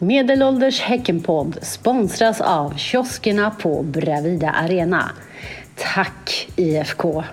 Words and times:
Medelålders 0.00 0.80
Häckenpodd 0.80 1.58
sponsras 1.62 2.40
av 2.40 2.76
kioskerna 2.76 3.50
på 3.50 3.82
Bravida 3.82 4.50
Arena. 4.50 5.10
Tack 5.76 6.48
IFK! 6.56 7.24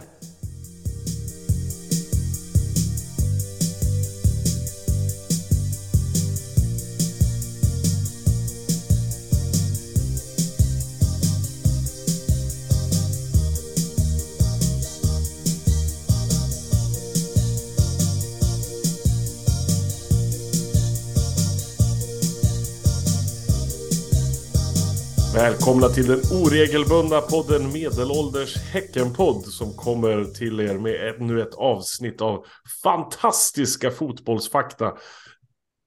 Välkomna 25.66 25.90
till 25.90 26.08
den 26.08 26.20
oregelbundna 26.44 27.22
podden 27.22 27.72
Medelålders 27.74 28.58
Häckenpodd 28.58 29.46
som 29.46 29.74
kommer 29.74 30.24
till 30.24 30.60
er 30.60 30.78
med 30.78 31.16
ännu 31.16 31.42
ett 31.42 31.54
avsnitt 31.54 32.22
av 32.22 32.46
fantastiska 32.84 33.92
fotbollsfakta. 33.92 34.98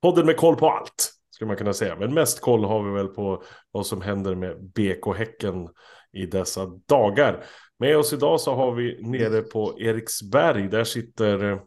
Podden 0.02 0.27
med 0.27 0.36
koll 0.36 0.56
på 0.56 0.70
allt, 0.70 1.12
skulle 1.30 1.48
man 1.48 1.56
kunna 1.56 1.72
säga. 1.72 1.96
Men 1.96 2.14
mest 2.14 2.41
koll 2.41 2.64
har 2.64 2.83
vi 2.83 2.91
väl 2.91 3.09
på 3.09 3.42
vad 3.70 3.86
som 3.86 4.02
händer 4.02 4.34
med 4.34 4.62
BK 4.62 5.16
Häcken 5.16 5.69
i 6.12 6.27
dessa 6.27 6.66
dagar. 6.66 7.45
Med 7.78 7.97
oss 7.97 8.12
idag 8.12 8.41
så 8.41 8.55
har 8.55 8.72
vi 8.74 9.02
nere 9.02 9.42
på 9.42 9.80
Eriksberg, 9.80 10.69
där 10.69 10.84
sitter... 10.84 11.60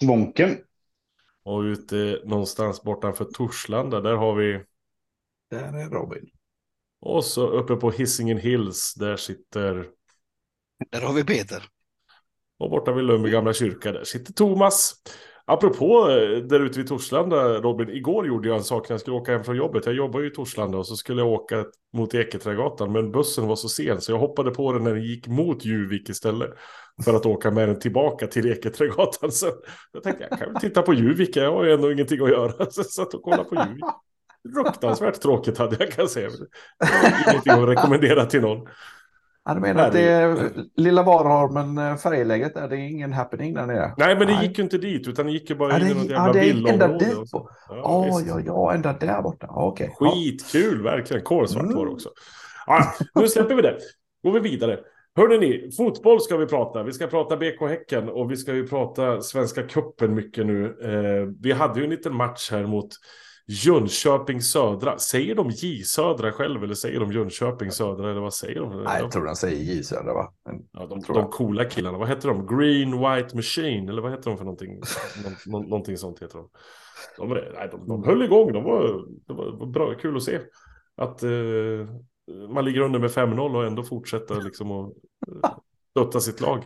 Svånken. 0.00 0.56
Och 1.44 1.60
ute 1.60 2.20
någonstans 2.24 2.82
bortanför 2.82 3.24
Torslanda, 3.24 4.00
där 4.00 4.14
har 4.14 4.34
vi... 4.34 4.64
Där 5.50 5.78
är 5.78 5.90
Robin. 5.90 6.30
Och 7.00 7.24
så 7.24 7.48
uppe 7.48 7.76
på 7.76 7.90
Hisingen 7.90 8.38
Hills, 8.38 8.94
där 8.94 9.16
sitter... 9.16 9.86
Där 10.90 11.00
har 11.00 11.12
vi 11.12 11.24
Peter. 11.24 11.64
Och 12.58 12.70
borta 12.70 12.92
vid 12.92 13.04
Lundby 13.04 13.30
gamla 13.30 13.52
kyrka, 13.52 13.92
där 13.92 14.04
sitter 14.04 14.32
Thomas. 14.32 14.94
Apropå 15.50 16.10
eh, 16.10 16.38
där 16.38 16.60
ute 16.60 16.78
vid 16.78 16.88
Torslanda, 16.88 17.60
Robin, 17.60 17.88
igår 17.88 18.26
gjorde 18.26 18.48
jag 18.48 18.56
en 18.56 18.64
sak 18.64 18.88
när 18.88 18.94
jag 18.94 19.00
skulle 19.00 19.16
åka 19.16 19.32
hem 19.32 19.44
från 19.44 19.56
jobbet. 19.56 19.86
Jag 19.86 19.94
jobbar 19.94 20.20
ju 20.20 20.26
i 20.26 20.30
Torslanda 20.30 20.78
och 20.78 20.86
så 20.86 20.96
skulle 20.96 21.22
jag 21.22 21.30
åka 21.30 21.64
mot 21.92 22.14
Eketrädgatan, 22.14 22.92
men 22.92 23.12
bussen 23.12 23.46
var 23.46 23.56
så 23.56 23.68
sen 23.68 24.00
så 24.00 24.12
jag 24.12 24.18
hoppade 24.18 24.50
på 24.50 24.72
den 24.72 24.84
när 24.84 24.94
den 24.94 25.04
gick 25.04 25.26
mot 25.26 25.64
Juvik 25.64 26.08
istället. 26.08 26.50
För 27.04 27.14
att 27.14 27.26
åka 27.26 27.50
med 27.50 27.68
den 27.68 27.80
tillbaka 27.80 28.26
till 28.26 28.52
Eketrädgatan. 28.52 29.32
Så 29.32 29.46
jag 29.92 30.02
tänkte 30.02 30.26
jag 30.30 30.38
kan 30.38 30.52
väl 30.52 30.60
titta 30.60 30.82
på 30.82 30.94
Juvik, 30.94 31.36
jag 31.36 31.52
har 31.52 31.64
ju 31.64 31.72
ändå 31.72 31.92
ingenting 31.92 32.22
att 32.22 32.30
göra. 32.30 32.52
Så 32.70 32.80
jag 32.80 32.86
satt 32.86 33.14
och 33.14 33.22
kollade 33.22 33.44
på 33.44 33.54
Juvik. 33.54 33.84
Fruktansvärt 34.54 35.20
tråkigt 35.22 35.58
hade 35.58 35.76
jag 35.78 35.92
kan 35.92 36.08
säga. 36.08 36.28
Ingenting 37.28 37.52
att 37.52 37.68
rekommendera 37.68 38.26
till 38.26 38.40
någon. 38.40 38.68
Ja, 39.44 39.54
du 39.54 39.60
menar 39.60 39.86
att 39.86 39.92
det 39.92 40.08
är 40.08 40.50
lilla 40.76 41.02
Varholmen 41.02 41.78
eh, 41.78 41.96
färjeläget 41.96 42.54
där, 42.54 42.68
det 42.68 42.76
är 42.76 42.78
ingen 42.78 43.12
happening 43.12 43.54
där 43.54 43.66
nere? 43.66 43.94
Nej, 43.96 44.18
men 44.18 44.26
det 44.26 44.42
gick 44.42 44.58
ju 44.58 44.64
inte 44.64 44.78
dit, 44.78 45.08
utan 45.08 45.26
det 45.26 45.32
gick 45.32 45.50
ju 45.50 45.56
bara 45.56 45.72
ja, 45.72 45.78
in 45.78 45.86
i 45.86 45.94
något 45.94 46.10
ja, 46.10 46.12
jävla 46.12 46.32
det 46.32 46.38
är 46.38 46.50
ända 46.50 46.72
villaområde. 46.72 47.04
dit 47.04 47.30
på. 47.30 47.50
Ja, 47.68 48.20
ja, 48.26 48.40
ja, 48.40 48.74
ända 48.74 48.92
där 48.92 49.22
borta. 49.22 49.46
Okay. 49.46 49.88
Skitkul, 49.88 50.82
verkligen. 50.82 51.22
Kolsvart 51.22 51.74
var 51.74 51.86
det 51.86 51.92
också. 51.92 52.08
Ja, 52.66 52.94
nu 53.14 53.28
släpper 53.28 53.54
vi 53.54 53.62
det. 53.62 53.78
Går 54.22 54.32
vi 54.32 54.40
vidare. 54.40 54.78
Hörrni 55.16 55.38
ni, 55.38 55.70
fotboll 55.76 56.20
ska 56.20 56.36
vi 56.36 56.46
prata. 56.46 56.82
Vi 56.82 56.92
ska 56.92 57.06
prata 57.06 57.36
BK 57.36 57.60
Häcken 57.68 58.08
och 58.08 58.30
vi 58.30 58.36
ska 58.36 58.54
ju 58.54 58.66
prata 58.66 59.20
Svenska 59.20 59.62
Cupen 59.62 60.14
mycket 60.14 60.46
nu. 60.46 60.64
Eh, 60.66 61.34
vi 61.40 61.52
hade 61.52 61.78
ju 61.80 61.84
en 61.84 61.90
liten 61.90 62.14
match 62.14 62.50
här 62.50 62.66
mot 62.66 62.88
Jönköping 63.50 64.42
Södra. 64.42 64.98
Säger 64.98 65.34
de 65.34 65.50
J 65.50 65.84
Södra 65.84 66.32
själv 66.32 66.64
eller 66.64 66.74
säger 66.74 67.00
de 67.00 67.12
Jönköping 67.12 67.70
Södra 67.70 68.10
eller 68.10 68.20
vad 68.20 68.34
säger 68.34 68.60
de? 68.60 68.82
Nej, 68.82 69.00
jag 69.00 69.10
tror 69.10 69.24
de 69.24 69.36
säger 69.36 69.74
J 69.74 69.82
Södra 69.84 70.14
va? 70.14 70.32
Men, 70.44 70.62
ja, 70.72 70.86
de, 70.86 71.00
de 71.14 71.28
coola 71.30 71.64
killarna, 71.64 71.98
vad 71.98 72.08
heter 72.08 72.28
de? 72.28 72.46
Green 72.46 72.90
White 72.90 73.36
Machine 73.36 73.88
eller 73.88 74.02
vad 74.02 74.10
heter 74.10 74.30
de 74.30 74.36
för 74.36 74.44
någonting? 74.44 74.80
Nå, 75.46 75.58
någonting 75.58 75.96
sånt 75.96 76.22
heter 76.22 76.38
de. 76.38 76.50
De, 77.16 77.28
nej, 77.28 77.68
de, 77.70 77.88
de 77.88 78.04
höll 78.04 78.22
igång, 78.22 78.52
de 78.52 78.64
var, 78.64 79.04
det 79.26 79.32
var 79.32 79.66
bra, 79.66 79.94
kul 79.94 80.16
att 80.16 80.22
se. 80.22 80.40
Att 80.96 81.22
eh, 81.22 81.30
man 82.48 82.64
ligger 82.64 82.80
under 82.80 82.98
med 82.98 83.10
5-0 83.10 83.56
och 83.56 83.66
ändå 83.66 83.82
fortsätter 83.82 84.42
liksom 84.42 84.70
att 84.70 84.92
eh, 85.44 85.50
stötta 85.90 86.20
sitt 86.20 86.40
lag. 86.40 86.64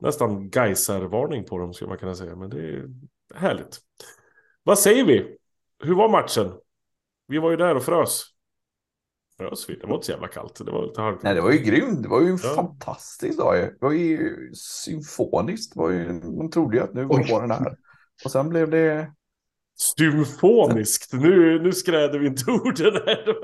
Nästan 0.00 0.50
Gaisar-varning 0.50 1.44
på 1.44 1.58
dem 1.58 1.74
skulle 1.74 1.88
man 1.88 1.98
kunna 1.98 2.14
säga, 2.14 2.36
men 2.36 2.50
det 2.50 2.60
är 2.60 2.88
härligt. 3.34 3.78
Vad 4.62 4.78
säger 4.78 5.04
vi? 5.04 5.36
Hur 5.82 5.94
var 5.94 6.08
matchen? 6.08 6.52
Vi 7.28 7.38
var 7.38 7.50
ju 7.50 7.56
där 7.56 7.74
och 7.74 7.82
frös. 7.82 8.24
Frös 9.38 9.70
vi? 9.70 9.74
Det 9.74 9.86
var 9.86 9.94
inte 9.94 10.06
så 10.06 10.12
jävla 10.12 10.28
kallt. 10.28 10.66
Det 10.66 10.70
var 10.70 10.86
lite 10.86 11.00
halvkallt. 11.00 11.22
Nej, 11.22 11.34
det 11.34 11.40
var 11.40 11.52
ju 11.52 11.58
grymt. 11.58 12.02
Det 12.02 12.08
var 12.08 12.20
ju 12.20 12.26
en 12.26 12.38
ja. 12.42 12.54
fantastisk 12.54 13.38
dag. 13.38 13.56
Det 13.56 13.76
var 13.80 13.92
ju 13.92 14.50
symfoniskt. 14.54 15.74
Det 15.74 15.80
var 15.80 15.90
ju, 15.90 16.12
man 16.12 16.50
trodde 16.50 16.76
ju 16.76 16.82
att 16.82 16.94
nu 16.94 17.04
var 17.04 17.40
den 17.40 17.50
här. 17.50 17.76
Och 18.24 18.30
sen 18.30 18.48
blev 18.48 18.70
det... 18.70 19.12
Symfoniskt. 19.98 21.12
Nu, 21.12 21.62
nu 21.62 21.72
skräder 21.72 22.18
vi 22.18 22.26
inte 22.26 22.50
orden 22.50 22.94
här. 22.94 23.28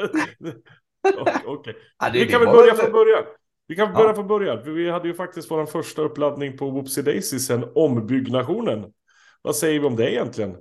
Okej. 1.20 1.46
Okay. 1.46 1.74
Ja, 1.98 2.10
vi 2.12 2.26
kan 2.26 2.40
väl 2.40 2.54
börja 2.54 2.74
från 2.74 2.92
början. 2.92 3.24
Vi 3.66 3.76
kan 3.76 3.92
börja 3.92 4.08
ja. 4.08 4.14
från 4.14 4.26
början. 4.26 4.64
För 4.64 4.70
vi 4.70 4.90
hade 4.90 5.08
ju 5.08 5.14
faktiskt 5.14 5.50
vår 5.50 5.66
första 5.66 6.02
uppladdning 6.02 6.56
på 6.56 6.70
Whoopsie 6.70 7.02
Daisy 7.02 7.38
sen 7.38 7.64
ombyggnationen. 7.74 8.92
Vad 9.42 9.56
säger 9.56 9.80
vi 9.80 9.86
om 9.86 9.96
det 9.96 10.12
egentligen? 10.12 10.56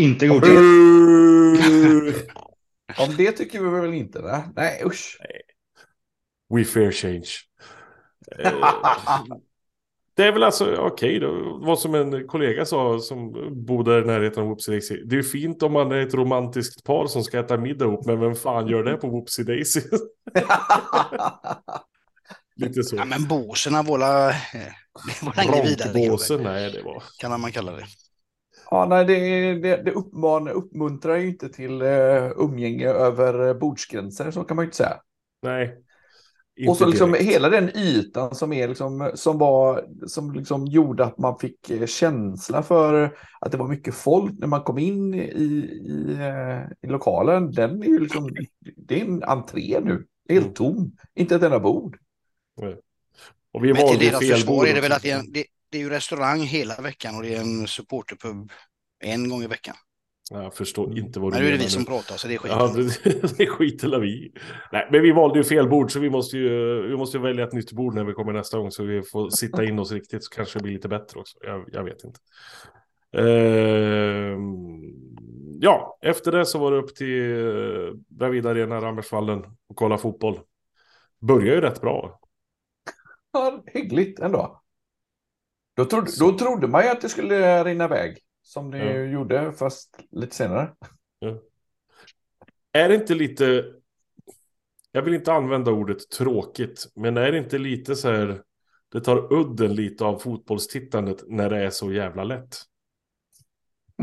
Inte 0.00 0.26
godkänt. 0.26 0.56
Om 2.98 3.16
det 3.16 3.32
tycker 3.32 3.60
vi 3.60 3.80
väl 3.80 3.94
inte? 3.94 4.20
Nej, 4.22 4.42
nej 4.56 4.82
usch. 4.86 5.18
Nej. 5.20 5.40
We 6.54 6.64
fear 6.64 6.92
change. 6.92 7.28
det 10.16 10.24
är 10.24 10.32
väl 10.32 10.42
alltså 10.42 10.74
okej 10.74 11.16
okay, 11.16 11.28
Vad 11.66 11.78
som 11.78 11.94
en 11.94 12.26
kollega 12.26 12.64
sa 12.64 12.98
som 12.98 13.32
bodde 13.66 13.98
i 13.98 14.02
närheten 14.02 14.42
av 14.42 14.48
Whoopsie 14.48 14.74
Daisy. 14.74 15.02
Det 15.04 15.18
är 15.18 15.22
fint 15.22 15.62
om 15.62 15.72
man 15.72 15.92
är 15.92 16.06
ett 16.06 16.14
romantiskt 16.14 16.84
par 16.84 17.06
som 17.06 17.24
ska 17.24 17.38
äta 17.38 17.56
middag 17.56 17.84
ihop. 17.84 18.06
Men 18.06 18.20
vem 18.20 18.34
fan 18.34 18.68
gör 18.68 18.84
det 18.84 18.96
på 18.96 19.08
Whoopsie 19.08 19.44
Daisy? 19.44 19.80
Lite 22.56 22.82
så. 22.82 22.96
Ja, 22.96 23.04
men 23.04 23.28
båsen 23.28 23.84
våra... 23.86 24.26
Det 24.26 24.34
var 25.22 25.64
vidare. 25.64 26.08
Båsen, 26.08 26.42
nej 26.42 26.72
det 26.72 26.82
var... 26.82 27.02
Kan 27.18 27.40
man 27.40 27.52
kalla 27.52 27.72
det. 27.72 27.86
Ja, 28.70 28.86
nej, 28.86 29.04
det, 29.04 29.54
det, 29.54 29.82
det 29.82 29.90
uppman, 29.90 30.48
uppmuntrar 30.48 31.16
ju 31.16 31.28
inte 31.28 31.48
till 31.48 31.82
uh, 31.82 32.32
umgänge 32.36 32.88
över 32.88 33.54
bordsgränser, 33.54 34.30
så 34.30 34.44
kan 34.44 34.56
man 34.56 34.64
ju 34.64 34.66
inte 34.66 34.76
säga. 34.76 35.00
Nej. 35.42 35.76
Och 36.68 36.76
så 36.76 36.86
liksom 36.86 37.12
direkt. 37.12 37.30
hela 37.30 37.48
den 37.48 37.76
ytan 37.76 38.34
som 38.34 38.52
är 38.52 38.68
liksom, 38.68 39.10
som 39.14 39.38
var, 39.38 39.84
som 40.06 40.32
liksom 40.32 40.66
gjorde 40.66 41.04
att 41.04 41.18
man 41.18 41.38
fick 41.38 41.70
eh, 41.70 41.86
känsla 41.86 42.62
för 42.62 43.16
att 43.40 43.52
det 43.52 43.58
var 43.58 43.68
mycket 43.68 43.94
folk 43.94 44.32
när 44.38 44.46
man 44.46 44.62
kom 44.62 44.78
in 44.78 45.14
i, 45.14 45.18
i, 45.18 45.66
uh, 46.12 46.62
i 46.82 46.86
lokalen. 46.86 47.52
Den 47.52 47.82
är 47.82 47.86
ju 47.86 47.98
liksom, 47.98 48.36
det 48.76 49.00
är 49.00 49.04
en 49.04 49.22
entré 49.22 49.80
nu, 49.80 50.06
helt 50.28 50.44
mm. 50.44 50.54
tom, 50.54 50.96
inte 51.14 51.34
ett 51.34 51.42
enda 51.42 51.60
bord. 51.60 51.98
Nej. 52.60 52.76
Och 53.52 53.64
vi 53.64 53.72
Men 53.72 53.88
till 53.88 53.98
deras 53.98 54.28
försvar 54.28 54.66
är 54.66 54.74
det 54.74 54.80
väl 54.80 54.92
att 54.92 55.02
det 55.02 55.10
är, 55.10 55.22
det, 55.28 55.44
det 55.70 55.78
är 55.78 55.82
ju 55.82 55.90
restaurang 55.90 56.40
hela 56.40 56.80
veckan 56.80 57.16
och 57.16 57.22
det 57.22 57.34
är 57.34 57.40
en 57.40 57.68
supporterpub 57.68 58.52
en 59.04 59.28
gång 59.28 59.42
i 59.42 59.46
veckan. 59.46 59.74
Jag 60.32 60.54
förstår 60.54 60.98
inte 60.98 61.20
vad 61.20 61.32
du 61.32 61.34
menar. 61.34 61.48
Nu 61.48 61.54
är 61.54 61.58
det 61.58 61.64
vi 61.64 61.70
som 61.70 61.84
pratar 61.84 62.16
så 62.16 62.28
det 62.28 62.34
är 62.34 62.38
skit. 62.38 62.52
Ja, 62.52 62.74
det, 62.76 63.38
det 63.38 63.46
skiter 63.46 64.00
vi 64.00 64.32
Nej, 64.72 64.88
men 64.90 65.02
vi 65.02 65.12
valde 65.12 65.38
ju 65.38 65.44
fel 65.44 65.68
bord 65.68 65.92
så 65.92 66.00
vi 66.00 66.10
måste 66.10 66.38
ju, 66.38 66.82
vi 66.88 66.96
måste 66.96 67.16
ju 67.16 67.22
välja 67.22 67.44
ett 67.44 67.52
nytt 67.52 67.72
bord 67.72 67.94
när 67.94 68.04
vi 68.04 68.12
kommer 68.12 68.32
nästa 68.32 68.58
gång 68.58 68.70
så 68.70 68.84
vi 68.84 69.02
får 69.02 69.30
sitta 69.30 69.64
in 69.64 69.78
oss 69.78 69.92
riktigt 69.92 70.24
så 70.24 70.30
kanske 70.30 70.58
det 70.58 70.62
blir 70.62 70.72
lite 70.72 70.88
bättre 70.88 71.20
också. 71.20 71.38
Jag, 71.40 71.68
jag 71.72 71.84
vet 71.84 72.04
inte. 72.04 72.20
Uh, 73.18 74.38
ja, 75.60 75.98
efter 76.00 76.32
det 76.32 76.46
så 76.46 76.58
var 76.58 76.72
det 76.72 76.78
upp 76.78 76.94
till 76.94 78.00
Bravida 78.08 78.50
Arena, 78.50 78.80
Rammersvallen 78.80 79.44
och 79.68 79.76
kolla 79.76 79.98
fotboll. 79.98 80.40
Börjar 81.20 81.54
ju 81.54 81.60
rätt 81.60 81.80
bra. 81.80 82.20
Ja, 83.32 83.62
hyggligt 83.66 84.20
ändå. 84.20 84.59
Då 85.74 85.84
trodde, 85.84 86.10
då 86.18 86.38
trodde 86.38 86.68
man 86.68 86.82
ju 86.82 86.88
att 86.88 87.00
det 87.00 87.08
skulle 87.08 87.64
rinna 87.64 87.84
iväg. 87.84 88.18
Som 88.42 88.70
det 88.70 88.78
ja. 88.78 89.02
gjorde, 89.02 89.52
fast 89.52 89.98
lite 90.10 90.36
senare. 90.36 90.72
Ja. 91.18 91.38
Är 92.72 92.88
det 92.88 92.94
inte 92.94 93.14
lite... 93.14 93.64
Jag 94.92 95.02
vill 95.02 95.14
inte 95.14 95.32
använda 95.32 95.70
ordet 95.70 96.10
tråkigt, 96.10 96.86
men 96.94 97.16
är 97.16 97.32
det 97.32 97.38
inte 97.38 97.58
lite 97.58 97.96
så 97.96 98.10
här... 98.10 98.42
Det 98.92 99.00
tar 99.00 99.32
udden 99.32 99.74
lite 99.74 100.04
av 100.04 100.18
fotbollstittandet 100.18 101.24
när 101.26 101.50
det 101.50 101.64
är 101.64 101.70
så 101.70 101.92
jävla 101.92 102.24
lätt. 102.24 102.56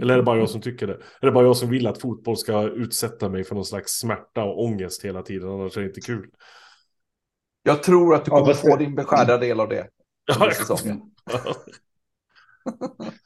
Eller 0.02 0.14
är 0.14 0.18
det 0.18 0.24
bara 0.24 0.40
jag 0.40 0.50
som 0.50 0.62
tycker 0.62 0.88
det? 0.88 0.94
Är 0.94 1.26
det 1.26 1.32
bara 1.32 1.46
jag 1.46 1.58
som 1.58 1.70
vill 1.70 1.88
att 1.88 2.02
fotboll 2.02 2.38
ska 2.38 2.64
utsätta 2.64 3.30
mig 3.30 3.44
för 3.44 3.56
någon 3.56 3.66
slags 3.66 3.92
smärta 3.92 4.44
och 4.44 4.64
ångest 4.64 5.06
hela 5.06 5.22
tiden? 5.22 5.50
Annars 5.50 5.78
är 5.78 5.82
det 5.82 5.88
inte 5.88 6.02
kul. 6.02 6.30
Jag 7.64 7.84
tror 7.84 8.16
att 8.16 8.26
du 8.26 8.32
kommer 8.32 8.48
ja, 8.48 8.54
få 8.54 8.76
din 8.76 8.96
beskärda 8.96 9.38
del 9.38 9.60
av 9.60 9.70
det. 9.70 9.88
Ja, 10.26 10.52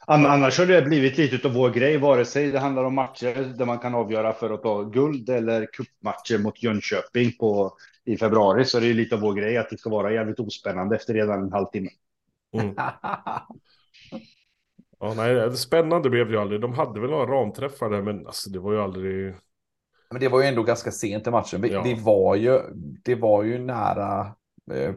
Annars 0.06 0.58
har 0.58 0.66
det 0.66 0.82
blivit 0.82 1.18
lite 1.18 1.48
av 1.48 1.54
vår 1.54 1.70
grej, 1.70 1.98
vare 1.98 2.24
sig 2.24 2.50
det 2.50 2.58
handlar 2.58 2.84
om 2.84 2.94
matcher 2.94 3.54
där 3.58 3.64
man 3.64 3.78
kan 3.78 3.94
avgöra 3.94 4.32
för 4.32 4.50
att 4.50 4.62
ta 4.62 4.82
guld 4.82 5.28
eller 5.28 5.66
kuppmatcher 5.66 6.38
mot 6.38 6.62
Jönköping 6.62 7.32
på, 7.40 7.76
i 8.04 8.16
februari. 8.16 8.64
Så 8.64 8.80
det 8.80 8.86
är 8.86 8.94
lite 8.94 9.14
av 9.14 9.20
vår 9.20 9.34
grej 9.34 9.56
att 9.56 9.70
det 9.70 9.78
ska 9.78 9.90
vara 9.90 10.12
jävligt 10.12 10.40
ospännande 10.40 10.96
efter 10.96 11.14
redan 11.14 11.42
en 11.42 11.52
halvtimme. 11.52 11.90
Mm. 12.52 12.74
Ja, 15.02 15.14
nej, 15.16 15.56
spännande 15.56 16.10
blev 16.10 16.26
det 16.26 16.32
ju 16.32 16.38
aldrig. 16.40 16.60
De 16.60 16.72
hade 16.72 17.00
väl 17.00 17.10
några 17.10 17.32
ramträffar 17.32 17.90
där, 17.90 18.02
men 18.02 18.26
alltså, 18.26 18.50
det 18.50 18.58
var 18.58 18.72
ju 18.72 18.80
aldrig... 18.80 19.34
Men 20.10 20.20
det 20.20 20.28
var 20.28 20.42
ju 20.42 20.46
ändå 20.46 20.62
ganska 20.62 20.90
sent 20.90 21.26
i 21.26 21.30
matchen. 21.30 21.64
Ja. 21.70 21.82
Det, 21.82 21.94
var 21.94 22.36
ju, 22.36 22.60
det 23.04 23.14
var 23.14 23.42
ju 23.42 23.58
nära 23.58 24.34
eh, 24.72 24.94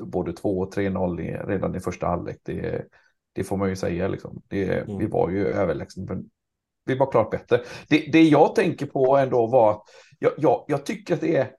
både 0.00 0.32
2 0.32 0.58
och 0.58 0.74
3-0 0.74 1.46
redan 1.46 1.76
i 1.76 1.80
första 1.80 2.06
halvlek. 2.06 2.38
Det, 2.42 2.84
det 3.32 3.44
får 3.44 3.56
man 3.56 3.68
ju 3.68 3.76
säga. 3.76 4.08
Liksom. 4.08 4.42
Det, 4.48 4.78
mm. 4.78 4.98
Vi 4.98 5.06
var 5.06 5.30
ju 5.30 5.46
överlägsna. 5.46 6.22
Vi 6.84 6.98
var 6.98 7.10
klart 7.10 7.30
bättre. 7.30 7.62
Det, 7.88 7.98
det 8.12 8.22
jag 8.22 8.54
tänker 8.54 8.86
på 8.86 9.16
ändå 9.16 9.46
var 9.46 9.70
att 9.70 9.82
jag, 10.18 10.32
jag, 10.36 10.64
jag 10.68 10.86
tycker 10.86 11.14
att 11.14 11.20
det 11.20 11.36
är 11.36 11.50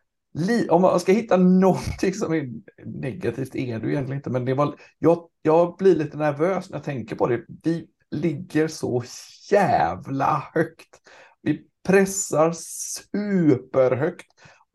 om 0.70 0.82
man 0.82 1.00
ska 1.00 1.12
hitta 1.12 1.38
någonting 1.38 2.14
som 2.14 2.34
är 2.34 2.50
negativt 2.86 3.56
är 3.56 3.80
det 3.80 3.92
egentligen 3.92 4.14
inte, 4.14 4.30
men 4.30 4.46
det 4.46 4.54
var, 4.54 4.76
jag, 5.00 5.30
jag 5.42 5.78
blir 5.78 5.96
lite 5.96 6.18
nervös 6.18 6.70
när 6.70 6.78
jag 6.78 6.84
tänker 6.84 7.16
på 7.16 7.28
det. 7.28 7.46
Vi 7.64 7.88
ligger 8.12 8.68
så 8.68 9.04
jävla 9.52 10.44
högt. 10.54 11.02
Vi 11.42 11.62
pressar 11.88 12.52
superhögt. 12.52 14.26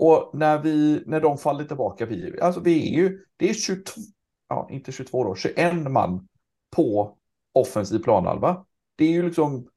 Och 0.04 0.30
när, 0.32 0.58
vi, 0.58 1.02
när 1.06 1.20
de 1.20 1.38
faller 1.38 1.64
tillbaka, 1.64 2.06
vi, 2.06 2.40
alltså 2.40 2.60
vi 2.60 2.88
är 2.88 3.02
ju, 3.02 3.24
det 3.36 3.50
är 3.50 3.54
22, 3.54 3.92
ja 4.48 4.68
inte 4.70 4.92
22 4.92 5.24
då, 5.24 5.34
21 5.34 5.74
man 5.90 6.28
på 6.76 7.18
offensiv 7.52 7.98
planhalva. 7.98 8.64
Det 8.96 9.04
är 9.04 9.10
ju 9.10 9.22
liksom, 9.22 9.68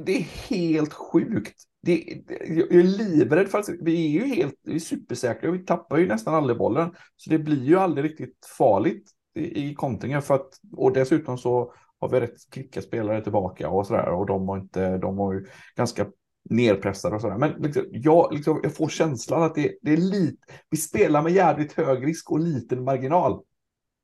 det 0.00 0.16
är 0.16 0.22
helt 0.48 0.92
sjukt. 0.92 1.62
Det, 1.82 2.22
jag 2.48 2.72
är 2.72 2.82
livrädd 2.82 3.48
för 3.48 3.58
att 3.58 3.68
vi 3.80 4.06
är 4.06 4.10
ju 4.10 4.34
helt 4.34 4.54
vi 4.62 4.74
är 4.74 4.78
supersäkra. 4.78 5.50
Vi 5.50 5.64
tappar 5.64 5.98
ju 5.98 6.08
nästan 6.08 6.34
aldrig 6.34 6.58
bollen. 6.58 6.94
Så 7.16 7.30
det 7.30 7.38
blir 7.38 7.64
ju 7.64 7.78
aldrig 7.78 8.04
riktigt 8.04 8.46
farligt 8.58 9.10
i, 9.34 9.70
i 9.70 9.74
kontringen. 9.74 10.22
För 10.22 10.34
att, 10.34 10.48
och 10.76 10.92
dessutom 10.92 11.38
så 11.38 11.74
har 12.00 12.08
vi 12.08 12.20
rätt 12.20 12.50
kvicka 12.50 12.82
spelare 12.82 13.22
tillbaka 13.22 13.68
och 13.68 13.86
sådär. 13.86 14.08
Och 14.08 14.26
de 14.26 14.48
har 14.48 14.58
inte, 14.58 14.98
de 14.98 15.18
har 15.18 15.32
ju 15.32 15.46
ganska 15.76 16.06
nerpressade 16.50 17.14
och 17.14 17.20
sådär. 17.20 17.38
Men 17.38 17.50
liksom, 17.62 17.84
jag, 17.90 18.34
liksom, 18.34 18.60
jag 18.62 18.74
får 18.74 18.88
känslan 18.88 19.42
att 19.42 19.54
det, 19.54 19.78
det 19.82 19.92
är 19.92 19.96
lite, 19.96 20.36
vi 20.70 20.76
spelar 20.76 21.22
med 21.22 21.32
jävligt 21.32 21.72
hög 21.72 22.06
risk 22.06 22.30
och 22.30 22.40
liten 22.40 22.84
marginal. 22.84 23.42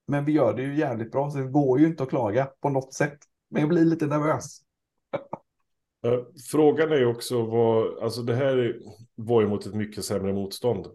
Men 0.06 0.24
vi 0.24 0.32
gör 0.32 0.54
det 0.54 0.62
ju 0.62 0.76
jävligt 0.76 1.12
bra, 1.12 1.30
så 1.30 1.38
det 1.38 1.46
går 1.46 1.80
ju 1.80 1.86
inte 1.86 2.02
att 2.02 2.08
klaga 2.08 2.44
på 2.44 2.68
något 2.68 2.94
sätt. 2.94 3.18
Men 3.50 3.60
jag 3.60 3.68
blir 3.68 3.84
lite 3.84 4.06
nervös. 4.06 4.60
Frågan 6.50 6.92
är 6.92 6.96
ju 6.96 7.06
också 7.06 7.46
vad, 7.46 7.98
alltså 7.98 8.22
det 8.22 8.34
här 8.34 8.80
var 9.14 9.40
ju 9.40 9.48
mot 9.48 9.66
ett 9.66 9.74
mycket 9.74 10.04
sämre 10.04 10.32
motstånd. 10.32 10.86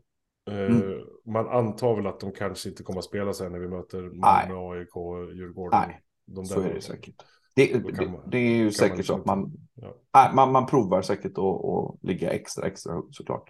Eh, 0.50 0.66
mm. 0.66 1.00
Man 1.26 1.48
antar 1.48 1.96
väl 1.96 2.08
att 2.08 2.20
de 2.20 2.32
kanske 2.32 2.70
inte 2.70 2.84
kommer 2.84 3.00
att 3.00 3.06
spela 3.06 3.34
sen 3.34 3.52
när 3.52 3.60
vi 3.60 3.68
möter 3.68 4.02
Malmö, 4.02 4.56
AIK, 4.56 4.96
Djurgården. 5.36 5.80
Nej, 5.88 6.02
de 6.26 6.46
så 6.46 6.62
är 6.62 6.74
det 6.74 6.82
säkert. 6.82 7.24
Det, 7.56 7.74
det, 7.74 8.08
man, 8.08 8.30
det, 8.30 8.38
är 8.38 8.58
ju 8.58 8.72
säkert 8.72 9.06
så 9.06 9.16
att 9.16 9.26
man, 9.26 9.52
ja. 9.74 10.32
man, 10.36 10.52
man 10.52 10.66
provar 10.66 11.02
säkert 11.02 11.38
att 11.38 12.04
ligga 12.04 12.30
extra, 12.30 12.68
extra 12.68 12.94
högt 12.94 13.16
såklart. 13.16 13.50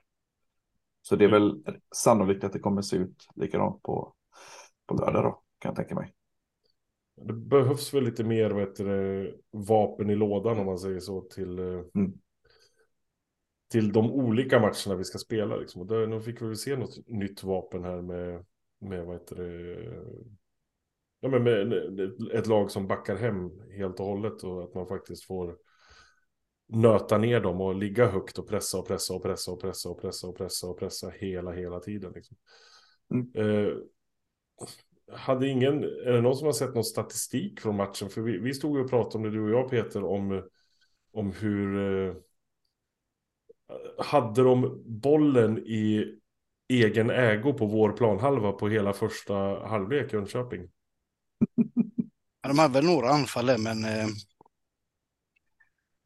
Så 1.01 1.15
det 1.15 1.25
är 1.25 1.29
väl 1.29 1.63
sannolikt 1.95 2.43
att 2.43 2.53
det 2.53 2.59
kommer 2.59 2.81
se 2.81 2.97
ut 2.97 3.27
likadant 3.35 3.83
på, 3.83 4.13
på 4.85 4.95
lördag 4.95 5.23
då, 5.23 5.41
kan 5.59 5.69
jag 5.69 5.75
tänka 5.75 5.95
mig. 5.95 6.13
Det 7.15 7.33
behövs 7.33 7.93
väl 7.93 8.03
lite 8.03 8.23
mer 8.23 8.49
vet 8.51 8.75
du, 8.75 9.41
vapen 9.51 10.09
i 10.09 10.15
lådan 10.15 10.59
om 10.59 10.65
man 10.65 10.79
säger 10.79 10.99
så 10.99 11.21
till, 11.21 11.59
eh, 11.59 11.81
mm. 11.95 12.13
till 13.71 13.91
de 13.91 14.11
olika 14.11 14.59
matcherna 14.59 14.95
vi 14.97 15.03
ska 15.03 15.17
spela. 15.17 15.55
Liksom. 15.55 15.81
Och 15.81 15.87
då, 15.87 15.95
nu 15.95 16.21
fick 16.21 16.41
vi 16.41 16.45
väl 16.45 16.57
se 16.57 16.75
något 16.75 17.07
nytt 17.07 17.43
vapen 17.43 17.83
här 17.83 18.01
med, 18.01 18.45
med 18.79 19.05
vad 19.05 19.15
heter 19.15 19.35
det, 19.35 19.77
ja, 21.25 21.29
men 21.29 21.43
med 21.43 21.73
ett 22.33 22.47
lag 22.47 22.71
som 22.71 22.87
backar 22.87 23.15
hem 23.15 23.51
helt 23.77 23.99
och 23.99 24.05
hållet 24.05 24.43
och 24.43 24.63
att 24.63 24.75
man 24.75 24.87
faktiskt 24.87 25.23
får 25.23 25.57
nöta 26.67 27.17
ner 27.17 27.39
dem 27.39 27.61
och 27.61 27.75
ligga 27.75 28.07
högt 28.07 28.37
och 28.37 28.47
pressa 28.47 28.77
och 28.77 28.87
pressa 28.87 29.13
och 29.13 29.21
pressa 29.21 29.51
och 29.51 29.61
pressa 29.61 29.89
och 29.89 30.01
pressa 30.01 30.27
och 30.27 30.37
pressa 30.37 30.67
och 30.67 30.79
pressa 30.79 31.09
hela, 31.09 31.51
hela 31.51 31.79
tiden. 31.79 32.11
Liksom. 32.15 32.37
Mm. 33.13 33.31
Eh, 33.35 33.73
hade 35.11 35.47
ingen, 35.47 35.83
är 35.83 36.11
det 36.11 36.21
någon 36.21 36.35
som 36.35 36.45
har 36.45 36.53
sett 36.53 36.75
någon 36.75 36.83
statistik 36.83 37.59
från 37.59 37.75
matchen? 37.75 38.09
För 38.09 38.21
vi, 38.21 38.37
vi 38.37 38.53
stod 38.53 38.79
och 38.79 38.89
pratade 38.89 39.17
om 39.17 39.23
det, 39.23 39.37
du 39.37 39.43
och 39.43 39.59
jag 39.59 39.69
Peter, 39.69 40.03
om, 40.03 40.43
om 41.11 41.31
hur... 41.31 41.77
Eh, 42.07 42.15
hade 43.97 44.43
de 44.43 44.83
bollen 44.85 45.57
i 45.57 46.15
egen 46.67 47.09
ägo 47.09 47.53
på 47.53 47.65
vår 47.65 47.91
planhalva 47.91 48.51
på 48.51 48.67
hela 48.67 48.93
första 48.93 49.33
halvlek 49.67 50.13
i 50.13 50.15
Jönköping? 50.15 50.69
Ja, 52.41 52.49
de 52.49 52.59
hade 52.59 52.73
väl 52.73 52.85
några 52.85 53.09
anfall 53.09 53.45
men... 53.45 53.85
Eh, 53.85 54.07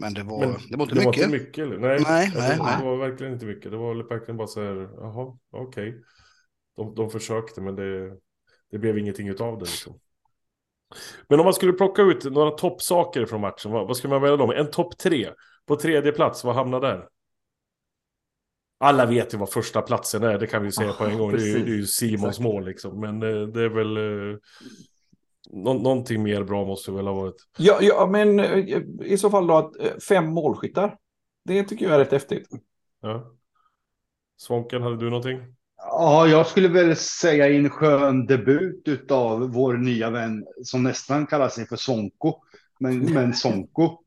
men 0.01 0.13
det 0.13 0.23
var, 0.23 0.39
men 0.39 0.55
det 0.69 0.77
var 0.77 0.83
inte 0.83 0.95
det 0.95 1.05
mycket. 1.05 1.27
Var 1.27 1.35
inte 1.35 1.45
mycket 1.45 1.63
eller? 1.63 1.77
Nej, 1.77 1.99
nej, 2.03 2.31
nej, 2.35 2.57
det, 2.57 2.63
nej. 2.63 2.83
var 2.83 2.97
verkligen 2.97 3.33
inte 3.33 3.45
mycket. 3.45 3.71
Det 3.71 3.77
var 3.77 4.09
verkligen 4.09 4.37
bara 4.37 4.47
så 4.47 4.63
här, 4.63 4.89
jaha, 4.97 5.37
okej. 5.51 5.89
Okay. 5.89 6.01
De, 6.75 6.95
de 6.95 7.09
försökte 7.09 7.61
men 7.61 7.75
det, 7.75 8.17
det 8.71 8.77
blev 8.77 8.97
ingenting 8.97 9.31
av 9.39 9.57
det. 9.59 9.65
Liksom. 9.65 9.99
Men 11.27 11.39
om 11.39 11.43
man 11.43 11.53
skulle 11.53 11.73
plocka 11.73 12.01
ut 12.01 12.23
några 12.23 12.51
toppsaker 12.51 13.25
från 13.25 13.41
matchen, 13.41 13.71
vad, 13.71 13.87
vad 13.87 13.97
skulle 13.97 14.13
man 14.13 14.21
välja 14.21 14.37
då? 14.37 14.53
En 14.53 14.71
topp 14.71 14.97
tre. 14.97 15.29
På 15.65 15.75
tredje 15.75 16.11
plats, 16.11 16.43
vad 16.43 16.55
hamnar 16.55 16.81
där? 16.81 17.07
Alla 18.77 19.05
vet 19.05 19.33
ju 19.33 19.37
vad 19.37 19.49
första 19.49 19.81
platsen 19.81 20.23
är, 20.23 20.39
det 20.39 20.47
kan 20.47 20.63
vi 20.63 20.71
säga 20.71 20.93
på 20.93 21.03
en 21.05 21.17
gång. 21.17 21.31
Det 21.31 21.49
är, 21.49 21.59
det 21.59 21.71
är 21.71 21.75
ju 21.75 21.85
Simons 21.85 22.39
mål 22.39 22.65
liksom. 22.65 22.99
Men 22.99 23.23
eh, 23.23 23.47
det 23.47 23.61
är 23.61 23.69
väl... 23.69 23.97
Eh, 25.53 25.59
nå 25.59 25.73
någonting 25.73 26.23
mer 26.23 26.43
bra 26.43 26.65
måste 26.65 26.91
det 26.91 26.97
väl 26.97 27.07
ha 27.07 27.13
varit. 27.13 27.35
Ja, 27.57 27.77
ja, 27.81 28.07
men 28.11 28.39
eh, 28.39 28.81
i 29.01 29.17
så 29.17 29.29
fall 29.29 29.47
då 29.47 29.57
att 29.57 30.03
fem 30.03 30.25
målskyttar. 30.25 30.97
Det 31.45 31.63
tycker 31.63 31.85
jag 31.85 31.95
är 31.95 31.99
rätt 31.99 32.11
häftigt. 32.11 32.49
Ja. 33.01 33.31
Svånken, 34.37 34.81
hade 34.81 34.97
du 34.97 35.09
någonting? 35.09 35.39
Ja, 35.77 36.27
jag 36.27 36.47
skulle 36.47 36.67
väl 36.67 36.95
säga 36.95 37.49
en 37.49 37.69
skön 37.69 38.25
debut 38.25 39.11
av 39.11 39.53
vår 39.53 39.73
nya 39.73 40.09
vän 40.09 40.45
som 40.63 40.83
nästan 40.83 41.27
kallar 41.27 41.49
sig 41.49 41.67
för 41.67 41.75
Sonko. 41.75 42.33
Men, 42.79 43.13
men 43.13 43.33
Sonko. 43.33 43.97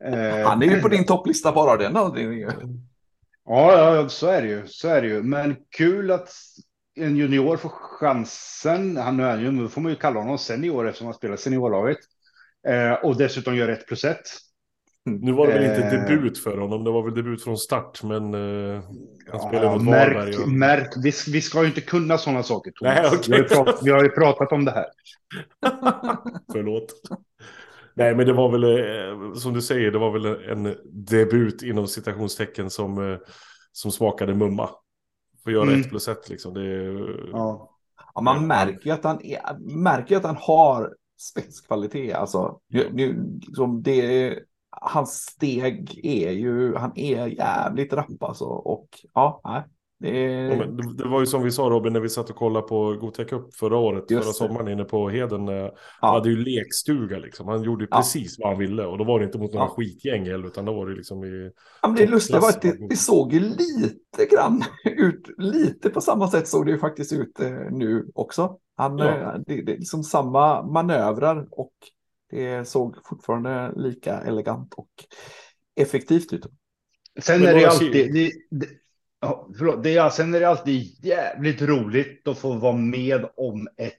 Han 0.44 0.62
är 0.62 0.66
ju 0.66 0.80
på 0.80 0.88
din 0.88 1.04
topplista 1.04 1.52
bara 1.52 1.76
den 1.76 1.96
anledningen. 1.96 2.52
Ja, 3.44 3.94
ja, 3.94 4.08
så 4.08 4.26
är 4.26 4.42
det 4.42 4.48
ju. 4.48 4.66
Så 4.66 4.88
är 4.88 5.02
det 5.02 5.08
ju. 5.08 5.22
Men 5.22 5.56
kul 5.76 6.10
att 6.10 6.28
en 7.02 7.16
junior 7.16 7.56
får 7.56 7.68
chansen. 7.68 8.96
Han 8.96 9.20
är 9.20 9.38
ju, 9.38 9.50
nu 9.50 9.68
får 9.68 9.80
man 9.80 9.92
ju 9.92 9.96
kalla 9.96 10.20
honom 10.20 10.38
senior 10.38 10.88
eftersom 10.88 11.06
han 11.06 11.14
spelar 11.14 11.36
seniorlaget. 11.36 11.98
Eh, 12.68 12.92
och 12.92 13.16
dessutom 13.16 13.56
gör 13.56 13.68
ett 13.68 13.86
plus 13.86 14.04
ett. 14.04 14.26
Nu 15.04 15.32
var 15.32 15.46
det 15.46 15.52
väl 15.52 15.64
inte 15.64 15.96
eh. 15.96 16.04
debut 16.04 16.38
för 16.38 16.58
honom, 16.58 16.84
det 16.84 16.90
var 16.90 17.02
väl 17.02 17.14
debut 17.14 17.44
från 17.44 17.58
start, 17.58 18.02
men 18.02 18.34
uh, 18.34 18.82
han 19.30 19.40
spelade 19.40 19.66
ja, 19.66 19.74
mot 19.74 19.84
märk, 19.84 20.14
Varberg. 20.14 20.36
Och... 20.36 20.48
Märk, 20.48 20.92
vi, 21.04 21.12
vi 21.32 21.40
ska 21.40 21.60
ju 21.60 21.66
inte 21.66 21.80
kunna 21.80 22.18
sådana 22.18 22.42
saker, 22.42 22.70
Thomas. 22.70 22.94
Nej, 22.96 23.06
okay. 23.06 23.20
vi, 23.28 23.36
har 23.36 23.48
pratat, 23.48 23.80
vi 23.82 23.90
har 23.90 24.02
ju 24.02 24.08
pratat 24.08 24.52
om 24.52 24.64
det 24.64 24.70
här. 24.70 24.86
Förlåt. 26.52 26.86
Nej, 27.94 28.14
men 28.14 28.26
det 28.26 28.32
var 28.32 28.50
väl, 28.50 28.64
eh, 28.64 29.34
som 29.34 29.54
du 29.54 29.62
säger, 29.62 29.90
det 29.90 29.98
var 29.98 30.10
väl 30.10 30.26
en 30.26 30.76
debut 30.84 31.62
inom 31.62 31.86
citationstecken 31.86 32.70
som, 32.70 33.18
som 33.72 33.90
smakade 33.90 34.34
mumma. 34.34 34.70
Får 35.48 35.52
göra 35.52 35.68
mm. 35.68 35.80
ett 35.80 35.88
plus 35.88 36.08
ett 36.08 36.28
liksom. 36.28 36.54
Det, 36.54 36.84
ja. 37.32 37.70
ja. 38.14 38.20
man 38.20 38.46
märker 38.46 38.86
ju 38.86 38.90
att 38.90 39.04
han, 39.04 39.24
är, 39.24 39.58
märker 39.58 40.16
att 40.16 40.24
han 40.24 40.36
har 40.40 40.94
spetskvalitet. 41.20 42.16
Alltså, 42.16 42.60
det, 42.68 42.88
liksom 43.40 43.82
det, 43.82 44.38
hans 44.70 45.12
steg 45.12 46.00
är 46.04 46.30
ju, 46.30 46.74
han 46.76 46.98
är 46.98 47.26
jävligt 47.26 47.92
rapp 47.92 48.22
alltså. 48.22 48.44
Och 48.44 48.88
ja, 49.14 49.40
nej. 49.44 49.62
Det... 50.00 50.20
Ja, 50.20 50.64
det, 50.94 51.08
var 51.08 51.20
ju 51.20 51.26
som 51.26 51.42
vi 51.42 51.50
sa 51.50 51.62
Robin 51.62 51.92
när 51.92 52.00
vi 52.00 52.08
satt 52.08 52.30
och 52.30 52.36
kollade 52.36 52.66
på 52.66 52.96
Gothia 53.00 53.24
Cup 53.24 53.54
förra 53.54 53.76
året, 53.76 54.10
Just 54.10 54.22
förra 54.22 54.30
det. 54.30 54.34
sommaren 54.34 54.68
inne 54.68 54.84
på 54.84 55.08
Heden. 55.08 55.46
Ja. 55.46 55.74
Han 56.00 56.14
hade 56.14 56.28
ju 56.28 56.36
lekstuga 56.36 57.18
liksom. 57.18 57.48
Han 57.48 57.62
gjorde 57.62 57.86
precis 57.86 58.34
ja. 58.38 58.44
vad 58.44 58.52
han 58.52 58.60
ville 58.60 58.84
och 58.84 58.98
då 58.98 59.04
var 59.04 59.18
det 59.18 59.24
inte 59.24 59.38
mot 59.38 59.52
några 59.52 59.66
ja. 59.66 59.74
skitgäng 59.76 60.26
heller 60.26 60.46
utan 60.46 60.64
då 60.64 60.72
var 60.72 60.86
det 60.86 60.96
liksom 60.96 61.24
i... 61.24 61.50
Ja, 61.82 61.88
men 61.88 61.96
det 61.96 62.06
lustiga 62.06 62.40
var 62.40 62.48
att 62.48 62.62
det, 62.62 62.88
det, 62.88 62.96
såg 62.96 63.32
ju 63.32 63.40
lite 63.40 64.26
grann 64.30 64.64
ut, 64.84 65.28
lite 65.38 65.90
på 65.90 66.00
samma 66.00 66.28
sätt 66.28 66.48
såg 66.48 66.66
det 66.66 66.72
ju 66.72 66.78
faktiskt 66.78 67.12
ut 67.12 67.40
eh, 67.40 67.50
nu 67.70 68.10
också. 68.14 68.58
Han, 68.76 68.98
ja. 68.98 69.08
eh, 69.08 69.40
det, 69.46 69.62
det 69.62 69.72
är 69.72 69.78
liksom 69.78 70.02
samma 70.02 70.62
manövrar 70.62 71.48
och 71.50 71.74
det 72.30 72.68
såg 72.68 72.96
fortfarande 73.04 73.72
lika 73.76 74.20
elegant 74.20 74.74
och 74.76 74.90
effektivt 75.76 76.32
ut. 76.32 76.46
Sen 77.20 77.42
är 77.42 77.54
det 77.54 77.66
alltid... 77.66 78.12
Det, 78.12 78.32
det, 78.50 78.66
ja, 79.20 79.48
förlåt, 79.58 79.82
det 79.82 79.96
är, 79.96 80.10
sen 80.10 80.34
är 80.34 80.40
det 80.40 80.48
alltid 80.48 81.04
jävligt 81.04 81.62
roligt 81.62 82.28
att 82.28 82.38
få 82.38 82.52
vara 82.52 82.76
med 82.76 83.24
om 83.36 83.68
ett, 83.76 83.94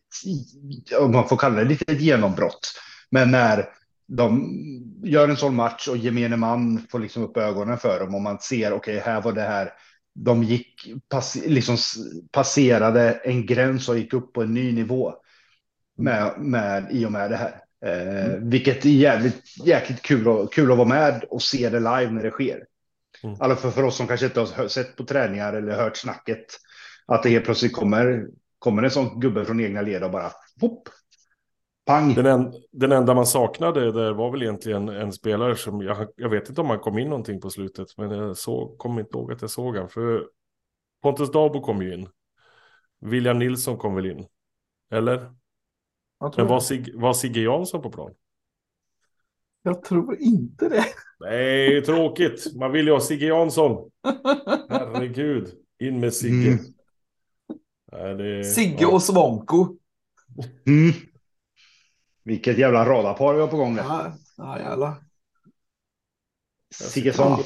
om 0.99 1.11
man 1.11 1.27
får 1.27 1.38
kalla 1.38 1.55
det 1.55 1.65
lite 1.65 1.91
ett 1.91 2.01
genombrott. 2.01 2.73
Men 3.11 3.31
när 3.31 3.65
de 4.07 4.55
gör 5.03 5.29
en 5.29 5.38
sån 5.38 5.55
match 5.55 5.88
och 5.88 5.97
gemene 5.97 6.38
man 6.38 6.88
får 6.91 6.99
liksom 6.99 7.23
upp 7.23 7.38
ögonen 7.38 7.77
för 7.77 7.99
dem 7.99 8.15
och 8.15 8.21
man 8.21 8.39
ser 8.39 8.73
okej, 8.73 8.97
okay, 8.97 9.13
här 9.13 9.21
var 9.21 9.33
det 9.33 9.41
här. 9.41 9.73
De 10.15 10.43
gick 10.43 10.93
pass, 11.09 11.35
liksom 11.45 11.77
passerade 12.31 13.11
en 13.11 13.45
gräns 13.45 13.89
och 13.89 13.97
gick 13.97 14.13
upp 14.13 14.33
på 14.33 14.41
en 14.41 14.53
ny 14.53 14.71
nivå 14.71 15.13
med, 15.97 16.33
med 16.38 16.88
i 16.91 17.05
och 17.05 17.11
med 17.11 17.31
det 17.31 17.38
här. 17.38 17.61
Eh, 17.85 18.25
mm. 18.25 18.49
Vilket 18.49 18.85
är 18.85 18.89
jävligt, 18.89 19.65
jäkligt 19.65 20.01
kul, 20.01 20.27
och, 20.27 20.53
kul 20.53 20.71
att 20.71 20.77
vara 20.77 20.88
med 20.88 21.23
och 21.23 21.41
se 21.41 21.69
det 21.69 21.79
live 21.79 22.11
när 22.11 22.23
det 22.23 22.31
sker. 22.31 22.63
Mm. 23.23 23.35
Alla 23.39 23.55
för, 23.55 23.71
för 23.71 23.83
oss 23.83 23.97
som 23.97 24.07
kanske 24.07 24.25
inte 24.25 24.39
har 24.39 24.67
sett 24.67 24.95
på 24.95 25.03
träningar 25.03 25.53
eller 25.53 25.71
hört 25.71 25.97
snacket. 25.97 26.45
Att 27.05 27.23
det 27.23 27.29
helt 27.29 27.45
plötsligt 27.45 27.73
kommer, 27.73 28.27
kommer 28.59 28.83
en 28.83 28.91
sån 28.91 29.19
gubbe 29.19 29.45
från 29.45 29.59
egna 29.59 29.81
led 29.81 30.03
och 30.03 30.11
bara 30.11 30.31
hopp, 30.61 30.89
pang. 31.85 32.13
Den, 32.13 32.25
en, 32.25 32.53
den 32.71 32.91
enda 32.91 33.13
man 33.13 33.25
saknade 33.25 33.91
där 33.91 34.11
var 34.13 34.31
väl 34.31 34.41
egentligen 34.43 34.89
en 34.89 35.13
spelare 35.13 35.55
som 35.55 35.81
jag, 35.81 36.07
jag 36.15 36.29
vet 36.29 36.49
inte 36.49 36.61
om 36.61 36.69
han 36.69 36.79
kom 36.79 36.97
in 36.97 37.09
någonting 37.09 37.41
på 37.41 37.49
slutet. 37.49 37.97
Men 37.97 38.11
jag 38.11 38.38
så, 38.38 38.75
kommer 38.77 39.01
inte 39.01 39.17
ihåg 39.17 39.31
att 39.31 39.41
jag 39.41 39.51
såg 39.51 39.77
han. 39.77 39.89
För 39.89 40.27
Pontus 41.01 41.31
Dabo 41.31 41.61
kom 41.61 41.81
ju 41.81 41.93
in. 41.93 42.09
William 43.01 43.39
Nilsson 43.39 43.77
kom 43.77 43.95
väl 43.95 44.05
in. 44.05 44.25
Eller? 44.91 45.33
Men 46.38 46.47
var, 46.47 46.59
Sig, 46.59 46.93
var 46.93 47.13
Sigge 47.13 47.41
Jansson 47.41 47.81
på 47.81 47.91
plan? 47.91 48.13
Jag 49.63 49.84
tror 49.84 50.18
inte 50.20 50.70
det. 50.70 50.86
Nej, 51.20 51.82
tråkigt. 51.82 52.56
Man 52.56 52.72
vill 52.72 52.86
ju 52.86 52.94
ha 52.94 53.00
Sigge 53.00 53.25
Jansson. 53.25 53.92
Herregud. 54.70 55.54
In 55.80 56.00
med 56.00 56.13
Sigge. 56.13 56.51
Mm. 56.51 56.66
Nej, 57.92 58.16
det... 58.16 58.44
Sigge 58.44 58.86
och 58.86 59.04
Svonko. 59.04 59.78
Mm. 60.68 60.94
Vilket 62.24 62.58
jävla 62.58 62.86
radarpar 62.86 63.34
vi 63.34 63.42
har 63.42 63.48
på 63.48 63.58
gång 63.58 63.75
där. 63.75 63.84
Ja, 63.84 64.13
ja 64.38 64.60
jävlar. 64.60 64.94
Sigge 66.74 67.13
Svonk. 67.13 67.46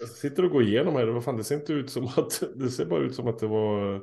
Jag 0.00 0.08
sitter 0.08 0.44
och 0.44 0.50
går 0.50 0.62
igenom 0.62 0.94
här. 0.94 1.06
Vad 1.06 1.24
fan, 1.24 1.36
det 1.36 1.44
ser 1.44 1.54
inte 1.54 1.72
ut 1.72 1.90
som 1.90 2.06
att 2.06 2.42
det 2.56 2.70
ser 2.70 2.86
bara 2.86 3.00
ut 3.00 3.14
som 3.14 3.28
att 3.28 3.38
det 3.38 3.46
var 3.46 4.02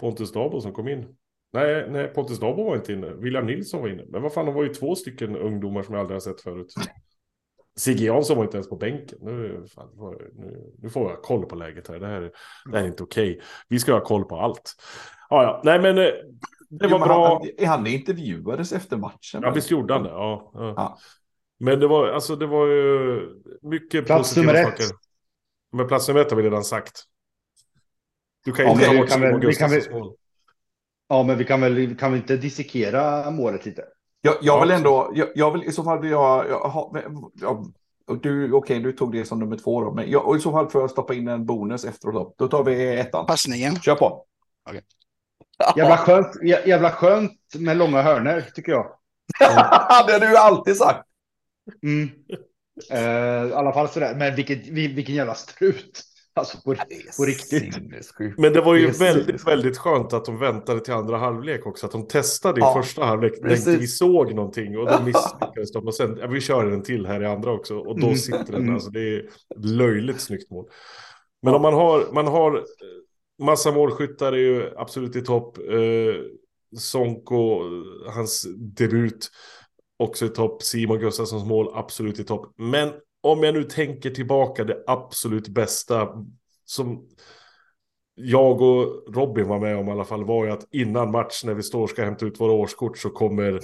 Pontus 0.00 0.32
Dabo 0.32 0.60
som 0.60 0.72
kom 0.72 0.88
in. 0.88 1.16
Nej, 1.56 1.90
nej, 1.90 2.08
Pontus 2.08 2.40
Dabo 2.40 2.64
var 2.64 2.76
inte 2.76 2.92
inne. 2.92 3.10
William 3.10 3.46
Nilsson 3.46 3.80
var 3.80 3.88
inne. 3.88 4.04
Men 4.08 4.22
vad 4.22 4.32
fan, 4.32 4.46
det 4.46 4.52
var 4.52 4.62
ju 4.62 4.74
två 4.74 4.94
stycken 4.94 5.36
ungdomar 5.36 5.82
som 5.82 5.94
jag 5.94 6.00
aldrig 6.00 6.14
har 6.14 6.20
sett 6.20 6.40
förut. 6.40 6.74
Sigge 7.76 8.04
Jansson 8.04 8.36
var 8.36 8.44
inte 8.44 8.56
ens 8.56 8.68
på 8.68 8.76
bänken. 8.76 9.18
Nu, 9.22 9.64
fan, 9.74 9.88
nu, 10.34 10.72
nu 10.78 10.90
får 10.90 11.10
jag 11.10 11.22
koll 11.22 11.46
på 11.46 11.56
läget 11.56 11.88
här. 11.88 11.98
Det 11.98 12.06
här, 12.06 12.20
det 12.64 12.76
här 12.76 12.84
är 12.84 12.88
inte 12.88 13.02
okej. 13.02 13.30
Okay. 13.30 13.42
Vi 13.68 13.78
ska 13.78 13.92
ha 13.92 14.00
koll 14.00 14.24
på 14.24 14.36
allt. 14.36 14.74
Ja, 15.30 15.42
ja. 15.42 15.60
Nej, 15.64 15.80
men 15.80 15.98
eh, 15.98 16.12
det 16.70 16.88
var 16.88 16.98
bra. 16.98 17.42
Han, 17.58 17.66
han 17.68 17.86
intervjuades 17.86 18.72
efter 18.72 18.96
matchen? 18.96 19.40
Ja, 19.42 19.50
visst 19.50 19.70
gjorde 19.70 19.94
han 19.94 20.02
det. 20.02 20.08
Ja, 20.08 20.50
ja. 20.54 20.74
ja. 20.76 20.98
Men 21.58 21.80
det 21.80 21.86
var, 21.86 22.08
alltså, 22.08 22.36
det 22.36 22.46
var 22.46 22.66
ju 22.66 23.20
mycket 23.62 24.06
plats 24.06 24.20
positiva 24.20 24.52
nummer 24.52 24.64
saker. 24.64 24.84
Ett. 24.84 24.90
Men 25.72 25.88
plats 25.88 26.08
nummer 26.08 26.20
ett 26.20 26.30
har 26.30 26.36
vi 26.36 26.42
redan 26.42 26.64
sagt. 26.64 27.02
Du 28.44 28.52
kan 28.52 28.64
ju 28.64 28.72
inte 28.72 28.84
ta 28.84 28.96
bort 28.96 29.10
Simon 29.10 29.40
Gustafssons 29.40 29.90
mål. 29.90 30.16
Ja, 31.08 31.22
men 31.22 31.38
vi 31.38 31.44
kan 31.44 31.60
väl, 31.60 31.96
kan 31.96 32.12
vi 32.12 32.18
inte 32.18 32.36
dissekera 32.36 33.30
målet 33.30 33.66
lite? 33.66 33.84
Jag, 34.20 34.36
jag 34.40 34.60
vill 34.60 34.70
ändå, 34.70 35.12
jag, 35.14 35.28
jag, 35.34 35.52
vill 35.52 35.64
i 35.64 35.72
så 35.72 35.84
fall 35.84 36.00
vill 36.00 36.10
jag, 36.10 36.48
jag, 36.48 36.96
jag 37.40 37.72
du, 38.06 38.52
okej, 38.52 38.52
okay, 38.52 38.78
du 38.78 38.92
tog 38.92 39.12
det 39.12 39.24
som 39.24 39.38
nummer 39.38 39.56
två 39.56 39.80
då, 39.80 39.92
men 39.92 40.10
jag, 40.10 40.26
och 40.26 40.36
i 40.36 40.40
så 40.40 40.52
fall 40.52 40.70
får 40.70 40.80
jag 40.80 40.90
stoppa 40.90 41.14
in 41.14 41.28
en 41.28 41.46
bonus 41.46 41.84
efteråt. 41.84 42.14
Då, 42.14 42.34
då 42.44 42.48
tar 42.48 42.64
vi 42.64 42.98
ettan. 42.98 43.26
Passningen. 43.26 43.80
Kör 43.80 43.94
på. 43.94 44.24
Okay. 44.68 44.80
Jävla 45.76 45.96
skönt, 45.96 46.26
jävla 46.42 46.90
skönt 46.90 47.32
med 47.58 47.76
långa 47.76 48.02
hörner 48.02 48.40
tycker 48.54 48.72
jag. 48.72 48.86
det 50.06 50.12
har 50.12 50.20
du 50.20 50.36
alltid 50.36 50.76
sagt. 50.76 51.06
Mm. 51.82 52.10
Uh, 52.92 53.50
I 53.50 53.52
alla 53.52 53.72
fall 53.72 53.88
sådär, 53.88 54.14
men 54.14 54.34
vilket, 54.34 54.66
vilken 54.68 55.14
jävla 55.14 55.34
strut. 55.34 56.02
Alltså 56.36 56.58
på, 56.64 56.74
på 57.16 57.24
riktigt. 57.24 57.76
Men 58.36 58.52
det 58.52 58.60
var 58.60 58.74
ju 58.74 58.86
det 58.86 58.98
väldigt, 59.00 59.46
väldigt 59.46 59.78
skönt 59.78 60.12
att 60.12 60.24
de 60.24 60.38
väntade 60.38 60.80
till 60.80 60.94
andra 60.94 61.16
halvlek 61.16 61.66
också. 61.66 61.86
Att 61.86 61.92
de 61.92 62.06
testade 62.08 62.60
i 62.60 62.64
ja, 62.64 62.82
första 62.82 63.04
halvlek 63.04 63.32
inte 63.36 63.76
vi 63.76 63.86
såg 63.86 64.34
någonting 64.34 64.78
och 64.78 64.86
då 64.86 65.00
misslyckades 65.04 65.72
de. 65.72 65.86
Och 65.86 65.94
sen, 65.94 66.18
ja, 66.20 66.26
vi 66.26 66.40
kör 66.40 66.70
en 66.70 66.82
till 66.82 67.06
här 67.06 67.22
i 67.22 67.26
andra 67.26 67.52
också 67.52 67.78
och 67.78 68.00
då 68.00 68.06
mm. 68.06 68.18
sitter 68.18 68.52
den. 68.52 68.74
Alltså 68.74 68.90
det 68.90 69.00
är 69.00 69.28
löjligt 69.56 70.20
snyggt 70.20 70.50
mål. 70.50 70.68
Men 71.42 71.54
om 71.54 71.62
man 71.62 71.74
har, 71.74 72.12
man 72.12 72.26
har 72.26 72.64
massa 73.42 73.72
målskyttar 73.72 74.32
är 74.32 74.36
ju 74.36 74.70
absolut 74.76 75.16
i 75.16 75.22
topp. 75.22 75.58
Eh, 75.58 76.14
Sonko, 76.78 77.62
hans 78.06 78.46
debut 78.56 79.30
också 79.96 80.26
i 80.26 80.28
topp. 80.28 80.62
Simon 80.62 80.98
Gustafssons 80.98 81.44
mål 81.44 81.70
absolut 81.74 82.18
i 82.18 82.24
topp. 82.24 82.54
Men 82.56 82.92
om 83.26 83.42
jag 83.42 83.54
nu 83.54 83.64
tänker 83.64 84.10
tillbaka 84.10 84.64
det 84.64 84.84
absolut 84.86 85.48
bästa 85.48 86.08
som 86.64 87.08
jag 88.14 88.62
och 88.62 89.14
Robin 89.14 89.48
var 89.48 89.60
med 89.60 89.76
om 89.76 89.88
i 89.88 89.90
alla 89.90 90.04
fall 90.04 90.24
var 90.24 90.44
ju 90.44 90.50
att 90.50 90.68
innan 90.70 91.10
match 91.10 91.44
när 91.44 91.54
vi 91.54 91.62
står 91.62 91.82
och 91.82 91.90
ska 91.90 92.04
hämta 92.04 92.26
ut 92.26 92.40
våra 92.40 92.52
årskort 92.52 92.98
så 92.98 93.10
kommer 93.10 93.60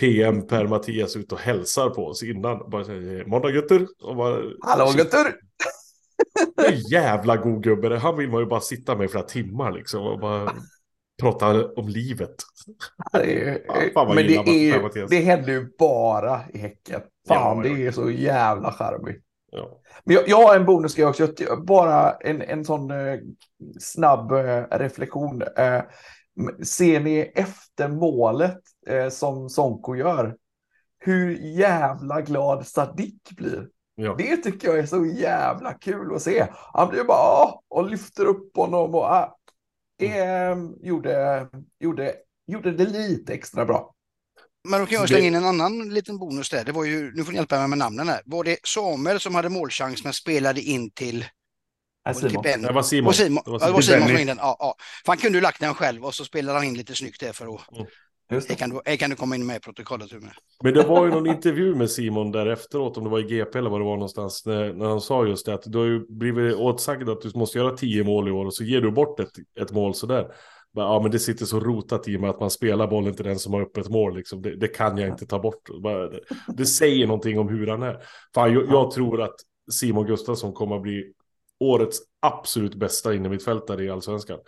PM 0.00 0.46
Per 0.46 0.66
Mattias 0.66 1.16
ut 1.16 1.32
och 1.32 1.38
hälsar 1.38 1.90
på 1.90 2.06
oss 2.06 2.22
innan. 2.22 2.70
Bara 2.70 2.84
säger 2.84 3.24
måndag 3.24 3.50
Gutter. 3.50 3.86
Hallå 4.66 4.92
Gutter! 4.96 5.34
jävla 6.90 7.36
god 7.36 7.62
gubbe. 7.62 7.98
Han 7.98 8.16
vill 8.16 8.30
man 8.30 8.40
ju 8.40 8.46
bara 8.46 8.60
sitta 8.60 8.96
med 8.96 9.04
i 9.04 9.08
flera 9.08 9.24
timmar 9.24 9.72
liksom 9.72 10.02
och 10.02 10.20
bara 10.20 10.52
prata 11.20 11.68
om 11.76 11.88
livet. 11.88 12.34
Ja, 13.12 14.04
men 14.14 14.16
det, 14.16 14.36
är, 14.36 15.08
det 15.08 15.20
händer 15.20 15.52
ju 15.52 15.68
bara 15.78 16.40
i 16.54 16.58
Häcken. 16.58 17.00
Fan, 17.28 17.56
ja, 17.56 17.62
det 17.62 17.86
är 17.86 17.90
så 17.90 18.10
jävla 18.10 18.72
charmigt. 18.72 19.24
Ja. 19.50 19.80
Men 20.04 20.14
jag, 20.14 20.28
jag, 20.28 20.36
har 20.36 20.56
en 20.56 20.64
bonusgrej 20.64 21.06
också. 21.06 21.28
Bara 21.66 22.12
en, 22.12 22.42
en 22.42 22.64
sån 22.64 22.90
eh, 22.90 23.18
snabb 23.80 24.32
eh, 24.32 24.62
reflektion. 24.70 25.42
Eh, 25.42 25.82
ser 26.64 27.00
ni 27.00 27.32
efter 27.34 27.88
målet 27.88 28.58
eh, 28.86 29.08
som 29.08 29.48
Sonko 29.48 29.96
gör? 29.96 30.36
Hur 30.98 31.30
jävla 31.58 32.20
glad 32.20 32.66
Sadik 32.66 33.30
blir. 33.30 33.68
Ja. 33.94 34.14
Det 34.18 34.36
tycker 34.36 34.68
jag 34.68 34.78
är 34.78 34.86
så 34.86 35.06
jävla 35.06 35.72
kul 35.72 36.14
att 36.14 36.22
se. 36.22 36.46
Han 36.72 36.88
blir 36.88 37.04
bara 37.04 37.54
och 37.68 37.90
lyfter 37.90 38.24
upp 38.24 38.56
honom 38.56 38.94
och 38.94 39.14
äh, 40.06 40.50
eh, 40.50 40.56
gjorde, 40.82 41.48
gjorde, 41.80 42.14
gjorde 42.46 42.70
det 42.70 42.84
lite 42.84 43.34
extra 43.34 43.64
bra. 43.64 43.94
Men 44.68 44.80
då 44.80 44.86
kan 44.86 44.98
jag 44.98 45.08
slänga 45.08 45.26
in 45.26 45.34
en 45.34 45.44
annan 45.44 45.88
liten 45.88 46.18
bonus 46.18 46.50
där. 46.50 46.64
Det 46.64 46.72
var 46.72 46.84
ju, 46.84 47.12
nu 47.14 47.24
får 47.24 47.32
ni 47.32 47.38
hjälpa 47.38 47.58
mig 47.58 47.68
med 47.68 47.78
namnen 47.78 48.08
här. 48.08 48.22
Var 48.24 48.44
det 48.44 48.58
Samuel 48.64 49.20
som 49.20 49.34
hade 49.34 49.48
målchans 49.48 50.04
men 50.04 50.12
spelade 50.12 50.60
in 50.60 50.90
till 50.90 51.24
Simon. 52.14 52.42
Det 52.42 52.72
var 52.72 52.82
Simon. 52.82 53.14
Simon. 53.14 53.42
Det 53.44 53.50
var 53.50 53.58
Simon, 53.58 53.68
det 53.68 53.72
var 53.72 53.80
Simon 53.80 54.08
som 54.08 54.18
in 54.18 54.26
den. 54.26 54.36
Ja, 54.36 54.56
ja. 54.58 54.74
För 55.04 55.12
han 55.12 55.18
kunde 55.18 55.38
ju 55.38 55.42
lagt 55.42 55.60
den 55.60 55.74
själv 55.74 56.04
och 56.04 56.14
så 56.14 56.24
spelade 56.24 56.58
han 56.58 56.66
in 56.66 56.74
lite 56.74 56.94
snyggt 56.94 57.20
där 57.20 57.32
för 57.32 57.54
att 57.54 57.72
mm. 57.72 57.86
Just 58.32 58.48
det. 58.48 58.54
kan, 58.54 58.70
du, 58.70 58.96
kan 58.96 59.10
du 59.10 59.16
komma 59.16 59.34
in 59.34 59.46
med 59.46 59.56
i 59.56 59.60
protokollet. 59.60 60.10
Men 60.64 60.74
det 60.74 60.82
var 60.82 61.04
ju 61.04 61.10
någon 61.10 61.26
intervju 61.26 61.74
med 61.74 61.90
Simon 61.90 62.32
där 62.32 62.46
efteråt, 62.46 62.96
om 62.96 63.04
det 63.04 63.10
var 63.10 63.18
i 63.18 63.22
GP 63.22 63.58
eller 63.58 63.70
vad 63.70 63.80
det 63.80 63.84
var 63.84 63.96
någonstans, 63.96 64.46
när, 64.46 64.72
när 64.72 64.86
han 64.86 65.00
sa 65.00 65.26
just 65.26 65.46
det, 65.46 65.54
att 65.54 65.62
du 65.66 65.78
har 65.78 65.84
ju 65.84 66.06
blivit 66.08 66.56
åtsagd 66.56 67.08
att 67.08 67.20
du 67.20 67.30
måste 67.34 67.58
göra 67.58 67.76
tio 67.76 68.04
mål 68.04 68.28
i 68.28 68.30
år 68.30 68.46
och 68.46 68.54
så 68.54 68.64
ger 68.64 68.80
du 68.80 68.90
bort 68.90 69.20
ett, 69.20 69.32
ett 69.60 69.72
mål 69.72 69.94
sådär. 69.94 70.26
Ja, 70.74 71.00
men 71.02 71.10
det 71.10 71.18
sitter 71.18 71.46
så 71.46 71.60
rotat 71.60 72.08
i 72.08 72.18
mig 72.18 72.30
att 72.30 72.40
man 72.40 72.50
spelar 72.50 72.86
bollen 72.86 73.14
till 73.14 73.24
den 73.24 73.38
som 73.38 73.52
har 73.52 73.62
öppet 73.62 73.88
mål. 73.88 74.16
Liksom. 74.16 74.42
Det, 74.42 74.56
det 74.56 74.68
kan 74.68 74.98
jag 74.98 75.08
inte 75.08 75.26
ta 75.26 75.38
bort. 75.38 75.68
Det, 75.82 76.20
det 76.56 76.66
säger 76.66 77.06
någonting 77.06 77.38
om 77.38 77.48
hur 77.48 77.66
han 77.66 77.82
är. 77.82 77.98
Fan, 78.34 78.54
jag, 78.54 78.64
jag 78.68 78.90
tror 78.90 79.22
att 79.22 79.34
Simon 79.72 80.06
Gustafsson 80.06 80.52
kommer 80.52 80.76
att 80.76 80.82
bli 80.82 81.12
årets 81.60 81.98
absolut 82.20 82.74
bästa 82.74 83.14
innermittfältare 83.14 83.84
i 83.84 83.90
allsvenskan. 83.90 84.38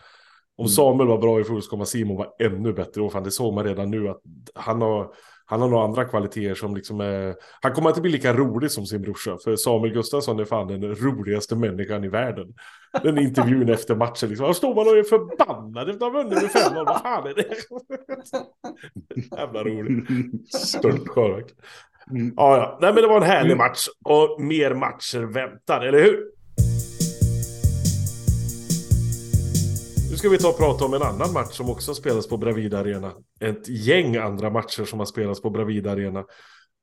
Om 0.57 0.69
Samuel 0.69 1.09
var 1.09 1.19
bra 1.19 1.41
i 1.41 1.45
fjol 1.45 1.63
så 1.63 1.71
kommer 1.71 1.85
Simon 1.85 2.17
vara 2.17 2.29
ännu 2.39 2.73
bättre. 2.73 3.03
Och 3.03 3.13
fan, 3.13 3.25
det 3.25 3.31
såg 3.31 3.55
man 3.55 3.65
redan 3.65 3.91
nu 3.91 4.09
att 4.09 4.21
han 4.55 4.83
har, 4.83 5.15
han 5.47 5.61
har 5.61 5.69
några 5.69 5.85
andra 5.85 6.05
kvaliteter 6.05 6.55
som 6.55 6.77
liksom 6.77 7.01
är... 7.01 7.35
Han 7.61 7.73
kommer 7.73 7.89
inte 7.89 8.01
bli 8.01 8.11
lika 8.11 8.33
rolig 8.35 8.71
som 8.71 8.87
sin 8.87 9.03
brorsa. 9.03 9.39
För 9.45 9.57
Samuel 9.57 9.93
Gustafsson 9.93 10.41
är 10.41 10.45
fan 10.45 10.69
den 10.69 10.95
roligaste 10.95 11.57
människan 11.57 12.05
i 12.05 12.09
världen. 12.09 12.55
Den 13.03 13.19
intervjun 13.19 13.69
efter 13.75 13.95
matchen 13.95 14.29
liksom. 14.29 14.45
Han 14.45 14.55
står 14.55 14.75
man 14.75 14.89
och 14.89 14.97
är 14.99 15.03
förbannad 15.03 15.91
efter 15.91 16.07
att 16.07 16.13
ha 16.13 16.23
vunnit 16.23 16.43
med 16.43 16.51
5 16.51 16.75
Vad 16.75 17.03
fan 17.03 17.27
är 17.27 17.35
det? 17.35 17.55
Jävla 19.37 19.65
roligt. 19.65 20.09
Stört 20.55 21.15
Mm. 22.11 22.35
Ja, 22.37 22.57
ja. 22.57 22.79
Nej, 22.81 22.93
men 22.93 23.03
det 23.03 23.09
var 23.09 23.17
en 23.17 23.23
härlig 23.23 23.53
mm. 23.53 23.59
match. 23.59 23.87
Och 24.05 24.43
mer 24.43 24.75
matcher 24.75 25.21
väntar, 25.21 25.81
eller 25.81 26.03
hur? 26.03 26.34
Nu 30.15 30.19
ska 30.19 30.29
vi 30.29 30.39
ta 30.39 30.49
och 30.49 30.59
prata 30.59 30.85
om 30.85 30.95
en 30.95 31.03
annan 31.03 31.33
match 31.33 31.57
som 31.57 31.71
också 31.71 31.95
spelas 31.95 32.29
på 32.29 32.37
Bravida 32.37 32.79
Arena. 32.79 33.13
Ett 33.41 33.69
gäng 33.69 34.17
andra 34.17 34.51
matcher 34.51 34.85
som 34.85 34.99
har 34.99 35.07
spelats 35.07 35.43
på 35.43 35.51
Bravida 35.51 35.91
Arena. 35.91 36.25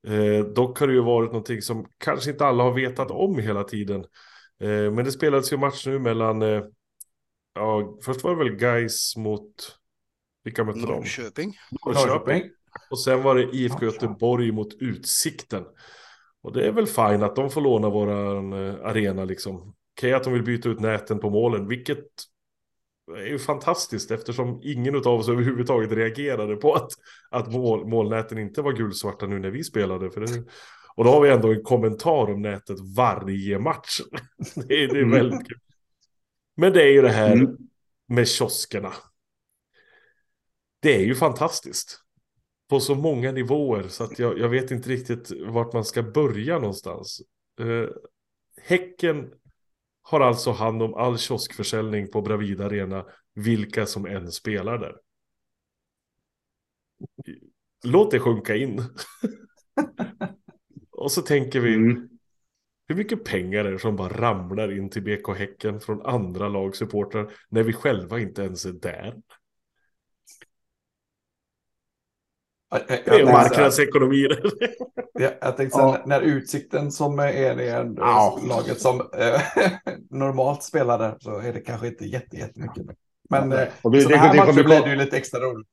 Eh, 0.07 0.45
dock 0.45 0.79
har 0.79 0.87
det 0.87 0.93
ju 0.93 1.01
varit 1.01 1.31
någonting 1.31 1.61
som 1.61 1.85
kanske 1.97 2.31
inte 2.31 2.45
alla 2.45 2.63
har 2.63 2.71
vetat 2.71 3.11
om 3.11 3.39
hela 3.39 3.63
tiden. 3.63 4.05
Eh, 4.61 4.91
men 4.91 5.05
det 5.05 5.11
spelades 5.11 5.53
ju 5.53 5.57
match 5.57 5.87
nu 5.87 5.99
mellan, 5.99 6.41
eh, 6.41 6.63
ja, 7.55 7.97
först 8.05 8.23
var 8.23 8.35
det 8.35 8.43
väl 8.43 8.55
Guys 8.55 9.17
mot, 9.17 9.53
vilka 10.43 10.63
mötte 10.63 10.79
de? 10.79 10.85
Norrköping. 10.85 11.53
Norrköping. 11.85 12.43
Och 12.89 12.99
sen 12.99 13.23
var 13.23 13.35
det 13.35 13.57
IFK 13.57 13.85
Göteborg 13.85 14.51
mot 14.51 14.73
Utsikten. 14.79 15.63
Och 16.41 16.53
det 16.53 16.67
är 16.67 16.71
väl 16.71 16.87
fint 16.87 17.23
att 17.23 17.35
de 17.35 17.49
får 17.49 17.61
låna 17.61 17.89
våran 17.89 18.53
eh, 18.53 18.85
arena 18.85 19.25
liksom. 19.25 19.55
Okej 19.55 19.73
okay, 19.97 20.13
att 20.13 20.23
de 20.23 20.33
vill 20.33 20.43
byta 20.43 20.69
ut 20.69 20.79
näten 20.79 21.19
på 21.19 21.29
målen, 21.29 21.67
vilket 21.67 22.07
är 23.15 23.27
ju 23.27 23.39
fantastiskt 23.39 24.11
eftersom 24.11 24.59
ingen 24.63 24.95
av 24.95 25.07
oss 25.07 25.29
överhuvudtaget 25.29 25.91
reagerade 25.91 26.55
på 26.55 26.73
att, 26.73 26.91
att 27.29 27.51
mål, 27.51 27.87
målnäten 27.87 28.37
inte 28.37 28.61
var 28.61 28.71
gulsvarta 28.71 29.27
nu 29.27 29.39
när 29.39 29.49
vi 29.49 29.63
spelade. 29.63 30.11
För 30.11 30.21
det, 30.21 30.43
och 30.95 31.03
då 31.03 31.09
har 31.09 31.21
vi 31.21 31.29
ändå 31.29 31.53
en 31.53 31.63
kommentar 31.63 32.31
om 32.31 32.41
nätet 32.41 32.77
varje 32.97 33.59
match. 33.59 34.01
det, 34.55 34.83
är, 34.83 34.87
det 34.87 34.99
är 34.99 35.03
mm. 35.03 35.11
väldigt 35.11 35.47
kul. 35.47 35.59
Men 36.55 36.73
det 36.73 36.83
är 36.83 36.91
ju 36.91 37.01
det 37.01 37.09
här 37.09 37.33
mm. 37.33 37.57
med 38.07 38.27
kioskerna. 38.27 38.93
Det 40.81 40.95
är 40.95 41.01
ju 41.05 41.15
fantastiskt. 41.15 41.97
På 42.69 42.79
så 42.79 42.95
många 42.95 43.31
nivåer 43.31 43.87
så 43.87 44.03
att 44.03 44.19
jag, 44.19 44.39
jag 44.39 44.49
vet 44.49 44.71
inte 44.71 44.89
riktigt 44.89 45.31
vart 45.47 45.73
man 45.73 45.85
ska 45.85 46.03
börja 46.03 46.59
någonstans. 46.59 47.21
Uh, 47.61 47.89
häcken 48.61 49.31
har 50.01 50.19
alltså 50.19 50.51
hand 50.51 50.83
om 50.83 50.93
all 50.93 51.17
kioskförsäljning 51.17 52.11
på 52.11 52.21
Bravida 52.21 52.65
Arena, 52.65 53.05
vilka 53.35 53.85
som 53.85 54.05
än 54.05 54.31
spelar 54.31 54.77
där. 54.77 54.95
Låt 57.83 58.11
det 58.11 58.19
sjunka 58.19 58.55
in. 58.55 58.81
Och 60.91 61.11
så 61.11 61.21
tänker 61.21 61.59
vi, 61.59 61.75
mm. 61.75 62.09
hur 62.87 62.95
mycket 62.95 63.23
pengar 63.23 63.65
är 63.65 63.71
det 63.71 63.79
som 63.79 63.95
bara 63.95 64.21
ramlar 64.21 64.71
in 64.77 64.89
till 64.89 65.03
BK 65.03 65.37
Häcken 65.37 65.79
från 65.79 66.05
andra 66.05 66.49
lagsupportrar 66.49 67.31
när 67.49 67.63
vi 67.63 67.73
själva 67.73 68.19
inte 68.19 68.41
ens 68.41 68.65
är 68.65 68.71
där? 68.71 69.21
Det 72.71 73.09
är 73.09 73.25
marknadsekonomi. 73.25 74.27
Jag, 75.13 75.31
jag 75.41 75.57
tänkte 75.57 75.77
sen, 75.77 75.87
ja. 75.87 76.01
när 76.05 76.21
Utsikten 76.21 76.91
som 76.91 77.19
är 77.19 77.55
det 77.55 77.93
ja. 77.97 78.39
laget 78.47 78.81
som 78.81 78.99
eh, 78.99 79.41
normalt 80.09 80.63
spelar 80.63 80.99
där 80.99 81.15
så 81.19 81.39
är 81.39 81.53
det 81.53 81.59
kanske 81.59 81.87
inte 81.87 82.05
jätte, 82.05 82.37
jättemycket. 82.37 82.85
Men 83.29 83.51
eh, 83.51 83.67
och 83.81 83.91
det, 83.91 84.01
sådana 84.01 84.21
här 84.21 84.45
det, 84.45 84.53
det, 84.53 84.63
blir 84.63 84.81
det 84.81 84.89
ju 84.89 84.95
lite 84.95 85.17
extra 85.17 85.39
roligt. 85.39 85.67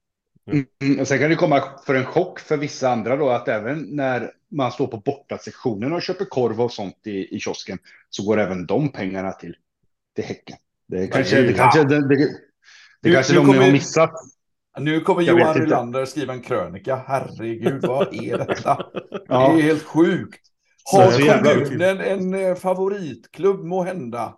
Mm. 0.50 0.66
Mm. 0.82 1.06
Sen 1.06 1.18
kan 1.18 1.30
det 1.30 1.36
komma 1.36 1.62
för 1.86 1.94
en 1.94 2.04
chock 2.04 2.40
för 2.40 2.56
vissa 2.56 2.90
andra 2.90 3.16
då 3.16 3.30
att 3.30 3.48
även 3.48 3.96
när 3.96 4.32
man 4.50 4.72
står 4.72 4.86
på 4.86 4.96
bortasektionen 4.96 5.92
och 5.92 6.02
köper 6.02 6.24
korv 6.24 6.60
och 6.60 6.72
sånt 6.72 7.06
i, 7.06 7.36
i 7.36 7.40
kiosken 7.40 7.78
så 8.10 8.22
går 8.22 8.38
även 8.38 8.66
de 8.66 8.88
pengarna 8.88 9.32
till, 9.32 9.56
till 10.14 10.24
Häcken. 10.24 10.56
Det 10.88 11.06
kanske, 11.06 11.42
det 11.42 11.52
kanske, 11.52 11.84
det, 11.84 12.08
det, 12.08 12.28
det 13.02 13.12
kanske 13.12 13.34
de 13.34 13.48
har 13.48 13.72
missat. 13.72 14.12
Nu 14.80 15.00
kommer 15.00 15.22
jag 15.22 15.40
Johan 15.40 15.54
Rylander 15.54 16.04
skriva 16.04 16.32
en 16.32 16.42
krönika. 16.42 17.02
Herregud, 17.06 17.84
vad 17.86 18.14
är 18.14 18.38
detta? 18.38 18.86
ja. 19.28 19.52
Det 19.52 19.60
är 19.60 19.62
helt 19.62 19.82
sjukt. 19.82 20.40
Har 20.92 21.10
kommunen 21.44 22.00
en 22.00 22.34
eh, 22.34 22.54
favoritklubb 22.54 23.64
må 23.64 23.82
hända? 23.82 24.34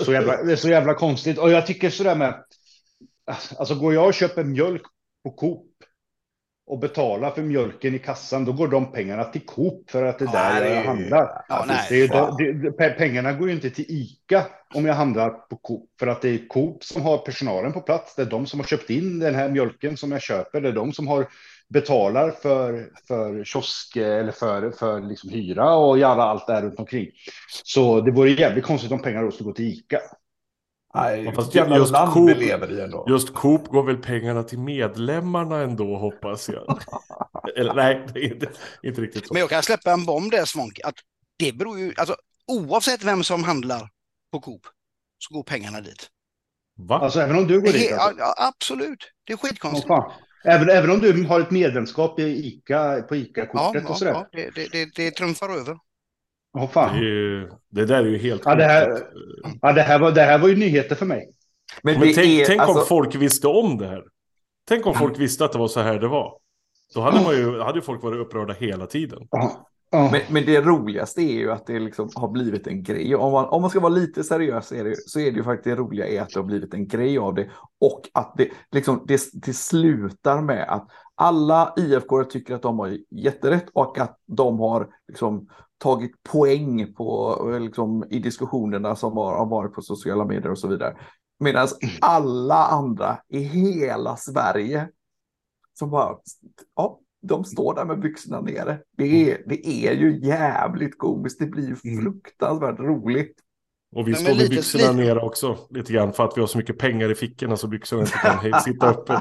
Så 0.00 0.12
jävla, 0.12 0.42
det 0.42 0.52
är 0.52 0.56
så 0.56 0.68
jävla 0.68 0.94
konstigt. 0.94 1.38
Och 1.38 1.50
jag 1.50 1.66
tycker 1.66 1.90
sådär 1.90 2.16
med. 2.16 2.44
Alltså 3.58 3.74
går 3.74 3.94
jag 3.94 4.06
och 4.06 4.14
köper 4.14 4.44
mjölk 4.44 4.82
på 5.24 5.30
Coop 5.30 5.66
och 6.66 6.78
betalar 6.78 7.30
för 7.30 7.42
mjölken 7.42 7.94
i 7.94 7.98
kassan, 7.98 8.44
då 8.44 8.52
går 8.52 8.68
de 8.68 8.92
pengarna 8.92 9.24
till 9.24 9.46
Coop 9.46 9.90
för 9.90 10.04
att 10.04 10.18
det 10.18 10.24
är 10.24 10.32
där 10.32 10.60
nej, 10.60 10.72
jag 10.72 10.84
handlar. 10.84 11.44
Ja, 11.48 11.64
nej, 11.68 11.86
det 11.88 12.02
är, 12.02 12.08
då, 12.08 12.36
det, 12.78 12.88
pengarna 12.88 13.32
går 13.32 13.48
ju 13.48 13.54
inte 13.54 13.70
till 13.70 13.84
ICA 13.88 14.46
om 14.74 14.86
jag 14.86 14.94
handlar 14.94 15.30
på 15.30 15.56
Coop, 15.56 15.90
för 15.98 16.06
att 16.06 16.22
det 16.22 16.28
är 16.28 16.48
Coop 16.48 16.84
som 16.84 17.02
har 17.02 17.18
personalen 17.18 17.72
på 17.72 17.80
plats. 17.80 18.14
Det 18.14 18.22
är 18.22 18.26
de 18.26 18.46
som 18.46 18.60
har 18.60 18.66
köpt 18.66 18.90
in 18.90 19.18
den 19.18 19.34
här 19.34 19.48
mjölken 19.48 19.96
som 19.96 20.12
jag 20.12 20.22
köper. 20.22 20.60
Det 20.60 20.68
är 20.68 20.72
de 20.72 20.92
som 20.92 21.08
har 21.08 21.26
betalar 21.68 22.30
för, 22.30 22.90
för 23.08 23.44
kiosk 23.44 23.96
eller 23.96 24.32
för, 24.32 24.70
för 24.70 25.00
liksom 25.00 25.30
hyra 25.30 25.74
och 25.74 25.98
göra 25.98 26.22
allt 26.22 26.46
där 26.46 26.62
runt 26.62 26.78
omkring. 26.78 27.06
Så 27.64 28.00
det 28.00 28.10
vore 28.10 28.30
jävligt 28.30 28.64
konstigt 28.64 28.92
om 28.92 29.02
pengarna 29.02 29.24
då 29.24 29.30
skulle 29.30 29.48
gå 29.48 29.54
till 29.54 29.64
ICA. 29.64 29.98
Nej, 30.94 31.32
fast 31.34 31.54
just, 31.54 31.90
land 31.90 32.12
Coop, 32.12 32.30
vi 32.30 32.34
lever 32.34 32.72
i 32.72 32.80
ändå. 32.80 33.06
Just 33.08 33.34
Coop 33.34 33.68
går 33.68 33.82
väl 33.82 33.96
pengarna 33.96 34.42
till 34.42 34.58
medlemmarna 34.58 35.60
ändå 35.60 35.96
hoppas 35.96 36.48
jag. 36.48 36.78
Eller 37.56 37.74
nej, 37.74 38.06
det 38.14 38.20
är 38.20 38.32
inte, 38.32 38.50
inte 38.82 39.00
riktigt 39.00 39.26
så. 39.26 39.34
Men 39.34 39.40
jag 39.40 39.50
kan 39.50 39.62
släppa 39.62 39.92
en 39.92 40.04
bomb 40.04 40.30
där 40.30 40.44
Svonk. 40.44 40.80
Att 40.84 40.94
det 41.38 41.52
beror 41.52 41.78
ju, 41.78 41.94
alltså 41.96 42.16
oavsett 42.46 43.04
vem 43.04 43.24
som 43.24 43.44
handlar 43.44 43.88
på 44.32 44.40
Coop 44.40 44.60
så 45.18 45.34
går 45.34 45.42
pengarna 45.42 45.80
dit. 45.80 46.08
Va? 46.76 46.98
Alltså 46.98 47.20
även 47.20 47.36
om 47.36 47.46
du 47.46 47.60
går 47.60 47.72
dit? 47.72 47.92
Alltså. 47.92 48.18
Ja, 48.18 48.34
absolut. 48.38 49.10
Det 49.24 49.32
är 49.32 49.36
skitkonstigt. 49.36 49.90
Oh, 49.90 50.12
även, 50.44 50.70
även 50.70 50.90
om 50.90 50.98
du 50.98 51.24
har 51.24 51.40
ett 51.40 51.50
medlemskap 51.50 52.20
i 52.20 52.46
ICA, 52.46 53.02
på 53.08 53.16
ICA-kortet 53.16 53.82
ja, 53.84 53.90
och 53.90 53.98
sådär? 53.98 54.12
Ja, 54.12 54.28
det, 54.32 54.50
det, 54.54 54.68
det, 54.72 54.90
det 54.96 55.10
trumfar 55.10 55.48
över. 55.48 55.78
Oh, 56.54 56.68
fan. 56.68 57.00
Det, 57.00 57.06
är, 57.06 57.50
det 57.70 57.84
där 57.84 58.04
är 58.04 58.08
ju 58.08 58.18
helt 58.18 58.42
ja, 58.44 58.54
det 58.54 58.64
här, 58.64 58.98
ja, 59.62 59.72
det, 59.72 59.82
här 59.82 59.98
var, 59.98 60.12
det 60.12 60.22
här 60.22 60.38
var 60.38 60.48
ju 60.48 60.56
nyheter 60.56 60.96
för 60.96 61.06
mig. 61.06 61.30
Men, 61.82 62.00
Men 62.00 62.14
tänk, 62.14 62.18
är, 62.40 62.44
tänk 62.44 62.60
alltså... 62.60 62.80
om 62.80 62.86
folk 62.86 63.14
visste 63.14 63.48
om 63.48 63.78
det 63.78 63.86
här. 63.86 64.02
Tänk 64.68 64.86
om 64.86 64.94
folk 64.94 65.18
visste 65.18 65.44
att 65.44 65.52
det 65.52 65.58
var 65.58 65.68
så 65.68 65.80
här 65.80 65.98
det 65.98 66.08
var. 66.08 66.38
Då 66.94 67.00
hade, 67.00 67.24
man 67.24 67.34
ju, 67.34 67.60
hade 67.60 67.82
folk 67.82 68.02
varit 68.02 68.20
upprörda 68.20 68.52
hela 68.52 68.86
tiden. 68.86 69.28
Men, 69.94 70.20
men, 70.30 70.46
det 70.46 70.60
roligaste 70.60 71.22
är 71.22 71.34
ju 71.34 71.52
att 71.52 71.66
det 71.66 71.80
liksom 71.80 72.08
har 72.14 72.28
blivit 72.28 72.66
en 72.66 72.82
grej. 72.82 73.16
Om 73.16 73.32
man, 73.32 73.44
om 73.44 73.60
man 73.60 73.70
ska 73.70 73.80
vara 73.80 73.92
lite 73.92 74.24
seriös 74.24 74.72
är 74.72 74.84
det, 74.84 74.96
så 75.08 75.20
är 75.20 75.30
det 75.30 75.36
ju 75.36 75.44
faktiskt 75.44 75.76
det 75.76 75.82
roliga 75.82 76.06
är 76.06 76.22
att 76.22 76.28
det 76.28 76.38
har 76.38 76.44
blivit 76.44 76.74
en 76.74 76.88
grej 76.88 77.18
av 77.18 77.34
det. 77.34 77.50
Och 77.80 78.00
att 78.14 78.34
det, 78.36 78.48
liksom, 78.72 79.04
det, 79.06 79.20
det 79.32 79.52
slutar 79.52 80.40
med 80.40 80.66
att 80.68 80.88
alla 81.14 81.74
IFK 81.76 82.24
tycker 82.24 82.54
att 82.54 82.62
de 82.62 82.78
har 82.78 82.98
jätterätt 83.10 83.66
och 83.72 83.98
att 83.98 84.18
de 84.26 84.58
har 84.58 84.88
liksom, 85.08 85.48
tagit 85.78 86.22
poäng 86.22 86.94
på, 86.94 87.38
liksom, 87.60 88.04
i 88.10 88.18
diskussionerna 88.18 88.96
som 88.96 89.16
har, 89.16 89.36
har 89.36 89.46
varit 89.46 89.74
på 89.74 89.82
sociala 89.82 90.24
medier 90.24 90.50
och 90.50 90.58
så 90.58 90.68
vidare. 90.68 90.96
Medan 91.40 91.68
alla 92.00 92.66
andra 92.66 93.18
i 93.28 93.38
hela 93.38 94.16
Sverige 94.16 94.88
som 95.78 95.90
bara, 95.90 96.16
ja, 96.76 97.00
de 97.28 97.44
står 97.44 97.74
där 97.74 97.84
med 97.84 98.00
byxorna 98.00 98.40
nere. 98.40 98.78
Det 98.96 99.30
är, 99.30 99.42
det 99.46 99.66
är 99.66 99.92
ju 99.92 100.20
jävligt 100.26 100.98
komiskt. 100.98 101.38
Det 101.38 101.46
blir 101.46 101.62
ju 101.62 101.92
mm. 101.92 102.02
fruktansvärt 102.02 102.78
roligt. 102.78 103.36
Och 103.96 104.08
vi 104.08 104.14
står 104.14 104.34
med 104.34 104.50
byxorna 104.50 104.92
nere 104.92 105.20
också 105.20 105.58
lite 105.70 105.92
grann 105.92 106.12
för 106.12 106.24
att 106.24 106.36
vi 106.36 106.40
har 106.40 106.48
så 106.48 106.58
mycket 106.58 106.78
pengar 106.78 107.10
i 107.10 107.14
fickorna 107.14 107.56
så 107.56 107.68
byxorna 107.68 108.02
inte 108.02 108.18
kan 108.18 108.60
sitta 108.64 108.90
uppe. 108.90 109.18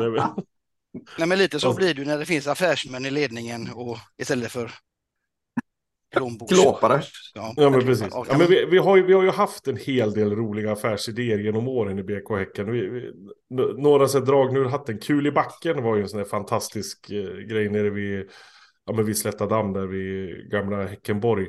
Nej, 1.18 1.28
men 1.28 1.38
lite 1.38 1.60
så 1.60 1.74
blir 1.74 1.94
det 1.94 2.06
när 2.06 2.18
det 2.18 2.26
finns 2.26 2.48
affärsmän 2.48 3.06
i 3.06 3.12
ledningen 3.12 3.70
och 3.74 3.98
istället 4.18 4.52
för 4.52 4.72
Klåpare. 6.50 7.02
Ja, 7.34 7.54
ja, 7.58 7.70
men 7.70 7.82
precis. 7.82 8.08
Ja, 8.12 8.26
men 8.38 8.48
vi, 8.48 8.66
vi, 8.66 8.78
har 8.78 8.98
ju, 8.98 9.06
vi 9.06 9.14
har 9.14 9.24
ju 9.24 9.32
haft 9.32 9.68
en 9.68 9.78
hel 9.78 10.14
del 10.14 10.36
roliga 10.36 10.72
affärsidéer 10.72 11.40
genom 11.40 11.68
åren 11.68 12.00
i 12.00 12.04
BK 12.04 12.30
Häcken. 12.30 12.72
Vi, 12.72 12.90
vi, 12.90 13.12
några 13.78 14.08
så 14.08 14.20
drag 14.20 14.54
nu 14.54 14.66
hatten. 14.66 15.00
Kul 15.00 15.28
i 15.28 15.32
backen 15.32 15.84
var 15.84 15.96
ju 15.96 16.02
en 16.02 16.10
sån 16.10 16.20
här 16.20 16.26
fantastisk 16.26 17.10
eh, 17.10 17.48
grej 17.50 17.70
nere 17.70 17.90
vid, 17.90 18.30
ja, 18.86 18.94
men 18.94 19.06
vid 19.06 19.18
Slätta 19.18 19.46
damm 19.48 19.74
där 19.74 19.88
vid 19.88 20.52
gamla 20.52 20.86
Häckenborg. 20.86 21.48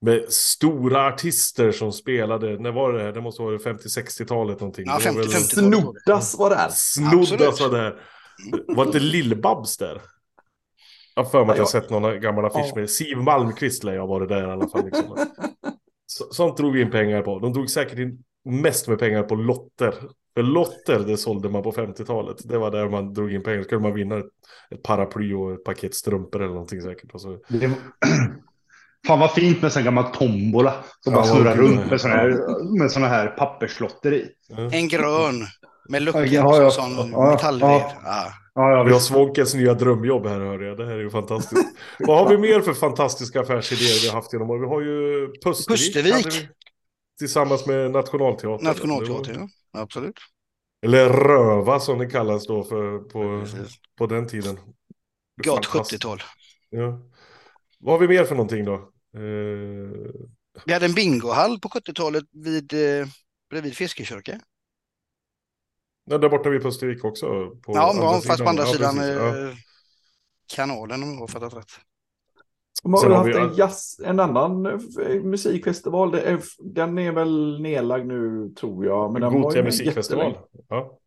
Med 0.00 0.32
stora 0.32 1.06
artister 1.06 1.72
som 1.72 1.92
spelade, 1.92 2.58
när 2.58 2.72
var 2.72 2.92
det? 2.92 3.12
Det 3.12 3.20
måste 3.20 3.42
vara 3.42 3.56
50-60-talet 3.56 4.60
någonting. 4.60 4.84
Ja, 4.86 4.98
50, 4.98 5.18
väl... 5.18 5.28
Snoddas 5.28 6.38
var 6.38 6.50
där. 6.50 6.68
Snoddas 6.70 7.60
var 7.60 7.68
där. 7.68 8.00
Var 8.66 8.86
inte 8.86 8.98
Lill-Babs 8.98 9.78
där? 9.78 10.02
Jag 11.14 11.22
har 11.22 11.30
för 11.30 11.44
mig 11.44 11.50
att 11.50 11.56
jag 11.56 11.64
har 11.64 11.70
sett 11.70 11.90
någon 11.90 12.20
gammal 12.20 12.44
affisch 12.44 12.76
med 12.76 12.90
Siv 12.90 13.16
Malmqvist 13.16 13.84
lär 13.84 13.94
jag 13.94 14.06
varit 14.06 14.28
där 14.28 14.48
i 14.48 14.50
alla 14.50 14.68
fall. 14.68 14.84
Liksom. 14.84 15.26
sånt 16.06 16.56
drog 16.56 16.72
vi 16.72 16.82
in 16.82 16.90
pengar 16.90 17.22
på. 17.22 17.38
De 17.38 17.52
drog 17.52 17.70
säkert 17.70 17.98
in 17.98 18.22
mest 18.44 18.88
med 18.88 18.98
pengar 18.98 19.22
på 19.22 19.34
lotter. 19.34 19.94
För 20.34 20.42
lotter 20.42 20.98
det 20.98 21.16
sålde 21.16 21.48
man 21.48 21.62
på 21.62 21.72
50-talet. 21.72 22.36
Det 22.44 22.58
var 22.58 22.70
där 22.70 22.88
man 22.88 23.12
drog 23.12 23.32
in 23.32 23.42
pengar. 23.42 23.62
Skulle 23.62 23.80
man 23.80 23.94
vinna 23.94 24.18
ett, 24.18 24.30
ett 24.70 24.82
paraply 24.82 25.34
och 25.34 25.52
ett 25.52 25.64
paket 25.64 25.94
strumpor 25.94 26.42
eller 26.42 26.52
någonting 26.52 26.80
säkert. 26.80 27.14
Och 27.14 27.20
så... 27.20 27.38
Det... 27.48 27.70
Fan 29.06 29.18
vad 29.18 29.32
fint 29.32 29.62
med 29.62 29.72
sån 29.72 29.84
gammal 29.84 30.04
tombola. 30.04 30.74
Som 31.00 31.12
ja, 31.12 31.18
bara 31.18 31.24
snurrar 31.24 31.56
runt 31.56 31.90
med 31.90 32.00
såna 32.00 32.14
här, 32.14 32.78
med 32.78 32.90
såna 32.90 33.08
här 33.08 33.26
papperslotter 33.26 34.14
i. 34.14 34.28
En 34.72 34.88
grön 34.88 35.46
med 35.88 36.02
lucka 36.02 36.24
ja, 36.24 36.62
ja, 36.62 36.70
sån 36.70 37.10
ja, 37.12 37.30
metallvev. 37.30 37.82
Ja. 38.04 38.32
Ja, 38.54 38.70
ja, 38.70 38.82
vi 38.82 38.92
har 38.92 39.00
Svonkens 39.00 39.54
nya 39.54 39.74
drömjobb 39.74 40.26
här 40.26 40.40
hör 40.40 40.60
jag. 40.60 40.78
Det 40.78 40.86
här 40.86 40.92
är 40.92 40.98
ju 40.98 41.10
fantastiskt. 41.10 41.66
Vad 41.98 42.18
har 42.18 42.28
vi 42.30 42.38
mer 42.38 42.60
för 42.60 42.74
fantastiska 42.74 43.40
affärsidéer 43.40 44.02
vi 44.02 44.08
har 44.08 44.14
haft 44.14 44.32
genom 44.32 44.50
åren? 44.50 44.60
Vi 44.60 44.68
har 44.68 44.80
ju 44.80 45.28
Pustervik. 45.44 45.94
Pustervik. 45.94 46.48
Tillsammans 47.18 47.66
med 47.66 47.90
Nationalteatern. 47.90 48.64
Nationalteatern, 48.64 49.48
ja. 49.72 49.80
Absolut. 49.80 50.16
Eller 50.86 51.08
Röva 51.08 51.80
som 51.80 51.98
det 51.98 52.06
kallas 52.06 52.46
då 52.46 52.64
för, 52.64 52.98
på, 52.98 53.46
på 53.98 54.06
den 54.06 54.28
tiden. 54.28 54.58
Gott 55.44 55.66
70-tal. 55.66 56.22
Ja. 56.70 57.00
Vad 57.78 57.94
har 57.94 58.06
vi 58.06 58.08
mer 58.08 58.24
för 58.24 58.34
någonting 58.34 58.64
då? 58.64 58.74
Eh... 58.74 60.10
Vi 60.66 60.72
hade 60.72 60.86
en 60.86 60.94
bingohall 60.94 61.60
på 61.60 61.68
70-talet 61.68 62.24
vid, 62.32 62.72
eh, 62.72 63.06
bredvid 63.50 63.76
Fiskekyrka. 63.76 64.40
Ja, 66.12 66.18
där 66.18 66.28
borta 66.28 66.50
vid 66.50 66.62
Pustervik 66.62 67.04
också. 67.04 67.26
På 67.62 67.72
ja, 67.74 67.92
ja 67.96 68.20
fast 68.26 68.42
på 68.42 68.48
andra 68.48 68.64
sidan 68.64 68.96
ja. 68.96 69.32
kanalen 70.54 71.02
om 71.02 71.12
jag 71.12 71.20
har 71.20 71.26
fattat 71.26 71.54
rätt. 71.54 71.70
De 72.82 72.94
har 72.94 73.10
haft 73.10 73.36
en, 73.36 73.54
jazz, 73.54 74.00
en 74.04 74.20
annan 74.20 74.66
eh, 74.66 75.22
musikfestival. 75.22 76.10
Det 76.10 76.20
är, 76.20 76.40
den 76.58 76.98
är 76.98 77.12
väl 77.12 77.60
nedlagd 77.62 78.06
nu 78.06 78.52
tror 78.60 78.86
jag. 78.86 79.12
Men 79.12 79.42
Gotia 79.42 79.62
musikfestival. 79.62 80.38
Ja. 80.68 80.98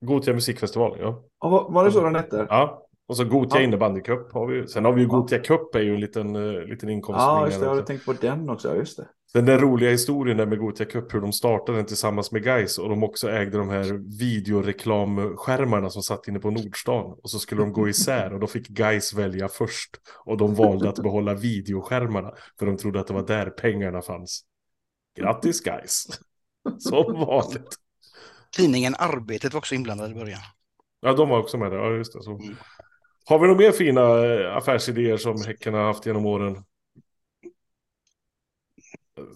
Gotia 0.00 0.34
musikfestival, 0.34 0.96
ja. 1.00 1.24
ja. 1.40 1.68
Var 1.70 1.84
det 1.84 1.92
så 1.92 2.04
den 2.04 2.14
hette? 2.14 2.46
Ja. 2.48 2.86
Och 3.08 3.16
så 3.16 3.24
Gotia 3.24 3.60
ja. 3.60 3.64
innebandycup 3.64 4.32
har 4.32 4.46
vi. 4.46 4.68
Sen 4.68 4.84
har 4.84 4.92
vi 4.92 5.00
ju 5.00 5.06
Gotia 5.06 5.38
Cup 5.38 5.74
är 5.74 5.80
ju 5.80 5.94
en 5.94 6.00
liten, 6.00 6.36
uh, 6.36 6.64
liten 6.64 6.88
inkomst. 6.88 7.20
Ja, 7.20 7.46
just 7.46 7.60
det. 7.60 7.66
Jag 7.66 7.70
hade 7.70 7.86
tänkt 7.86 8.04
på 8.04 8.12
den 8.12 8.50
också. 8.50 8.76
Just 8.76 8.96
det. 8.96 9.08
Den 9.34 9.44
där 9.44 9.58
roliga 9.58 9.90
historien 9.90 10.36
där 10.36 10.46
med 10.46 10.58
Gotia 10.58 10.86
Cup, 10.86 11.14
hur 11.14 11.20
de 11.20 11.32
startade 11.32 11.78
den 11.78 11.86
tillsammans 11.86 12.32
med 12.32 12.44
Guys 12.44 12.78
och 12.78 12.88
de 12.88 13.02
också 13.02 13.30
ägde 13.30 13.58
de 13.58 13.68
här 13.68 14.18
videoreklamskärmarna 14.18 15.90
som 15.90 16.02
satt 16.02 16.28
inne 16.28 16.38
på 16.38 16.50
Nordstan. 16.50 17.18
Och 17.22 17.30
så 17.30 17.38
skulle 17.38 17.60
de 17.60 17.72
gå 17.72 17.88
isär 17.88 18.32
och 18.32 18.40
då 18.40 18.46
fick 18.46 18.68
Guys 18.68 19.14
välja 19.14 19.48
först. 19.48 19.96
Och 20.24 20.36
de 20.36 20.54
valde 20.54 20.88
att 20.88 21.02
behålla 21.02 21.34
videoskärmarna 21.34 22.32
för 22.58 22.66
de 22.66 22.76
trodde 22.76 23.00
att 23.00 23.06
det 23.06 23.14
var 23.14 23.26
där 23.26 23.50
pengarna 23.50 24.02
fanns. 24.02 24.44
Grattis 25.18 25.60
Guys! 25.60 26.06
Som 26.78 27.12
vanligt. 27.12 27.76
Tidningen 28.56 28.94
Arbetet 28.98 29.52
var 29.52 29.58
också 29.58 29.74
inblandad 29.74 30.10
i 30.10 30.14
början. 30.14 30.40
Ja, 31.00 31.12
de 31.12 31.28
var 31.28 31.38
också 31.38 31.58
med 31.58 31.70
där. 31.70 31.78
Ja, 31.78 31.96
just 31.96 32.12
det. 32.12 32.22
Så. 32.22 32.30
Mm. 32.30 32.56
Har 33.24 33.38
vi 33.38 33.46
några 33.46 33.58
mer 33.58 33.72
fina 33.72 34.26
eh, 34.26 34.56
affärsidéer 34.56 35.16
som 35.16 35.42
Häcken 35.46 35.74
har 35.74 35.82
haft 35.82 36.06
genom 36.06 36.26
åren? 36.26 36.64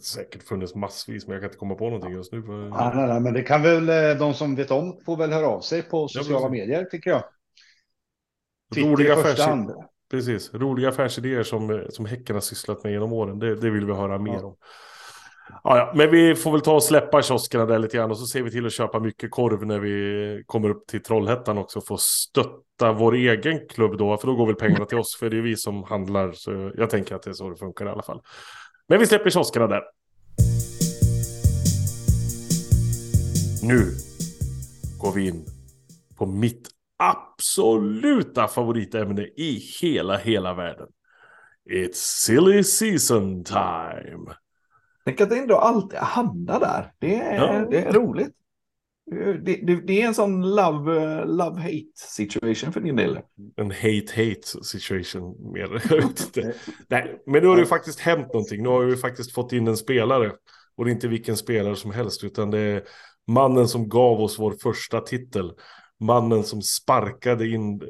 Säkert 0.03 0.43
funnits 0.43 0.75
massvis, 0.75 1.27
men 1.27 1.33
jag 1.33 1.43
kan 1.43 1.49
inte 1.49 1.59
komma 1.59 1.75
på 1.75 1.85
någonting 1.85 2.13
just 2.13 2.33
nu. 2.33 2.43
Ja, 2.47 2.93
nej, 2.95 3.09
nej, 3.09 3.21
men 3.21 3.35
det 3.35 3.43
kan 3.43 3.63
väl 3.63 3.89
eh, 3.89 4.19
de 4.19 4.35
som 4.35 4.55
vet 4.55 4.71
om 4.71 5.01
får 5.07 5.17
väl 5.17 5.33
höra 5.33 5.47
av 5.47 5.61
sig 5.61 5.83
på 5.83 6.09
sociala 6.09 6.49
medier 6.49 6.85
tycker 6.85 7.11
jag. 7.11 7.25
Roliga 8.77 9.15
affärsidéer. 9.15 9.75
Precis, 10.11 10.55
roliga 10.55 10.89
affärsidéer 10.89 11.43
som, 11.43 11.71
eh, 11.71 11.89
som 11.89 12.07
Häcken 12.07 12.37
har 12.37 12.41
sysslat 12.41 12.85
med 12.85 12.93
genom 12.93 13.13
åren. 13.13 13.39
Det, 13.39 13.55
det 13.55 13.71
vill 13.71 13.87
vi 13.87 13.93
höra 13.93 14.19
mer 14.19 14.33
ja. 14.33 14.47
om. 14.47 14.57
Ja, 15.65 15.77
ja, 15.77 15.93
men 15.95 16.11
vi 16.11 16.35
får 16.35 16.53
väl 16.53 16.61
ta 16.61 16.75
och 16.75 16.83
släppa 16.83 17.23
kioskerna 17.23 17.67
där 17.67 17.79
lite 17.79 17.97
grann 17.97 18.11
och 18.11 18.19
så 18.19 18.27
ser 18.27 18.43
vi 18.43 18.51
till 18.51 18.67
att 18.67 18.73
köpa 18.73 19.01
mycket 19.01 19.31
korv 19.31 19.67
när 19.67 19.79
vi 19.79 20.43
kommer 20.47 20.71
upp 20.71 20.87
till 20.87 21.03
Trollhättan 21.03 21.59
också 21.59 21.79
och 21.79 21.87
få 21.87 21.97
stötta 21.97 22.93
vår 22.93 23.15
egen 23.15 23.69
klubb 23.69 23.99
då, 23.99 24.17
för 24.17 24.27
då 24.27 24.35
går 24.35 24.47
väl 24.47 24.55
pengarna 24.55 24.85
till 24.85 24.99
oss, 24.99 25.17
för 25.17 25.31
det 25.31 25.37
är 25.37 25.43
vi 25.43 25.57
som 25.57 25.83
handlar. 25.83 26.33
Så 26.33 26.73
jag 26.75 26.91
tänker 26.91 27.15
att 27.15 27.23
det 27.23 27.31
är 27.31 27.35
så 27.35 27.51
det 27.51 27.57
funkar 27.57 27.87
i 27.87 27.89
alla 27.89 28.03
fall. 28.03 28.21
Men 28.89 28.99
vi 28.99 29.07
släpper 29.07 29.31
kioskerna 29.31 29.67
där. 29.67 29.83
Nu 33.63 33.93
går 35.01 35.13
vi 35.13 35.29
in 35.29 35.45
på 36.17 36.27
mitt 36.27 36.69
absoluta 36.99 38.49
favoritämne 38.49 39.23
i 39.23 39.63
hela, 39.81 40.17
hela 40.17 40.55
världen. 40.55 40.89
It's 41.71 41.95
silly 41.95 42.65
season 42.65 43.45
time. 43.45 44.35
Tänk 45.05 45.21
att 45.21 45.31
det 45.31 45.39
ändå 45.39 45.57
alltid 45.57 45.99
hamnar 45.99 46.61
där. 46.61 46.93
Det 46.99 47.17
är, 47.17 47.35
ja. 47.35 47.67
det 47.71 47.79
är 47.79 47.93
roligt. 47.93 48.37
Det, 49.45 49.57
det, 49.67 49.87
det, 49.87 50.03
är 50.03 50.07
en 50.07 50.15
sån 50.15 50.55
love, 50.55 51.25
love 51.25 51.61
hate 51.61 51.93
situation 51.95 52.73
för 52.73 52.81
din 52.81 52.97
del. 52.97 53.19
En 53.57 53.71
hate 53.71 54.13
hate 54.17 54.65
situation 54.65 55.53
mer. 55.53 55.83
Nej, 56.89 57.23
men 57.27 57.43
nu 57.43 57.49
har 57.49 57.57
det 57.57 57.63
ju 57.63 57.67
faktiskt 57.67 58.01
hänt 58.01 58.27
någonting. 58.33 58.63
Nu 58.63 58.69
har 58.69 58.85
vi 58.85 58.97
faktiskt 58.97 59.33
fått 59.33 59.53
in 59.53 59.69
en 59.69 59.77
spelare. 59.77 60.33
Och 60.77 60.85
det 60.85 60.91
är 60.91 60.93
inte 60.93 61.09
vilken 61.09 61.37
spelare 61.37 61.77
som 61.77 61.91
helst, 61.91 62.25
utan 62.25 62.51
det 62.51 62.59
är 62.59 62.83
mannen 63.27 63.69
som 63.69 63.89
gav 63.89 64.21
oss 64.21 64.39
vår 64.39 64.53
första 64.63 65.01
titel. 65.01 65.53
Mannen 66.01 66.45
som 66.45 66.63
sparkade 66.63 67.49
in 67.49 67.83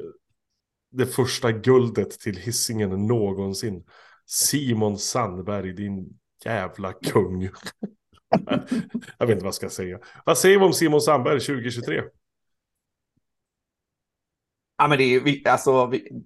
det 0.91 1.05
första 1.05 1.51
guldet 1.51 2.19
till 2.19 2.37
hissingen 2.37 3.07
någonsin. 3.07 3.83
Simon 4.25 4.97
Sandberg, 4.97 5.73
din 5.73 6.19
jävla 6.45 6.93
kung. 6.93 7.49
jag 9.17 9.27
vet 9.27 9.35
inte 9.35 9.43
vad 9.43 9.47
jag 9.47 9.53
ska 9.53 9.69
säga. 9.69 9.99
Vad 10.25 10.37
säger 10.37 10.59
vi 10.59 10.65
om 10.65 10.73
Simon 10.73 11.01
Sandberg 11.01 11.39
2023? 11.39 12.01
Ja, 14.77 14.87
men 14.87 14.97
det 14.97 15.03
är 15.03 15.49
alltså, 15.49 15.85
vi, 15.85 16.23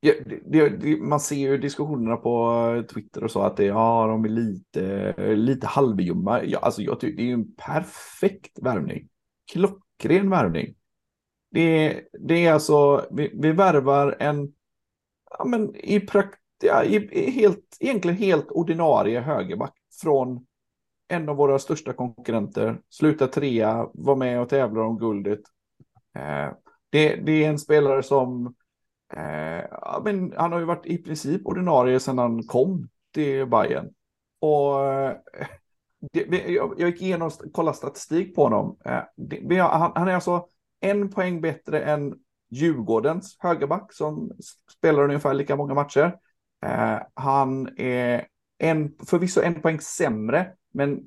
det, 0.00 0.68
det, 0.68 0.96
man 0.96 1.20
ser 1.20 1.36
ju 1.36 1.58
diskussionerna 1.58 2.16
på 2.16 2.64
eh, 2.76 2.82
Twitter 2.82 3.24
och 3.24 3.30
så 3.30 3.42
att 3.42 3.56
det, 3.56 3.64
ja, 3.64 4.06
de 4.06 4.24
är 4.24 4.28
lite, 4.28 5.14
lite 5.34 5.66
halvjumma. 5.66 6.44
Ja, 6.44 6.58
alltså, 6.58 6.82
jag 6.82 7.00
tycker 7.00 7.22
det 7.22 7.30
är 7.30 7.34
en 7.34 7.54
perfekt 7.54 8.58
värvning. 8.62 9.08
Klockren 9.52 10.30
värvning. 10.30 10.74
Det, 11.50 12.00
det 12.12 12.46
är 12.46 12.52
alltså, 12.52 13.06
vi, 13.10 13.30
vi 13.34 13.52
värvar 13.52 14.16
en, 14.20 14.52
ja, 15.30 15.44
men 15.44 15.76
i 15.76 16.00
prakt, 16.00 16.40
ja, 16.62 16.84
helt, 17.12 17.76
egentligen 17.80 18.16
helt 18.16 18.50
ordinarie 18.50 19.20
högerback 19.20 19.74
från 20.02 20.46
en 21.10 21.28
av 21.28 21.36
våra 21.36 21.58
största 21.58 21.92
konkurrenter, 21.92 22.80
slutar 22.88 23.26
trea, 23.26 23.88
var 23.94 24.16
med 24.16 24.40
och 24.40 24.48
tävlar 24.48 24.82
om 24.82 24.98
guldet. 24.98 25.40
Eh, 26.14 26.52
det, 26.90 27.16
det, 27.16 27.44
är 27.44 27.48
en 27.48 27.58
spelare 27.58 28.02
som, 28.02 28.54
eh, 29.12 29.64
men 30.04 30.32
han 30.36 30.52
har 30.52 30.58
ju 30.58 30.64
varit 30.64 30.86
i 30.86 30.98
princip 30.98 31.46
ordinarie 31.46 32.00
sedan 32.00 32.18
han 32.18 32.42
kom 32.42 32.88
till 33.14 33.46
Bayern. 33.46 33.90
Och 34.40 34.84
eh, 34.84 35.16
det, 36.12 36.48
jag, 36.48 36.74
jag 36.78 36.88
gick 36.90 37.02
igenom 37.02 37.26
och 37.26 37.52
kollade 37.52 37.76
statistik 37.76 38.34
på 38.34 38.42
honom. 38.42 38.76
Eh, 38.84 39.02
det, 39.16 39.58
han, 39.58 39.92
han 39.94 40.08
är 40.08 40.14
alltså 40.14 40.46
en 40.80 41.10
poäng 41.10 41.40
bättre 41.40 41.80
än 41.82 42.14
Djurgårdens 42.50 43.36
högerback 43.38 43.92
som 43.92 44.32
spelar 44.78 45.04
ungefär 45.04 45.34
lika 45.34 45.56
många 45.56 45.74
matcher. 45.74 46.16
Eh, 46.66 46.98
han 47.14 47.78
är 47.78 48.26
en, 48.58 48.92
förvisso 49.06 49.40
en 49.40 49.62
poäng 49.62 49.80
sämre, 49.80 50.52
men 50.72 51.00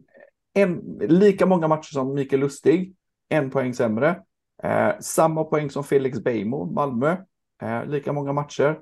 en, 0.54 1.00
lika 1.00 1.46
många 1.46 1.68
matcher 1.68 1.94
som 1.94 2.14
Mikael 2.14 2.40
Lustig, 2.40 2.96
en 3.30 3.50
poäng 3.50 3.74
sämre. 3.74 4.22
Eh, 4.64 4.92
samma 5.00 5.44
poäng 5.44 5.70
som 5.70 5.84
Felix 5.84 6.20
Beijmo, 6.20 6.66
Malmö, 6.66 7.18
eh, 7.62 7.86
lika 7.86 8.14
många 8.14 8.34
matcher. 8.34 8.80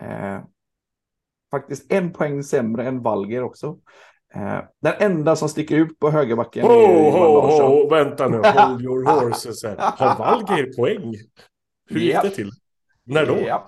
Eh, 0.00 0.40
faktiskt 1.50 1.92
en 1.92 2.12
poäng 2.12 2.42
sämre 2.42 2.88
än 2.88 3.02
Valger 3.02 3.42
också. 3.42 3.78
Eh, 4.34 4.60
den 4.82 4.94
enda 4.98 5.36
som 5.36 5.48
sticker 5.48 5.76
ut 5.76 5.98
på 5.98 6.10
högerbacken 6.10 6.66
oh, 6.66 6.72
är 6.72 7.04
Johan 7.04 7.32
Larsson. 7.34 7.72
Oh, 7.72 7.90
vänta 7.90 8.28
nu, 8.28 8.36
hold 8.44 8.82
your 8.82 9.04
horses. 9.04 9.64
Har 9.64 10.18
Valger 10.18 10.76
poäng? 10.76 11.14
Hur 11.90 12.00
gick 12.00 12.14
yep. 12.14 12.22
det 12.22 12.30
till? 12.30 12.50
När 13.04 13.26
då? 13.26 13.36
Yep. 13.36 13.60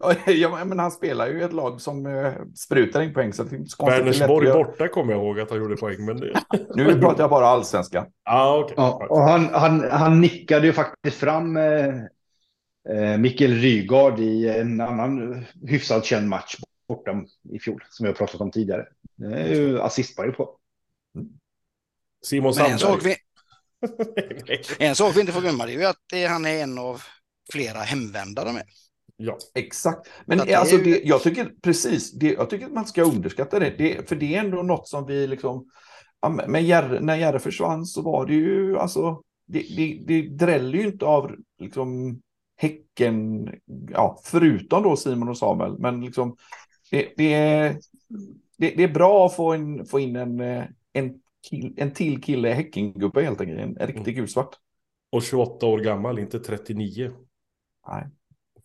Ja, 0.26 0.64
men 0.64 0.78
han 0.78 0.90
spelar 0.90 1.26
ju 1.28 1.42
ett 1.42 1.52
lag 1.52 1.80
som 1.80 2.06
uh, 2.06 2.32
sprutar 2.54 3.02
in 3.02 3.14
poäng. 3.14 3.32
Så 3.32 3.44
Vänersborg 3.86 4.52
borta 4.52 4.88
kommer 4.88 5.12
jag 5.12 5.22
ihåg 5.22 5.40
att 5.40 5.50
han 5.50 5.58
gjorde 5.58 5.76
poäng. 5.76 6.04
Men 6.04 6.16
det... 6.16 6.40
nu 6.74 7.00
pratar 7.00 7.22
jag 7.22 7.30
bara 7.30 7.46
allsvenska. 7.46 8.06
Ah, 8.26 8.58
okay. 8.58 8.74
ja, 8.76 9.06
och 9.10 9.20
han, 9.20 9.48
han, 9.52 9.90
han 9.90 10.20
nickade 10.20 10.66
ju 10.66 10.72
faktiskt 10.72 11.16
fram 11.16 11.56
eh, 11.56 11.94
eh, 12.88 13.18
Mikkel 13.18 13.52
Rygaard 13.52 14.20
i 14.20 14.48
en 14.48 14.80
annan 14.80 15.44
hyfsat 15.66 16.04
känd 16.04 16.28
match 16.28 16.56
borta 16.88 17.24
i 17.52 17.58
fjol. 17.58 17.84
Som 17.90 18.06
jag 18.06 18.12
har 18.12 18.16
pratat 18.16 18.40
om 18.40 18.50
tidigare. 18.50 18.86
Det 19.16 19.26
är 19.26 19.54
ju 19.54 19.80
assistpoäng 19.80 20.32
på. 20.32 20.56
Simon 22.24 22.54
Sandberg. 22.54 22.72
En 22.72 22.78
sak, 22.78 23.00
vi, 23.04 23.16
en 24.86 24.94
sak 24.94 25.16
vi 25.16 25.20
inte 25.20 25.32
får 25.32 25.40
glömma 25.40 25.66
det 25.66 25.82
är 25.82 25.88
att 25.88 26.30
han 26.30 26.46
är 26.46 26.62
en 26.62 26.78
av 26.78 27.02
flera 27.52 27.78
hemvändare 27.78 28.52
med. 28.52 28.64
Ja, 29.16 29.38
exakt. 29.54 30.10
Men 30.26 30.38
det 30.38 30.54
alltså, 30.54 30.76
det, 30.76 31.02
jag 31.04 31.22
tycker 31.22 31.52
precis, 31.62 32.12
det, 32.12 32.32
jag 32.32 32.50
tycker 32.50 32.66
att 32.66 32.72
man 32.72 32.86
ska 32.86 33.02
underskatta 33.02 33.58
det, 33.58 33.74
det, 33.78 34.08
för 34.08 34.16
det 34.16 34.34
är 34.34 34.40
ändå 34.40 34.62
något 34.62 34.88
som 34.88 35.06
vi 35.06 35.26
liksom, 35.26 35.66
med 36.46 36.64
Järre, 36.64 37.00
när 37.00 37.16
Järre 37.16 37.38
försvann 37.38 37.86
så 37.86 38.02
var 38.02 38.26
det 38.26 38.34
ju, 38.34 38.78
alltså, 38.78 39.22
det, 39.46 39.58
det, 39.76 40.02
det 40.06 40.28
dräller 40.28 40.78
ju 40.78 40.86
inte 40.86 41.06
av 41.06 41.36
liksom 41.58 42.20
Häcken, 42.56 43.50
ja, 43.90 44.20
förutom 44.24 44.82
då 44.82 44.96
Simon 44.96 45.28
och 45.28 45.38
Samuel, 45.38 45.78
men 45.78 46.00
liksom, 46.00 46.36
det, 46.90 47.08
det, 47.16 47.32
är, 47.32 47.76
det, 48.58 48.70
det 48.76 48.82
är 48.82 48.92
bra 48.92 49.26
att 49.26 49.36
få 49.36 49.54
in, 49.54 49.86
få 49.86 50.00
in 50.00 50.16
en, 50.16 50.40
en, 50.92 51.20
kill, 51.50 51.74
en 51.76 51.90
till 51.90 52.22
kille 52.22 52.48
Häckengubbe 52.48 53.22
helt 53.22 53.40
enkelt, 53.40 53.60
en, 53.60 53.76
en 53.76 53.86
riktig 53.86 54.16
gulsvart. 54.16 54.56
Och 55.12 55.22
28 55.22 55.66
år 55.66 55.78
gammal, 55.78 56.18
inte 56.18 56.38
39. 56.38 57.12
Nej. 57.88 58.06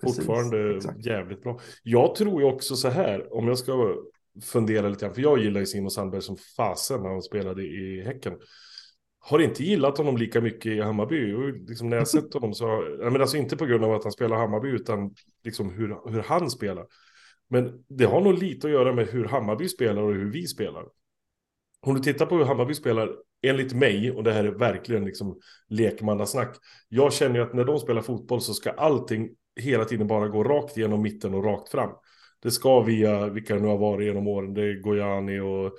Fortfarande 0.03 0.73
Precis, 0.73 1.05
jävligt 1.05 1.43
bra. 1.43 1.59
Jag 1.83 2.15
tror 2.15 2.41
ju 2.41 2.47
också 2.47 2.75
så 2.75 2.87
här, 2.87 3.33
om 3.37 3.47
jag 3.47 3.57
ska 3.57 3.95
fundera 4.43 4.89
lite 4.89 5.05
grann, 5.05 5.15
för 5.15 5.21
jag 5.21 5.39
gillar 5.39 5.59
ju 5.59 5.65
Simon 5.65 5.91
Sandberg 5.91 6.21
som 6.21 6.37
fasen 6.57 7.03
när 7.03 7.09
han 7.09 7.21
spelade 7.21 7.63
i 7.63 8.03
Häcken. 8.05 8.33
Har 9.19 9.39
inte 9.39 9.63
gillat 9.63 9.97
honom 9.97 10.17
lika 10.17 10.41
mycket 10.41 10.71
i 10.71 10.81
Hammarby. 10.81 11.33
Och 11.33 11.69
liksom 11.69 11.89
när 11.89 11.97
jag 11.97 12.07
sett 12.07 12.33
honom 12.33 12.53
så, 12.53 12.97
men 12.99 13.21
alltså 13.21 13.37
inte 13.37 13.57
på 13.57 13.65
grund 13.65 13.83
av 13.83 13.93
att 13.93 14.03
han 14.03 14.11
spelar 14.11 14.37
Hammarby, 14.37 14.69
utan 14.69 15.13
liksom 15.43 15.69
hur, 15.69 16.11
hur 16.11 16.21
han 16.21 16.49
spelar. 16.49 16.85
Men 17.49 17.83
det 17.87 18.05
har 18.05 18.21
nog 18.21 18.33
lite 18.33 18.67
att 18.67 18.73
göra 18.73 18.93
med 18.93 19.07
hur 19.07 19.25
Hammarby 19.25 19.67
spelar 19.67 20.01
och 20.01 20.13
hur 20.13 20.31
vi 20.31 20.47
spelar. 20.47 20.85
Om 21.81 21.95
du 21.95 21.99
tittar 21.99 22.25
på 22.25 22.37
hur 22.37 22.45
Hammarby 22.45 22.73
spelar, 22.73 23.15
enligt 23.41 23.73
mig, 23.73 24.11
och 24.11 24.23
det 24.23 24.33
här 24.33 24.43
är 24.43 24.51
verkligen 24.51 25.05
liksom 25.05 25.39
lekmannasnack. 25.67 26.57
Jag 26.89 27.13
känner 27.13 27.35
ju 27.35 27.41
att 27.41 27.53
när 27.53 27.65
de 27.65 27.79
spelar 27.79 28.01
fotboll 28.01 28.41
så 28.41 28.53
ska 28.53 28.71
allting 28.71 29.29
hela 29.61 29.85
tiden 29.85 30.07
bara 30.07 30.27
gå 30.27 30.43
rakt 30.43 30.77
igenom 30.77 31.01
mitten 31.01 31.33
och 31.33 31.43
rakt 31.43 31.69
fram. 31.69 31.89
Det 32.43 32.51
ska 32.51 32.81
via 32.81 33.27
vilka 33.27 33.55
det 33.55 33.61
nu 33.61 33.67
har 33.67 33.77
varit 33.77 34.07
genom 34.07 34.27
åren. 34.27 34.53
Det 34.53 34.61
är 34.61 34.81
Gojani 34.81 35.39
och 35.39 35.71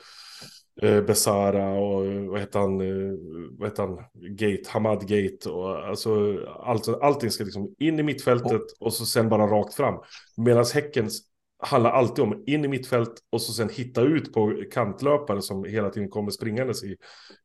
eh, 0.82 1.02
Besara 1.02 1.70
och 1.70 2.06
vad 2.06 2.40
heter 2.40 2.58
han, 2.58 2.80
eh, 2.80 3.18
vad 3.58 3.68
heter 3.68 3.82
han, 3.82 3.96
Gate, 4.36 4.70
Hamad 4.70 5.08
Gate 5.08 5.50
och 5.50 5.88
alltså 5.88 6.38
allt, 6.62 6.88
allting 6.88 7.30
ska 7.30 7.44
liksom 7.44 7.74
in 7.78 7.98
i 7.98 8.02
mittfältet 8.02 8.62
och 8.80 8.92
så 8.92 9.06
sen 9.06 9.28
bara 9.28 9.46
rakt 9.46 9.74
fram. 9.74 9.94
Medan 10.36 10.64
Häckens 10.74 11.29
handlar 11.62 11.90
alltid 11.90 12.24
om 12.24 12.44
in 12.46 12.64
i 12.64 12.68
mittfält 12.68 13.12
och 13.32 13.42
så 13.42 13.52
sen 13.52 13.68
hitta 13.68 14.02
ut 14.02 14.32
på 14.32 14.62
kantlöpare 14.72 15.42
som 15.42 15.64
hela 15.64 15.90
tiden 15.90 16.08
kommer 16.08 16.30
springandes 16.30 16.84
i, 16.84 16.96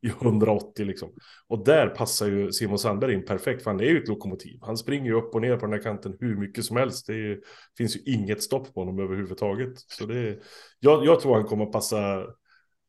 i 0.02 0.08
180 0.08 0.86
liksom. 0.86 1.10
Och 1.48 1.66
där 1.66 1.88
passar 1.88 2.28
ju 2.28 2.52
Simon 2.52 2.80
Sandberg 2.80 3.14
in 3.14 3.26
perfekt 3.26 3.64
för 3.64 3.72
han 3.72 3.80
är 3.80 3.86
ju 3.86 4.02
ett 4.02 4.08
lokomotiv. 4.08 4.60
Han 4.62 4.78
springer 4.78 5.06
ju 5.06 5.14
upp 5.18 5.36
och 5.36 5.42
ner 5.42 5.58
på 5.58 5.66
den 5.66 5.74
här 5.74 5.82
kanten 5.82 6.18
hur 6.20 6.36
mycket 6.36 6.66
som 6.66 6.78
helst. 6.78 7.08
Det 7.08 7.14
är, 7.14 7.40
finns 7.78 7.96
ju 7.96 8.14
inget 8.14 8.44
stopp 8.44 8.74
på 8.74 8.82
honom 8.82 9.00
överhuvudtaget. 9.00 9.74
Så 9.78 10.06
det 10.06 10.20
är, 10.20 10.40
jag, 10.80 11.06
jag 11.06 11.20
tror 11.20 11.36
han 11.36 11.46
kommer 11.46 11.66
passa, 11.66 12.24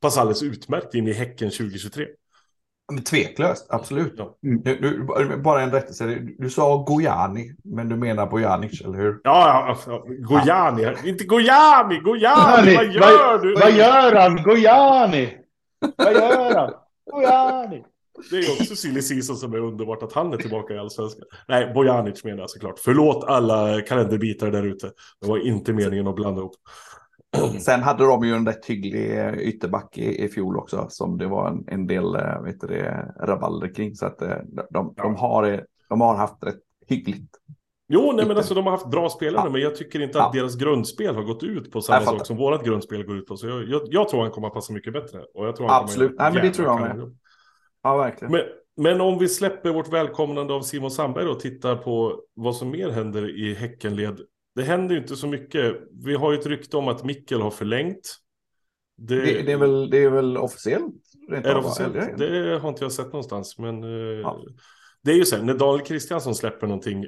passa 0.00 0.20
alldeles 0.20 0.42
utmärkt 0.42 0.94
in 0.94 1.08
i 1.08 1.12
Häcken 1.12 1.50
2023. 1.50 2.06
Men 2.92 3.04
tveklöst, 3.04 3.66
absolut. 3.68 4.14
Ja. 4.16 4.36
Du, 4.40 4.78
du, 4.80 5.36
bara 5.36 5.62
en 5.62 5.72
rättelse. 5.72 6.06
Du, 6.06 6.36
du 6.38 6.50
sa 6.50 6.76
Gojani, 6.76 7.52
men 7.64 7.88
du 7.88 7.96
menar 7.96 8.26
Bojanic, 8.26 8.80
eller 8.80 8.98
hur? 8.98 9.20
Ja, 9.24 9.66
ja, 9.68 9.78
ja. 9.86 10.04
Gojani. 10.08 10.82
Ja. 10.82 10.92
Inte 11.04 11.24
Gojani, 11.24 12.00
Gojani, 12.00 12.76
vad 12.76 12.86
gör 12.86 13.32
vad, 13.32 13.42
du? 13.42 13.54
Vad 13.54 13.72
gör 13.72 14.14
han? 14.14 14.42
Gojani! 14.42 15.36
Vad 15.96 16.12
gör 16.12 16.54
han? 16.54 16.72
Gojani! 17.12 17.84
Det 18.30 18.36
är 18.36 18.52
också 18.52 18.76
silly 18.76 19.02
season 19.02 19.36
som 19.36 19.54
är 19.54 19.58
underbart 19.58 20.02
att 20.02 20.12
han 20.12 20.32
är 20.32 20.36
tillbaka 20.36 20.74
i 20.74 20.78
allsvenskan. 20.78 21.24
Nej, 21.48 21.72
Bojanic 21.74 22.24
menar 22.24 22.38
jag 22.38 22.50
såklart. 22.50 22.78
Förlåt 22.78 23.24
alla 23.24 23.80
kalenderbitar 23.80 24.50
där 24.50 24.66
ute. 24.66 24.86
Det 25.20 25.28
var 25.28 25.38
inte 25.38 25.72
meningen 25.72 26.06
att 26.06 26.14
blanda 26.14 26.40
ihop. 26.40 26.54
Sen 27.60 27.82
hade 27.82 28.04
de 28.04 28.24
ju 28.24 28.34
en 28.34 28.46
rätt 28.46 28.66
hygglig 28.66 29.18
eh, 29.18 29.34
ytterback 29.34 29.98
i, 29.98 30.24
i 30.24 30.28
fjol 30.28 30.56
också 30.56 30.86
som 30.88 31.18
det 31.18 31.26
var 31.26 31.48
en, 31.48 31.64
en 31.68 31.86
del 31.86 32.14
eh, 32.14 32.42
vet 32.42 32.60
du 32.60 32.84
rabalder 33.20 33.74
kring. 33.74 33.94
Så 33.94 34.06
att 34.06 34.22
eh, 34.22 34.28
de, 34.28 34.66
de, 34.70 34.94
Ja. 34.96 35.02
de, 35.02 35.16
har, 35.16 35.64
de 35.88 36.00
har 36.00 36.14
haft 36.16 36.42
rätt 36.44 36.60
hyggligt. 36.88 37.30
Jo, 37.88 38.12
nej 38.16 38.26
men 38.26 38.36
alltså 38.36 38.54
de 38.54 38.64
har 38.64 38.70
haft 38.70 38.90
bra 38.90 39.08
spelare, 39.08 39.44
Ja. 39.46 39.50
men 39.52 39.60
jag 39.60 39.76
tycker 39.76 40.02
inte 40.02 40.22
att 40.22 40.34
Ja. 40.34 40.40
deras 40.40 40.56
grundspel 40.56 41.14
har 41.14 41.22
gått 41.22 41.42
ut 41.42 41.72
på 41.72 41.80
samma 41.80 42.00
sak 42.06 42.26
som 42.26 42.36
vårat 42.36 42.64
grundspel 42.64 43.04
går 43.04 43.16
ut 43.18 43.26
på. 43.26 43.36
Så 43.36 43.46
jag, 43.48 43.68
jag, 43.68 43.82
jag 43.90 44.08
tror 44.08 44.22
han 44.22 44.30
kommer 44.30 44.48
att 44.48 44.54
passa 44.54 44.72
mycket 44.72 44.92
bättre. 44.92 45.18
Och 45.34 45.46
jag 45.46 45.56
tror 45.56 45.68
han 45.68 45.82
Absolut. 45.82 46.12
Nej, 46.18 46.32
men 46.32 46.42
det 46.42 46.50
tror 46.50 46.66
jag 46.68 46.80
med. 46.80 47.16
Ja, 47.82 47.96
verkligen. 47.96 48.32
Men, 48.32 48.40
men 48.76 49.00
om 49.00 49.18
vi 49.18 49.28
släpper 49.28 49.70
vårt 49.72 49.92
välkomnande 49.92 50.54
av 50.54 50.60
Simon 50.60 50.90
Sandberg 50.90 51.26
och 51.28 51.40
tittar 51.40 51.76
på 51.76 52.20
vad 52.34 52.56
som 52.56 52.70
mer 52.70 52.90
händer 52.90 53.38
i 53.38 53.54
Häckenled. 53.54 54.20
Det 54.56 54.62
händer 54.62 54.94
ju 54.94 55.00
inte 55.00 55.16
så 55.16 55.26
mycket. 55.26 55.76
Vi 56.04 56.14
har 56.14 56.32
ju 56.32 56.38
ett 56.38 56.46
rykte 56.46 56.76
om 56.76 56.88
att 56.88 57.04
Mikkel 57.04 57.40
har 57.40 57.50
förlängt. 57.50 58.16
Det, 58.96 59.20
Det, 59.20 59.42
det, 59.42 59.52
är 59.52 59.56
väl, 59.56 59.90
det 59.90 59.98
är 59.98 60.10
väl 60.10 60.36
officiellt? 60.36 60.94
är 61.32 61.42
det 61.42 61.54
officiellt? 61.54 62.18
Det 62.18 62.58
har 62.58 62.68
inte 62.68 62.84
jag 62.84 62.92
sett 62.92 63.06
någonstans. 63.06 63.58
Men 63.58 63.84
eh, 63.84 63.90
Ja. 63.90 64.40
det 65.02 65.10
är 65.10 65.14
ju 65.14 65.24
så 65.24 65.36
här, 65.36 65.42
när 65.42 65.54
Daniel 65.54 65.86
Kristiansson 65.86 66.34
släpper 66.34 66.66
någonting, 66.66 67.04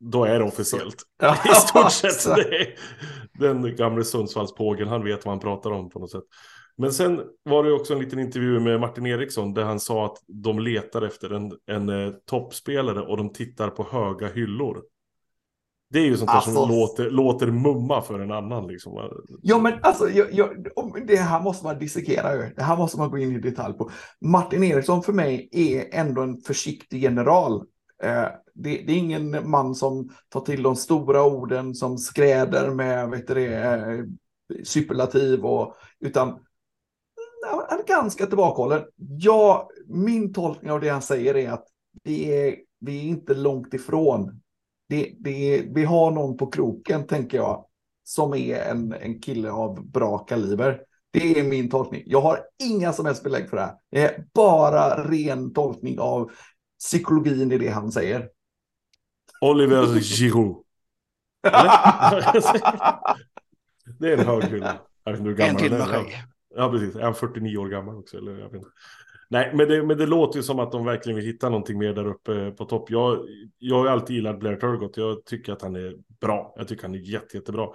då 0.00 0.24
är 0.24 0.38
det 0.38 0.44
officiellt. 0.44 1.02
Ja, 1.22 1.36
I 1.50 1.54
stort 1.54 1.92
sett. 1.92 2.36
Det 2.36 2.56
är 2.58 2.74
den 3.54 3.76
gamle 3.76 4.04
Sundsvallspågen, 4.04 4.88
han 4.88 5.04
vet 5.04 5.24
vad 5.24 5.32
han 5.32 5.40
pratar 5.40 5.70
om 5.70 5.90
på 5.90 5.98
något 5.98 6.10
sätt. 6.10 6.24
Men 6.76 6.92
sen 6.92 7.20
var 7.42 7.64
det 7.64 7.72
också 7.72 7.92
en 7.92 8.00
liten 8.00 8.18
intervju 8.18 8.60
med 8.60 8.80
Martin 8.80 9.06
Eriksson 9.06 9.54
där 9.54 9.64
han 9.64 9.80
sa 9.80 10.06
att 10.06 10.16
de 10.26 10.58
letar 10.58 11.02
efter 11.02 11.30
en, 11.30 11.52
en 11.66 11.88
eh, 11.88 12.12
toppspelare 12.26 13.00
och 13.00 13.16
de 13.16 13.32
tittar 13.32 13.70
på 13.70 13.86
höga 13.90 14.28
hyllor. 14.28 14.82
Det 15.92 15.98
är 15.98 16.04
ju 16.04 16.16
sånt 16.16 16.30
där 16.30 16.34
Alltså. 16.34 16.52
som 16.52 16.68
låter, 16.68 17.10
låter 17.10 17.46
mumma 17.46 18.02
för 18.02 18.20
en 18.20 18.32
annan 18.32 18.66
liksom. 18.66 19.10
Ja, 19.42 19.58
men 19.58 19.72
alltså, 19.82 20.08
jag, 20.10 20.32
jag, 20.32 20.66
det 21.06 21.16
här 21.16 21.40
måste 21.40 21.66
man 21.66 21.78
dissekera. 21.78 22.50
Det 22.56 22.62
här 22.62 22.76
måste 22.76 22.98
man 22.98 23.10
gå 23.10 23.18
in 23.18 23.36
i 23.36 23.40
detalj 23.40 23.74
på. 23.74 23.90
Martin 24.20 24.64
Eriksson 24.64 25.02
för 25.02 25.12
mig 25.12 25.48
är 25.52 26.00
ändå 26.00 26.22
en 26.22 26.40
försiktig 26.40 27.02
general. 27.02 27.66
Eh, 28.02 28.26
det, 28.54 28.82
det 28.86 28.92
är 28.92 28.96
ingen 28.96 29.50
man 29.50 29.74
som 29.74 30.10
tar 30.28 30.40
till 30.40 30.62
de 30.62 30.76
stora 30.76 31.24
orden 31.24 31.74
som 31.74 31.98
skräder 31.98 32.70
med 32.70 33.10
vet 33.10 33.26
det, 33.26 33.54
eh, 33.54 34.04
superlativ 34.64 35.44
och 35.44 35.74
utan 36.00 36.38
han 37.68 37.80
är 37.80 37.86
ganska 37.86 38.26
tillbakahållen. 38.26 38.82
Ja, 38.96 39.70
min 39.86 40.32
tolkning 40.32 40.70
av 40.70 40.80
det 40.80 40.88
han 40.88 41.02
säger 41.02 41.36
är 41.36 41.50
att 41.50 41.66
det 42.04 42.48
är, 42.48 42.56
vi 42.80 42.98
är 42.98 43.02
inte 43.02 43.34
långt 43.34 43.74
ifrån. 43.74 44.40
Det, 44.90 45.12
det 45.18 45.66
vi 45.74 45.84
har 45.84 46.10
någon 46.10 46.36
på 46.36 46.46
kroken, 46.46 47.06
tänker 47.06 47.38
jag, 47.38 47.64
som 48.04 48.34
är 48.34 48.56
en, 48.56 48.92
en 48.92 49.20
kille 49.20 49.50
av 49.50 49.90
bra 49.90 50.18
kaliber. 50.18 50.80
Det 51.12 51.40
är 51.40 51.44
min 51.44 51.70
tolkning. 51.70 52.02
Jag 52.06 52.20
har 52.20 52.40
inga 52.62 52.92
som 52.92 53.06
helst 53.06 53.22
belägg 53.22 53.50
för 53.50 53.56
det 53.56 53.62
här. 53.62 53.74
Det 53.90 54.04
är 54.04 54.24
bara 54.34 55.04
ren 55.04 55.52
tolkning 55.52 55.98
av 55.98 56.30
psykologin 56.78 57.52
i 57.52 57.58
det 57.58 57.68
han 57.68 57.92
säger. 57.92 58.28
Oliver 59.40 60.00
Giroud. 60.00 60.56
Det 63.98 64.12
är 64.12 64.18
en 64.18 64.26
hög 64.26 64.44
hylla. 64.44 64.80
Jag 65.04 65.12
vet 65.12 65.20
inte 65.20 65.30
hur 65.30 65.36
gammal 65.36 65.50
En 65.50 65.56
till 65.56 65.72
med 65.72 65.82
skägg. 65.82 66.24
Ja, 66.54 66.70
precis. 66.70 66.96
Är 66.96 67.02
han 67.02 67.14
49 67.14 67.56
år 67.56 67.68
gammal 67.68 67.96
också? 67.96 68.16
Eller? 68.16 68.32
Jag 68.32 68.44
vet 68.44 68.54
inte. 68.54 68.68
Nej, 69.32 69.50
men 69.54 69.68
det, 69.68 69.82
men 69.82 69.98
det 69.98 70.06
låter 70.06 70.38
ju 70.38 70.42
som 70.42 70.58
att 70.58 70.72
de 70.72 70.84
verkligen 70.84 71.16
vill 71.16 71.26
hitta 71.26 71.48
någonting 71.48 71.78
mer 71.78 71.94
där 71.94 72.06
uppe 72.06 72.50
på 72.50 72.64
topp. 72.64 72.90
Jag, 72.90 73.26
jag 73.58 73.76
har 73.76 73.86
alltid 73.86 74.16
gillat 74.16 74.38
Blair 74.38 74.56
Turgott. 74.56 74.96
Jag 74.96 75.24
tycker 75.24 75.52
att 75.52 75.62
han 75.62 75.76
är 75.76 75.96
bra. 76.20 76.54
Jag 76.56 76.68
tycker 76.68 76.82
han 76.82 76.94
är 76.94 76.98
jätte, 76.98 77.36
jättebra. 77.36 77.68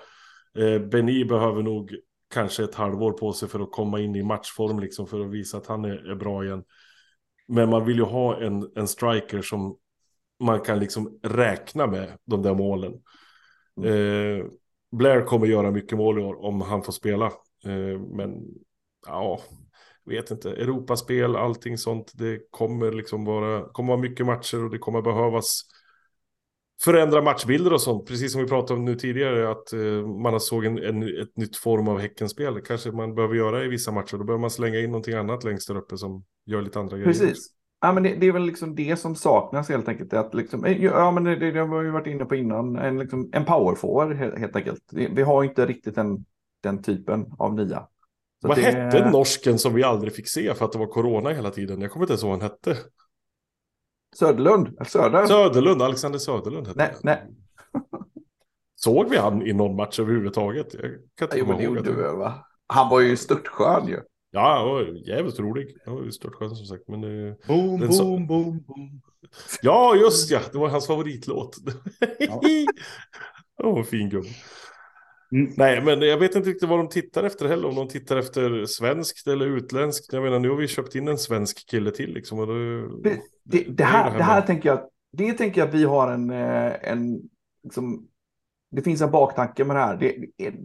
Eh, 0.57 0.79
Benny 0.79 1.25
behöver 1.25 1.63
nog 1.63 1.95
kanske 2.33 2.63
ett 2.63 2.75
halvår 2.75 3.11
på 3.11 3.33
sig 3.33 3.49
för 3.49 3.59
att 3.59 3.71
komma 3.71 3.99
in 3.99 4.15
i 4.15 4.23
matchform, 4.23 4.79
liksom 4.79 5.07
för 5.07 5.19
att 5.19 5.31
visa 5.31 5.57
att 5.57 5.67
han 5.67 5.85
är, 5.85 6.11
är 6.11 6.15
bra 6.15 6.45
igen. 6.45 6.63
Men 7.47 7.69
man 7.69 7.85
vill 7.85 7.97
ju 7.97 8.03
ha 8.03 8.41
en, 8.41 8.71
en 8.75 8.87
striker 8.87 9.41
som 9.41 9.77
man 10.39 10.61
kan 10.61 10.79
liksom 10.79 11.19
räkna 11.23 11.87
med 11.87 12.17
de 12.25 12.41
där 12.41 12.53
målen. 12.53 12.93
Eh, 13.83 14.45
Blair 14.91 15.21
kommer 15.21 15.47
göra 15.47 15.71
mycket 15.71 15.97
mål 15.97 16.19
i 16.19 16.23
år 16.23 16.45
om 16.45 16.61
han 16.61 16.83
får 16.83 16.91
spela. 16.91 17.25
Eh, 17.65 17.99
men 17.99 18.45
ja, 19.07 19.39
vet 20.05 20.31
inte. 20.31 20.51
Europaspel, 20.51 21.35
allting 21.35 21.77
sånt. 21.77 22.11
Det 22.15 22.39
kommer 22.49 22.91
liksom 22.91 23.25
vara, 23.25 23.69
kommer 23.69 23.93
vara 23.93 24.01
mycket 24.01 24.25
matcher 24.25 24.63
och 24.63 24.69
det 24.69 24.77
kommer 24.77 25.01
behövas 25.01 25.61
förändra 26.81 27.21
matchbilder 27.21 27.73
och 27.73 27.81
sånt. 27.81 28.07
Precis 28.07 28.31
som 28.31 28.41
vi 28.41 28.47
pratade 28.47 28.79
om 28.79 28.85
nu 28.85 28.95
tidigare 28.95 29.51
att 29.51 29.73
eh, 29.73 30.07
man 30.07 30.39
såg 30.39 30.65
en, 30.65 30.77
en, 30.77 31.03
ett 31.03 31.37
nytt 31.37 31.55
form 31.55 31.87
av 31.87 31.99
Häckenspel. 31.99 32.61
Kanske 32.61 32.91
man 32.91 33.15
behöver 33.15 33.35
göra 33.35 33.63
i 33.63 33.67
vissa 33.67 33.91
matcher. 33.91 34.17
Då 34.17 34.23
behöver 34.23 34.41
man 34.41 34.51
slänga 34.51 34.79
in 34.79 34.91
någonting 34.91 35.13
annat 35.13 35.43
längst 35.43 35.67
där 35.67 35.77
uppe 35.77 35.97
som 35.97 36.23
gör 36.45 36.61
lite 36.61 36.79
andra 36.79 36.97
grejer. 36.97 37.11
Precis. 37.11 37.47
Ja, 37.81 37.91
men 37.91 38.03
det, 38.03 38.15
det 38.15 38.27
är 38.27 38.31
väl 38.31 38.45
liksom 38.45 38.75
det 38.75 38.99
som 38.99 39.15
saknas 39.15 39.69
helt 39.69 39.87
enkelt. 39.87 40.13
Att 40.13 40.33
liksom, 40.33 40.65
eh, 40.65 40.83
ja, 40.83 41.11
men 41.11 41.23
det, 41.23 41.35
det 41.51 41.59
har 41.59 41.83
vi 41.83 41.89
varit 41.89 42.07
inne 42.07 42.25
på 42.25 42.35
innan. 42.35 42.75
En, 42.75 42.99
liksom, 42.99 43.29
en 43.33 43.45
powerforward 43.45 44.15
helt, 44.15 44.39
helt 44.39 44.55
enkelt. 44.55 44.83
Vi, 44.91 45.09
vi 45.13 45.21
har 45.21 45.43
inte 45.43 45.65
riktigt 45.65 45.95
den, 45.95 46.25
den 46.63 46.83
typen 46.83 47.25
av 47.39 47.55
nia. 47.55 47.87
Så 48.45 48.47
Vad 48.47 48.57
det- 48.57 48.61
hette 48.61 49.09
norsken 49.11 49.59
som 49.59 49.73
vi 49.73 49.83
aldrig 49.83 50.15
fick 50.15 50.29
se 50.29 50.53
för 50.53 50.65
att 50.65 50.71
det 50.71 50.77
var 50.79 50.87
corona 50.87 51.29
hela 51.29 51.51
tiden? 51.51 51.81
Jag 51.81 51.91
kommer 51.91 52.03
inte 52.03 52.13
ens 52.13 52.23
ihåg 52.23 52.31
vad 52.31 52.41
han 52.41 52.49
hette. 52.51 52.77
Söderlund? 54.15 54.87
Söder? 54.87 55.25
Söderlund, 55.25 55.81
Alexander 55.81 56.19
Söderlund 56.19 56.67
hette 56.67 56.77
Nej, 56.79 56.91
han. 56.93 56.99
nej. 57.03 57.23
Såg 58.75 59.09
vi 59.09 59.17
han 59.17 59.47
i 59.47 59.53
någon 59.53 59.75
match 59.75 59.99
överhuvudtaget? 59.99 60.73
Jag 60.73 60.81
kan 61.15 61.25
inte 61.27 61.37
Jo, 61.39 61.45
men 61.47 61.57
det 61.57 61.63
gjorde 61.63 61.81
vi 61.81 61.91
väl, 62.01 62.15
va? 62.15 62.45
Han 62.67 62.89
var 62.89 62.99
ju 62.99 63.17
störtskön 63.17 63.87
ju. 63.87 63.99
Ja, 64.31 64.57
han 64.57 64.67
var 64.67 64.81
jävligt 65.09 65.39
rolig. 65.39 65.77
Han 65.85 65.95
var 65.95 66.03
ju 66.03 66.11
störtskön 66.11 66.55
som 66.55 66.65
sagt. 66.65 66.83
Men, 66.87 67.01
Boom, 67.47 67.79
Den 67.79 67.93
så- 67.93 68.03
boom, 68.03 68.27
boom, 68.27 68.63
boom. 68.67 69.01
ja, 69.61 69.95
just 69.95 70.31
ja. 70.31 70.39
Det 70.51 70.57
var 70.57 70.69
hans 70.69 70.87
favoritlåt. 70.87 71.55
Ja. 72.19 72.41
Åh, 73.63 73.83
fin 73.83 74.09
gubbe. 74.09 74.27
Mm. 75.31 75.53
Nej, 75.57 75.81
men 75.81 76.01
jag 76.01 76.17
vet 76.17 76.35
inte 76.35 76.49
riktigt 76.49 76.69
vad 76.69 76.79
de 76.79 76.89
tittar 76.89 77.23
efter 77.23 77.47
heller. 77.47 77.67
Om 77.67 77.75
de 77.75 77.87
tittar 77.87 78.17
efter 78.17 78.65
svenskt 78.65 79.27
eller 79.27 79.45
utländskt. 79.45 80.13
Jag 80.13 80.23
menar, 80.23 80.39
nu 80.39 80.49
har 80.49 80.55
vi 80.55 80.67
köpt 80.67 80.95
in 80.95 81.07
en 81.07 81.17
svensk 81.17 81.69
kille 81.69 81.91
till 81.91 82.13
liksom. 82.13 82.39
Och 82.39 82.47
Det, 82.47 83.21
det, 83.43 83.63
det, 83.67 83.83
är 83.83 83.87
här, 83.87 84.17
det 84.17 84.23
här 84.23 84.41
tänker 84.41 84.69
jag, 84.69 84.89
det 85.11 85.33
tänker 85.33 85.61
jag 85.61 85.67
vi 85.67 85.83
har 85.83 86.11
en, 86.11 86.29
eh, 86.29 86.91
en 86.91 87.21
liksom, 87.63 88.07
det 88.71 88.81
finns 88.81 89.01
en 89.01 89.11
baktanke 89.11 89.65
med 89.65 89.75
det 89.75 89.79
här. 89.79 89.97
Det, 89.97 90.15
det, 90.37 90.47
är, 90.47 90.55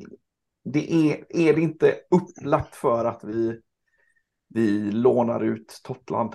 det 0.64 0.92
är, 0.92 1.24
är 1.28 1.54
det 1.54 1.60
inte 1.60 1.96
upplagt 2.10 2.74
för 2.74 3.04
att 3.04 3.24
vi, 3.24 3.60
vi 4.48 4.90
lånar 4.90 5.40
ut 5.40 5.80
Totland? 5.84 6.34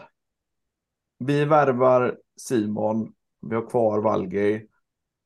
Vi 1.19 1.45
värvar 1.45 2.17
Simon, 2.37 3.13
vi 3.49 3.55
har 3.55 3.69
kvar 3.69 4.01
Valgej 4.01 4.67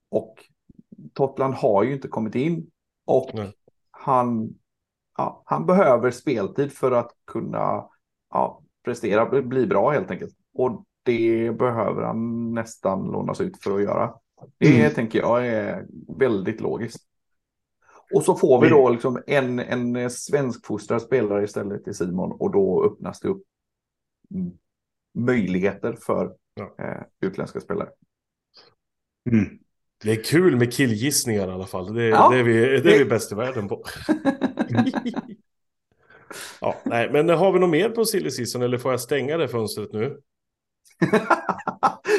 och 0.10 0.46
Totland 1.14 1.54
har 1.54 1.84
ju 1.84 1.94
inte 1.94 2.08
kommit 2.08 2.36
in 2.36 2.70
och 3.10 3.30
Nej. 3.34 3.54
han, 3.92 4.54
ja, 5.18 5.44
han 5.46 5.66
behöver 5.66 6.12
speltid 6.12 6.72
för 6.74 6.92
att 6.92 7.12
kunna 7.28 7.86
ja, 8.30 8.62
prestera, 8.84 9.30
bli- 9.30 9.42
bli 9.42 9.68
bra 9.68 9.90
helt 9.92 10.12
enkelt. 10.12 10.36
Och 10.54 10.86
det 11.04 11.52
behöver 11.60 12.02
han 12.02 12.54
nästan 12.54 13.12
lånas 13.12 13.42
ut 13.42 13.64
för 13.64 13.76
att 13.76 13.84
göra. 13.84 14.14
Det 14.58 14.80
Mm. 14.80 14.94
tänker 14.94 15.20
jag 15.20 15.48
är 15.48 15.86
väldigt 16.18 16.62
logiskt. 16.62 17.04
Och 18.14 18.24
så 18.24 18.36
får 18.36 18.62
vi 18.62 18.70
då 18.70 18.90
liksom 18.90 19.22
en, 19.28 19.60
en 19.60 20.10
svenskfostrad 20.10 21.02
spelare 21.02 21.44
istället 21.44 21.84
till 21.84 21.94
Simon 21.96 22.32
och 22.32 22.52
då 22.52 22.84
öppnas 22.86 23.20
det 23.20 23.28
upp 23.28 23.44
möjligheter 25.14 25.94
för 25.94 26.36
ja. 26.54 26.76
eh, 26.86 27.04
utländska 27.22 27.60
spelare. 27.60 27.90
Mm. 29.32 29.60
Det 30.04 30.12
är 30.12 30.24
kul 30.24 30.56
med 30.56 30.74
killgissningar 30.74 31.48
i 31.48 31.52
alla 31.52 31.66
fall. 31.66 31.94
Det, 31.94 32.04
ja, 32.04 32.30
det 32.30 32.40
är, 32.40 32.44
vi, 32.44 32.54
det 32.54 32.96
är 32.96 33.00
vi 33.00 33.06
bäst 33.06 33.32
i 33.32 33.36
världen 33.36 33.68
på. 33.68 33.84
ja, 36.62 36.76
nej, 36.86 37.10
men 37.12 37.30
har 37.30 37.52
vi 37.52 37.60
något 37.60 37.70
mer 37.70 37.90
på 37.90 38.06
silly 38.06 38.32
season 38.32 38.62
eller 38.62 38.78
får 38.78 38.92
jag 38.92 39.02
stänga 39.02 39.38
det 39.38 39.48
fönstret 39.48 39.94
nu? 39.94 40.20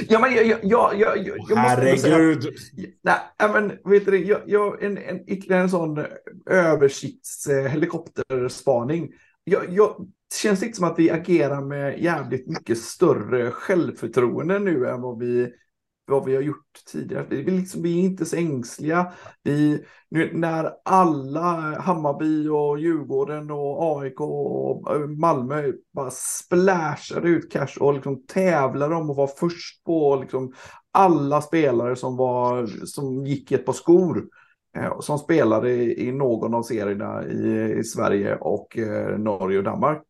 ja, 0.09 0.19
men 0.19 0.35
jag, 0.35 0.47
jag, 0.47 0.65
jag, 0.65 0.99
jag, 0.99 1.19
jag 1.49 1.57
Herregud! 1.57 2.43
Säga, 2.43 2.89
nej, 3.03 3.19
men 3.53 3.79
vet 3.85 4.07
du, 4.07 4.25
jag, 4.25 4.41
jag, 4.47 4.83
en, 4.83 4.99
en, 4.99 5.31
ytterligare 5.31 5.63
en 5.63 5.71
sån 5.71 6.05
översiktshelikopterspaning. 6.51 9.13
Jag, 9.45 9.73
jag, 9.73 10.09
känns 10.35 10.63
inte 10.63 10.77
som 10.77 10.87
att 10.87 10.99
vi 10.99 11.11
agerar 11.11 11.61
med 11.61 12.03
jävligt 12.03 12.47
mycket 12.47 12.79
större 12.79 13.51
självförtroende 13.51 14.59
nu 14.59 14.89
än 14.89 15.01
vad 15.01 15.19
vi 15.19 15.53
vad 16.11 16.25
vi 16.25 16.35
har 16.35 16.43
gjort 16.43 16.85
tidigare. 16.93 17.27
Vi, 17.31 17.43
liksom, 17.43 17.83
vi 17.83 18.01
är 18.01 18.03
inte 18.03 18.25
så 18.25 18.37
ängsliga. 18.37 19.13
Vi, 19.43 19.85
nu, 20.09 20.31
när 20.33 20.73
alla 20.85 21.81
Hammarby 21.81 22.49
och 22.49 22.79
Djurgården 22.79 23.51
och 23.51 24.01
AIK 24.01 24.21
och 24.21 24.97
eh, 24.97 25.07
Malmö 25.07 25.73
bara 25.93 26.11
splashade 26.11 27.29
ut 27.29 27.53
cash 27.53 27.77
och 27.81 27.95
liksom 27.95 28.27
tävlade 28.27 28.95
om 28.95 29.11
att 29.11 29.17
vara 29.17 29.31
först 29.37 29.85
på 29.85 30.17
liksom 30.17 30.53
alla 30.93 31.43
spelare 31.43 31.97
som, 31.97 32.17
var, 32.17 32.67
som 32.67 33.27
gick 33.27 33.53
i 33.53 33.55
ett 33.55 33.67
par 33.67 33.73
skor. 33.73 34.29
Eh, 34.77 35.01
som 35.01 35.19
spelade 35.19 35.71
i, 35.71 36.09
i, 36.09 36.13
någon 36.13 36.55
av 36.55 36.63
serierna 36.63 37.25
i, 37.27 37.75
i 37.79 37.85
Sverige 37.85 38.37
och 38.37 38.79
eh, 38.79 39.19
Norge 39.19 39.59
och 39.59 39.65
Danmark. 39.65 40.03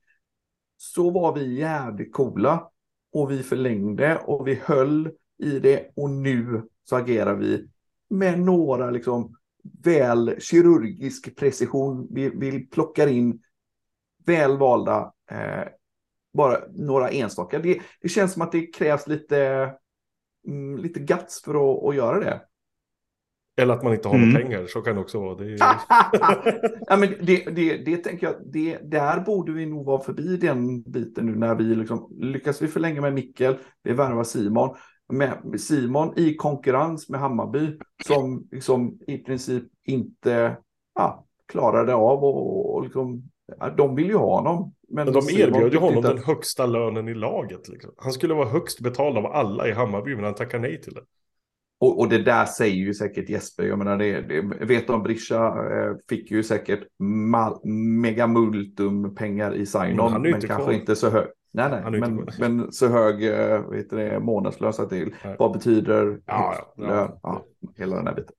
Så 0.76 1.10
var 1.10 1.34
vi 1.34 1.58
jävligt 1.58 2.12
coola 2.12 2.70
och 3.12 3.30
vi 3.30 3.42
förlängde 3.42 4.18
och 4.24 4.48
vi 4.48 4.60
höll 4.64 5.10
i 5.42 5.58
det 5.58 5.90
och 5.96 6.10
nu 6.10 6.62
så 6.84 6.96
agerar 6.96 7.34
vi 7.34 7.68
med 8.10 8.40
några 8.40 8.90
liksom 8.90 9.36
väl 9.84 10.36
kirurgisk 10.40 11.36
precision. 11.36 12.08
Vi, 12.10 12.30
vi 12.34 12.66
plockar 12.66 13.06
in 13.06 13.42
väl 14.26 14.58
valda, 14.58 15.12
eh, 15.30 15.68
bara 16.32 16.58
några 16.72 17.08
enstaka. 17.08 17.58
Det, 17.58 17.80
det, 18.00 18.08
känns 18.08 18.32
som 18.32 18.42
att 18.42 18.52
det 18.52 18.66
krävs 18.66 19.06
lite, 19.06 19.70
mm, 20.46 20.78
lite 20.78 21.00
guts 21.00 21.42
för 21.42 21.54
att, 21.54 21.84
att 21.84 21.96
göra 21.96 22.20
det. 22.20 22.42
Eller 23.56 23.74
att 23.74 23.82
man 23.82 23.94
inte 23.94 24.08
har 24.08 24.14
mm. 24.14 24.28
några 24.28 24.42
pengar, 24.44 24.66
så 24.66 24.80
kan 24.80 24.94
det 24.94 25.00
också 25.00 25.20
vara. 25.20 25.34
Det, 25.34 25.52
är... 25.52 25.58
ja, 26.86 26.96
men 26.96 27.14
det, 27.20 27.44
det, 27.44 27.76
det 27.76 27.96
tänker 27.96 28.26
jag, 28.26 28.36
det, 28.52 28.78
där 28.82 29.20
borde 29.20 29.52
vi 29.52 29.66
nog 29.66 29.86
vara 29.86 30.02
förbi 30.02 30.36
den 30.36 30.82
biten 30.82 31.26
nu 31.26 31.34
när 31.34 31.54
vi 31.54 31.64
liksom, 31.64 32.08
lyckas 32.20 32.62
vi 32.62 32.68
förlänga 32.68 33.00
med 33.00 33.14
Mikkel, 33.14 33.58
vi 33.82 33.92
värvar 33.92 34.24
Simon, 34.24 34.76
med 35.10 35.60
Simon 35.60 36.18
i 36.18 36.34
konkurrens 36.34 37.08
med 37.08 37.20
Hammarby 37.20 37.78
som 38.06 38.48
liksom 38.50 38.98
i 39.06 39.18
princip 39.18 39.64
inte 39.86 40.56
ja, 40.94 41.24
klarade 41.48 41.94
av 41.94 42.24
och, 42.24 42.74
och 42.74 42.82
liksom, 42.82 43.22
ja, 43.58 43.70
de 43.70 43.96
vill 43.96 44.06
ju 44.06 44.16
ha 44.16 44.36
honom. 44.36 44.74
Men, 44.88 45.04
men 45.04 45.14
de 45.14 45.20
erbjöd 45.30 45.72
ju 45.72 45.78
honom 45.78 45.96
inte... 45.96 46.08
den 46.08 46.24
högsta 46.24 46.66
lönen 46.66 47.08
i 47.08 47.14
laget. 47.14 47.68
Liksom. 47.68 47.90
Han 47.96 48.12
skulle 48.12 48.34
vara 48.34 48.48
högst 48.48 48.80
betald 48.80 49.18
av 49.18 49.26
alla 49.26 49.68
i 49.68 49.72
Hammarby, 49.72 50.14
men 50.14 50.24
han 50.24 50.34
tackar 50.34 50.58
nej 50.58 50.82
till 50.82 50.94
det. 50.94 51.02
Och, 51.80 52.00
och, 52.00 52.08
det 52.08 52.22
där 52.22 52.44
säger 52.44 52.76
ju 52.76 52.94
säkert 52.94 53.28
Jesper. 53.28 53.64
Jag 53.64 53.78
menar, 53.78 53.96
det, 53.96 54.20
det 54.20 54.64
vet 54.64 54.90
om 54.90 55.02
Brischa 55.02 55.46
eh, 55.46 55.96
fick 56.08 56.30
ju 56.30 56.42
säkert 56.42 56.80
megamultum 58.02 59.14
pengar 59.14 59.54
i 59.54 59.66
sign-on, 59.66 60.12
men, 60.12 60.22
men 60.22 60.32
kanske 60.32 60.64
kvar. 60.64 60.72
inte 60.72 60.96
så 60.96 61.10
högt. 61.10 61.39
Nej, 61.52 61.70
nej, 61.70 62.00
men, 62.00 62.28
men, 62.38 62.72
så 62.72 62.88
hög 62.88 63.24
eh, 63.24 63.70
vet 63.70 63.90
det, 63.90 64.20
månadslösa 64.20 64.86
till. 64.86 65.14
Nej. 65.24 65.36
Vad 65.38 65.52
betyder 65.52 66.20
ja, 66.26 66.54
ja, 66.76 66.84
ja. 66.86 67.20
ja, 67.22 67.44
hela 67.78 67.96
den 67.96 68.06
här 68.06 68.14
biten? 68.14 68.34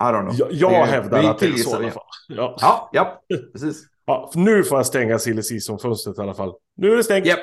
I 0.00 0.04
don't 0.04 0.22
know. 0.22 0.34
Jag, 0.38 0.52
jag 0.52 0.86
det, 0.86 0.90
hävdar 0.90 1.30
att 1.30 1.38
det 1.38 1.46
är 1.46 1.52
så 1.52 1.70
i 1.70 1.84
alla 1.84 1.90
fall. 1.90 2.02
Ja, 2.28 2.56
ja, 2.60 2.90
ja 2.92 3.20
precis. 3.52 3.86
Ja, 4.08 4.30
nu 4.34 4.64
får 4.64 4.78
jag 4.78 4.86
stänga 4.86 5.18
silly 5.18 5.42
season-fönstret 5.42 6.18
i 6.18 6.20
alla 6.20 6.34
fall. 6.34 6.54
Nu 6.76 6.92
är 6.92 6.96
det 6.96 7.04
stängt. 7.04 7.26
Yep. 7.26 7.38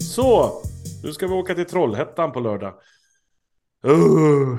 Så, 0.00 0.52
nu 1.02 1.12
ska 1.12 1.26
vi 1.26 1.32
åka 1.32 1.54
till 1.54 1.66
Trollhättan 1.66 2.32
på 2.32 2.40
lördag. 2.40 2.74
Uh, 3.86 4.58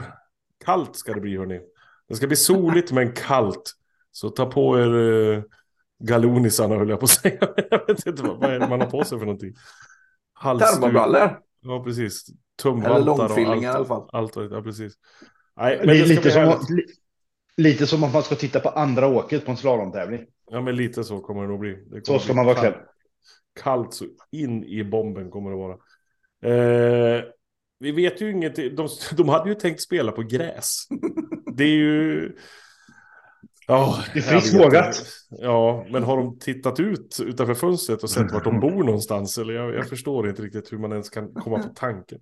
kallt 0.65 0.95
ska 0.95 1.13
det 1.13 1.21
bli 1.21 1.37
hörni. 1.37 1.59
Det 2.07 2.15
ska 2.15 2.27
bli 2.27 2.35
soligt 2.35 2.91
men 2.91 3.11
kallt. 3.11 3.73
Så 4.19 4.29
ta 4.29 4.45
på 4.45 4.79
er 4.79 4.93
uh, 4.93 5.43
galonisarna 6.03 6.75
höll 6.75 6.89
jag 6.89 6.99
på 6.99 7.03
att 7.03 7.09
säga. 7.21 7.37
jag 7.71 7.87
vet 7.87 8.05
inte 8.05 8.23
vad, 8.23 8.37
vad 8.37 8.53
är 8.53 8.59
det 8.59 8.67
man 8.67 8.81
har 8.81 8.89
på 8.89 9.03
sig 9.03 9.19
för 9.19 9.25
någonting. 9.25 9.53
Termobrallor. 10.41 11.39
Ja, 11.61 11.83
precis. 11.83 12.25
Tumvantar 12.61 12.95
Eller 12.95 13.05
långfyllningar 13.05 13.73
i 13.73 13.75
alla 13.75 13.85
fall. 13.85 14.09
Allt, 14.11 14.35
ja, 14.35 14.61
precis. 14.61 14.93
Nej, 15.57 15.77
men 15.77 15.87
det 15.87 15.99
är 15.99 16.05
lite, 16.05 16.31
som, 16.31 16.75
li, 16.75 16.85
lite 17.57 17.87
som 17.87 18.03
om 18.03 18.11
man 18.11 18.23
ska 18.23 18.35
titta 18.35 18.59
på 18.59 18.69
andra 18.69 19.07
åket 19.07 19.45
på 19.45 19.51
en 19.51 19.57
slalomtävling. 19.57 20.25
Ja, 20.51 20.61
men 20.61 20.75
lite 20.75 21.03
så 21.03 21.19
kommer 21.19 21.41
det 21.41 21.47
nog 21.47 21.59
bli. 21.59 21.85
Det 21.91 22.05
så 22.05 22.19
ska 22.19 22.33
man 22.33 22.45
vara 22.45 22.55
klädd. 22.55 22.75
Kallt 23.61 23.93
så 23.93 24.05
in 24.31 24.63
i 24.63 24.83
bomben 24.83 25.29
kommer 25.29 25.49
det 25.51 25.57
vara. 25.57 25.77
Eh, 26.43 27.23
vi 27.79 27.91
vet 27.91 28.21
ju 28.21 28.31
inget. 28.31 28.55
De, 28.55 28.87
de 29.17 29.29
hade 29.29 29.49
ju 29.49 29.55
tänkt 29.55 29.81
spela 29.81 30.11
på 30.11 30.21
gräs. 30.21 30.87
Det 31.53 31.63
är 31.63 31.77
ju... 31.77 32.31
Ja, 33.69 34.03
det 34.13 34.21
finns 34.21 34.53
vågat. 34.53 35.05
Ja, 35.29 35.85
men 35.89 36.03
har 36.03 36.17
de 36.17 36.39
tittat 36.39 36.79
ut 36.79 37.17
utanför 37.25 37.53
fönstret 37.53 38.03
och 38.03 38.09
sett 38.09 38.31
vart 38.31 38.43
de 38.43 38.59
bor 38.59 38.83
någonstans? 38.83 39.37
Eller 39.37 39.53
jag, 39.53 39.75
jag 39.75 39.89
förstår 39.89 40.29
inte 40.29 40.41
riktigt 40.41 40.73
hur 40.73 40.77
man 40.77 40.91
ens 40.91 41.09
kan 41.09 41.33
komma 41.33 41.57
på 41.57 41.69
tanken. 41.75 42.19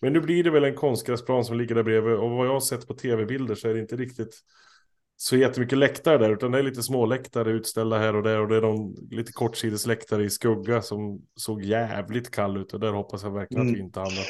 Men 0.00 0.12
nu 0.12 0.20
blir 0.20 0.44
det 0.44 0.50
väl 0.50 0.64
en 0.64 0.74
konstgräsplan 0.74 1.44
som 1.44 1.58
ligger 1.58 1.74
där 1.74 1.82
bredvid. 1.82 2.14
Och 2.14 2.30
vad 2.30 2.46
jag 2.46 2.52
har 2.52 2.60
sett 2.60 2.88
på 2.88 2.94
tv-bilder 2.94 3.54
så 3.54 3.68
är 3.68 3.74
det 3.74 3.80
inte 3.80 3.96
riktigt 3.96 4.34
så 5.16 5.36
jättemycket 5.36 5.78
läktare 5.78 6.18
där, 6.18 6.30
utan 6.30 6.50
det 6.50 6.58
är 6.58 6.62
lite 6.62 6.82
små 6.82 7.06
läktare 7.06 7.50
utställda 7.50 7.98
här 7.98 8.16
och 8.16 8.22
där. 8.22 8.40
Och 8.40 8.48
det 8.48 8.56
är 8.56 8.60
de 8.60 8.96
lite 9.10 9.32
kortsidesläktare 9.32 10.24
i 10.24 10.30
skugga 10.30 10.82
som 10.82 11.20
såg 11.34 11.62
jävligt 11.62 12.30
kall 12.30 12.56
ut. 12.56 12.72
Och 12.72 12.80
där 12.80 12.92
hoppas 12.92 13.22
jag 13.22 13.30
verkligen 13.30 13.62
mm. 13.62 13.72
att 13.72 13.78
vi 13.78 13.82
inte 13.82 14.00
hamnar. 14.00 14.24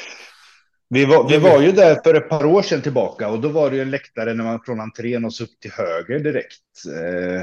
Vi 0.93 1.05
var, 1.05 1.29
vi 1.29 1.37
var 1.37 1.61
ju 1.61 1.71
där 1.71 1.99
för 2.03 2.13
ett 2.13 2.29
par 2.29 2.45
år 2.45 2.61
sedan 2.61 2.81
tillbaka 2.81 3.29
och 3.29 3.39
då 3.39 3.49
var 3.49 3.69
det 3.69 3.75
ju 3.75 3.81
en 3.81 3.91
läktare 3.91 4.33
när 4.33 4.43
man 4.43 4.59
från 4.65 4.79
entrén 4.79 5.25
och 5.25 5.33
så 5.33 5.43
upp 5.43 5.59
till 5.59 5.71
höger 5.71 6.19
direkt. 6.19 6.85
Eh, 6.85 7.41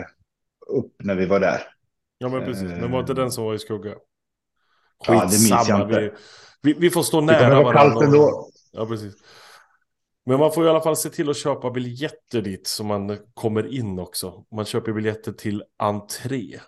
upp 0.76 0.94
när 0.98 1.14
vi 1.14 1.26
var 1.26 1.40
där. 1.40 1.62
Ja 2.18 2.28
men 2.28 2.44
precis, 2.44 2.62
men 2.62 2.90
var 2.90 3.00
inte 3.00 3.14
den 3.14 3.30
som 3.30 3.44
var 3.44 3.54
i 3.54 3.58
skugga? 3.58 3.94
Skitsamma, 5.06 5.20
ja, 5.20 5.24
det 5.24 5.50
minns 5.50 5.68
jag 5.68 5.80
inte. 5.80 6.00
Vi, 6.00 6.10
vi, 6.62 6.80
vi 6.80 6.90
får 6.90 7.02
stå 7.02 7.20
nära 7.20 7.62
varandra. 7.62 8.18
Och, 8.18 8.50
ja 8.72 8.86
precis. 8.86 9.14
Men 10.26 10.38
man 10.38 10.52
får 10.52 10.66
i 10.66 10.68
alla 10.68 10.80
fall 10.80 10.96
se 10.96 11.10
till 11.10 11.30
att 11.30 11.36
köpa 11.36 11.70
biljetter 11.70 12.42
dit 12.42 12.66
så 12.66 12.84
man 12.84 13.18
kommer 13.34 13.74
in 13.74 13.98
också. 13.98 14.44
Man 14.54 14.64
köper 14.64 14.92
biljetter 14.92 15.32
till 15.32 15.62
entré. 15.78 16.60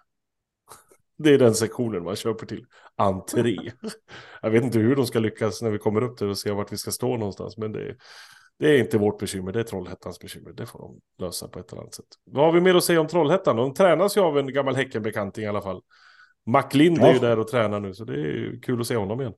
Det 1.22 1.35
är 1.35 1.38
den 1.38 1.54
sektionen 1.54 2.04
man 2.04 2.16
köper 2.16 2.46
till. 2.46 2.66
Entré. 2.96 3.56
Jag 4.42 4.50
vet 4.50 4.64
inte 4.64 4.78
hur 4.78 4.96
de 4.96 5.06
ska 5.06 5.18
lyckas 5.18 5.62
när 5.62 5.70
vi 5.70 5.78
kommer 5.78 6.02
upp 6.02 6.18
där 6.18 6.28
och 6.28 6.38
se 6.38 6.50
vart 6.50 6.72
vi 6.72 6.76
ska 6.76 6.90
stå 6.90 7.16
någonstans. 7.16 7.56
Men 7.56 7.72
det 7.72 7.80
är, 7.80 7.96
det 8.59 8.68
är 8.68 8.78
inte 8.78 8.98
vårt 8.98 9.18
bekymmer, 9.18 9.52
det 9.52 9.61
är 9.61 9.64
Trollhättans 9.64 10.20
bekymmer. 10.20 10.52
Det 10.52 10.66
får 10.66 10.78
de 10.78 11.00
lösa 11.24 11.48
på 11.48 11.59
ett 11.59 11.72
eller 11.72 11.83
annat 11.83 11.94
sätt. 11.94 12.06
Vad 12.24 12.44
har 12.44 12.52
vi 12.52 12.61
mer 12.61 12.74
att 12.74 12.85
säga 12.85 13.00
om 13.00 13.06
Trollhättan? 13.06 13.56
De 13.56 13.74
tränas 13.74 14.16
ju 14.16 14.20
av 14.20 14.38
en 14.38 14.52
gammal 14.52 14.76
Häckenbekanting 14.76 15.44
i 15.44 15.48
alla 15.48 15.62
fall. 15.62 15.83
Mac 16.46 16.68
Lind 16.72 16.98
är 16.98 17.12
ju 17.12 17.18
där 17.18 17.38
och 17.38 17.48
tränar 17.48 17.80
nu, 17.80 17.94
så 17.94 18.04
det 18.04 18.20
är 18.20 18.61
kul 18.62 18.80
att 18.80 18.87
se 18.87 18.96
honom 18.96 19.20
igen. 19.20 19.35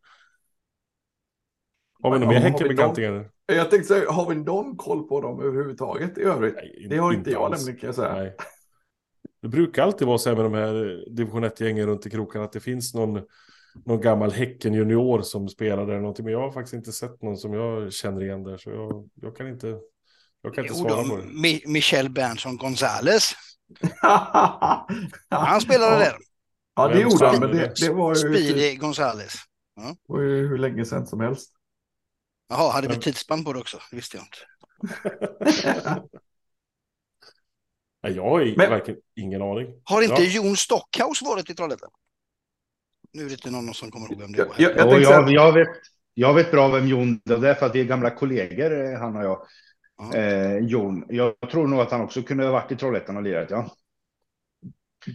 Har 2.03 2.13
vi 2.13 2.19
några 2.19 2.33
mer 2.33 2.41
Häckenbekantingar? 2.41 3.31
Jag 3.47 3.71
tänkte 3.71 3.89
säga, 3.89 4.11
har 4.11 4.29
vi 4.29 4.35
någon 4.35 4.77
koll 4.77 5.09
på 5.09 5.21
dem 5.21 5.41
överhuvudtaget 5.41 6.19
i 6.19 6.23
övrigt? 6.23 6.55
Nej, 6.55 6.87
det 6.91 6.97
har 6.97 7.13
inte, 7.13 7.31
jag 7.31 7.51
nämligen 7.51 7.81
kan 7.81 7.87
jag 7.87 7.95
säga. 7.95 8.15
Nej. 8.15 8.37
Det 9.43 9.49
brukar 9.49 9.83
alltid 9.83 10.07
vara 10.07 10.19
så 10.19 10.29
här 10.29 10.37
med 10.37 10.45
de 10.45 10.55
här 10.55 11.05
division 11.11 11.45
1-gängen 11.45 11.87
runt 11.87 12.07
i 12.07 12.11
krokarna 12.11 12.45
att 12.45 12.53
det 12.53 12.61
finns 12.61 12.95
någon, 12.95 13.23
någon 13.85 14.01
gammal 14.01 14.33
Häcken 14.33 14.75
junior 14.75 15.23
som 15.23 15.49
spelar 15.49 15.87
där 15.87 15.99
någonting. 15.99 16.25
Men 16.25 16.33
jag 16.33 16.41
har 16.41 16.53
faktiskt 16.53 16.75
inte 16.75 16.93
sett 16.93 17.23
någon 17.23 17.37
som 17.37 17.53
jag 17.53 17.93
känner 17.93 18.23
igen 18.23 18.43
där 18.43 18.57
så 18.57 18.71
jag, 18.71 19.09
jag 19.15 19.37
kan 19.37 19.49
inte, 19.49 19.79
jag 20.43 20.55
kan 20.55 20.65
inte 20.65 20.77
jo, 20.79 20.89
svara 20.89 21.09
på 21.09 21.17
det. 21.17 21.23
Mi 21.23 21.63
Michel 21.67 22.11
Berntsson 22.11 22.57
Gonzales. 22.57 23.33
han 25.29 25.61
spelade 25.61 25.93
ja. 25.93 25.99
där. 25.99 26.17
Ja, 26.75 26.89
det 26.89 27.01
gjorde 27.01 27.27
han, 27.27 27.41
men 27.41 27.51
det, 27.51 27.73
det 27.81 27.93
var 27.93 28.11
ju... 28.11 28.15
Speedy 28.15 28.77
Gonzales. 28.77 29.35
Ja. 29.77 29.83
Det 29.83 30.13
var 30.13 30.21
ju 30.21 30.49
hur 30.49 30.59
länge 30.59 30.85
sedan 30.85 31.07
som 31.07 31.21
helst. 31.21 31.53
Jaha, 32.49 32.73
hade 32.73 32.89
vi 32.89 32.97
tidsspann 32.97 33.45
på 33.45 33.53
det 33.53 33.59
också? 33.59 33.79
Det 33.91 33.97
visste 33.97 34.17
jag 34.17 34.25
inte. 34.25 34.39
Nej, 38.03 38.13
jag 38.13 38.25
har 38.25 38.57
Men... 38.57 38.71
verkligen 38.71 39.01
ingen 39.17 39.43
aning. 39.43 39.67
Har 39.85 40.03
inte 40.03 40.23
ja. 40.23 40.43
Jon 40.43 40.57
Stockhaus 40.57 41.23
varit 41.23 41.51
i 41.51 41.55
Trollhättan? 41.55 41.91
Nu 43.13 43.23
är 43.23 43.27
det 43.27 43.33
inte 43.33 43.51
någon 43.51 43.75
som 43.75 43.91
kommer 43.91 44.13
ihåg 44.13 44.21
vem 44.21 44.33
det 44.33 44.45
var. 44.45 44.55
Jag, 44.59 44.77
jag, 44.77 44.93
jag, 44.93 45.03
jag, 45.03 45.31
jag 45.31 45.53
vet, 45.53 45.69
Jag 46.15 46.35
vet 46.35 46.51
bra 46.51 46.69
vem 46.69 46.87
Jon 46.87 47.21
det 47.25 47.49
är 47.49 47.55
för 47.55 47.67
att 47.67 47.75
vi 47.75 47.81
är 47.81 47.85
gamla 47.85 48.11
kollegor, 48.11 48.97
han 48.99 49.17
och 49.17 49.25
jag. 49.25 49.47
Eh, 50.15 50.59
Jon, 50.59 51.05
jag 51.09 51.35
tror 51.51 51.67
nog 51.67 51.81
att 51.81 51.91
han 51.91 52.01
också 52.01 52.23
kunde 52.23 52.45
ha 52.45 52.53
varit 52.53 52.73
i 52.73 52.77
Trollhättan 52.77 53.17
och 53.17 53.23
lirat, 53.23 53.51
ja. 53.51 53.71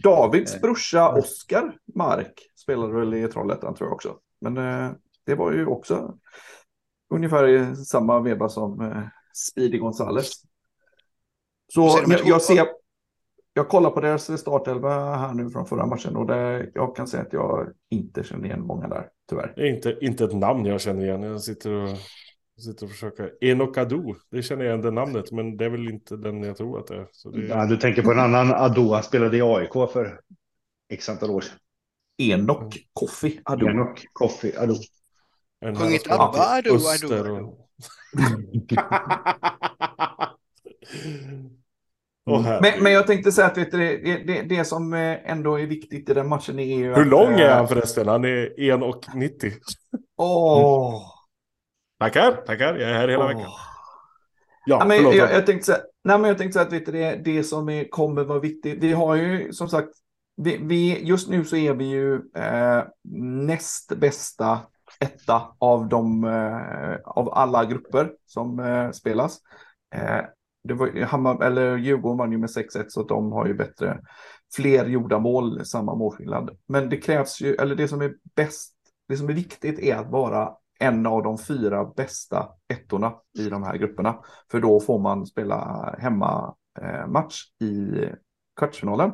Davids 0.02 0.54
eh. 0.54 0.60
brorsa 0.60 1.08
Oskar 1.08 1.76
Mark 1.94 2.50
spelade 2.56 2.94
väl 2.94 3.14
i 3.14 3.28
Trollhättan 3.28 3.74
tror 3.74 3.88
jag 3.88 3.94
också. 3.94 4.18
Men 4.40 4.56
eh, 4.56 4.92
det 5.26 5.34
var 5.34 5.52
ju 5.52 5.66
också 5.66 6.18
ungefär 7.14 7.48
i 7.48 7.76
samma 7.76 8.20
veva 8.20 8.48
som 8.48 8.80
eh, 8.80 9.02
Speedy 9.34 9.78
Gonzales. 9.78 10.32
Så 11.72 12.00
jag, 12.08 12.26
jag, 12.26 12.42
ser, 12.42 12.66
jag 13.52 13.68
kollar 13.68 13.90
på 13.90 14.00
deras 14.00 14.40
startelva 14.40 15.16
här 15.16 15.34
nu 15.34 15.50
från 15.50 15.66
förra 15.66 15.86
matchen 15.86 16.16
och 16.16 16.26
det, 16.26 16.70
jag 16.74 16.96
kan 16.96 17.06
säga 17.06 17.22
att 17.22 17.32
jag 17.32 17.68
inte 17.90 18.24
känner 18.24 18.44
igen 18.44 18.66
många 18.66 18.88
där, 18.88 19.08
tyvärr. 19.28 19.52
Det 19.56 19.62
är 19.62 19.74
inte, 19.74 19.98
inte 20.00 20.24
ett 20.24 20.36
namn 20.36 20.64
jag 20.64 20.80
känner 20.80 21.04
igen. 21.04 21.22
Jag 21.22 21.40
sitter 21.40 21.72
och, 21.72 21.88
sitter 22.64 22.84
och 22.86 22.90
försöker. 22.90 23.44
Enok 23.44 23.78
Ado, 23.78 24.14
det 24.30 24.42
känner 24.42 24.64
jag 24.64 24.72
igen 24.72 24.82
det 24.82 24.90
namnet, 24.90 25.32
men 25.32 25.56
det 25.56 25.64
är 25.64 25.70
väl 25.70 25.88
inte 25.88 26.16
den 26.16 26.42
jag 26.42 26.56
tror 26.56 26.78
att 26.78 26.86
det 26.86 26.96
är. 26.96 27.08
Så 27.12 27.30
det 27.30 27.38
är... 27.38 27.48
Ja, 27.48 27.66
du 27.66 27.76
tänker 27.76 28.02
på 28.02 28.12
en 28.12 28.20
annan 28.20 28.54
Ado, 28.54 28.92
han 28.92 29.02
spelade 29.02 29.36
i 29.36 29.42
AIK 29.42 29.72
för 29.72 30.20
x 30.92 31.08
antal 31.08 31.30
år 31.30 31.40
sedan. 31.40 31.58
Enok 32.18 32.78
Koffi 32.92 33.40
Ado. 33.44 33.68
Enok 33.68 34.04
Koffi 34.12 34.56
Ado. 34.56 34.74
Sjungit 35.76 36.10
ABBA 36.10 36.38
Ado 36.38 36.74
Ado. 36.74 37.58
Mm. 42.26 42.42
Men, 42.62 42.82
men, 42.82 42.92
jag 42.92 43.06
tänkte 43.06 43.32
säga 43.32 43.46
att 43.46 43.58
vet 43.58 43.70
du, 43.70 43.78
det, 43.78 44.16
det, 44.26 44.42
det, 44.42 44.64
som 44.64 44.94
eh, 44.94 45.30
ändå 45.30 45.60
är 45.60 45.66
viktigt 45.66 46.10
i 46.10 46.14
den 46.14 46.28
matchen 46.28 46.58
är 46.58 46.78
ju 46.78 46.94
Hur 46.94 47.00
att, 47.00 47.06
lång 47.06 47.40
är 47.40 47.50
han 47.50 47.64
eh, 47.64 47.68
förresten? 47.68 48.08
Han 48.08 48.24
är 48.24 48.54
1,90. 48.58 49.52
Åh! 50.16 50.94
Oh. 50.96 51.02
Tackar, 51.98 52.32
tackar. 52.32 52.74
Jag 52.74 52.90
är 52.90 52.94
här 52.94 53.08
hela 53.08 53.24
oh. 53.24 53.28
veckan. 53.28 53.50
Ja, 54.66 54.84
men 54.84 55.02
jag, 55.02 55.14
jag, 55.14 55.46
tänkte 55.46 55.66
säga, 55.66 55.78
nej, 56.04 56.18
men 56.18 56.28
jag 56.28 56.38
tänkte 56.38 56.52
säga 56.52 56.66
att 56.66 56.72
vet 56.72 56.86
du, 56.86 56.92
det, 56.92 57.20
det 57.24 57.44
som 57.44 57.68
är, 57.68 57.88
kommer 57.88 58.24
vara 58.24 58.40
viktigt. 58.40 58.82
Vi 58.82 58.92
har 58.92 59.14
ju 59.14 59.52
som 59.52 59.68
sagt, 59.68 59.88
vi, 60.36 60.56
vi 60.62 61.04
just 61.04 61.28
nu 61.28 61.44
så 61.44 61.56
är 61.56 61.74
vi 61.74 61.84
ju 61.84 62.14
eh, 62.14 62.84
näst 63.46 63.92
bästa 63.96 64.60
etta 65.00 65.42
av, 65.58 65.88
de, 65.88 66.24
eh, 66.24 66.96
av 67.04 67.32
alla 67.32 67.64
grupper 67.64 68.12
som 68.26 68.60
eh, 68.60 68.90
spelas. 68.90 69.38
Det 70.68 70.74
var, 70.74 71.04
Hammar, 71.04 71.42
eller 71.42 71.76
Djurgården 71.76 72.18
vann 72.18 72.32
ju 72.32 72.38
med 72.38 72.48
6-1 72.48 72.84
så 72.88 73.02
de 73.02 73.32
har 73.32 73.46
ju 73.46 73.54
bättre, 73.54 74.00
fler 74.56 74.86
gjorda 74.86 75.18
mål, 75.18 75.64
samma 75.64 75.94
målskillnad. 75.94 76.50
Men 76.66 76.88
det 76.88 76.96
krävs 76.96 77.40
ju, 77.40 77.54
eller 77.54 77.74
det 77.74 77.88
som 77.88 78.00
är 78.00 78.14
bäst, 78.36 78.74
det 79.08 79.16
som 79.16 79.28
är 79.28 79.32
viktigt 79.32 79.78
är 79.78 79.96
att 79.96 80.10
vara 80.10 80.52
en 80.78 81.06
av 81.06 81.22
de 81.22 81.38
fyra 81.38 81.84
bästa 81.84 82.48
ettorna 82.68 83.14
i 83.38 83.48
de 83.48 83.62
här 83.62 83.76
grupperna. 83.76 84.18
För 84.50 84.60
då 84.60 84.80
får 84.80 84.98
man 84.98 85.26
spela 85.26 85.94
hemmamatch 85.98 87.42
eh, 87.60 87.66
i 87.66 88.08
kvartsfinalen. 88.58 89.12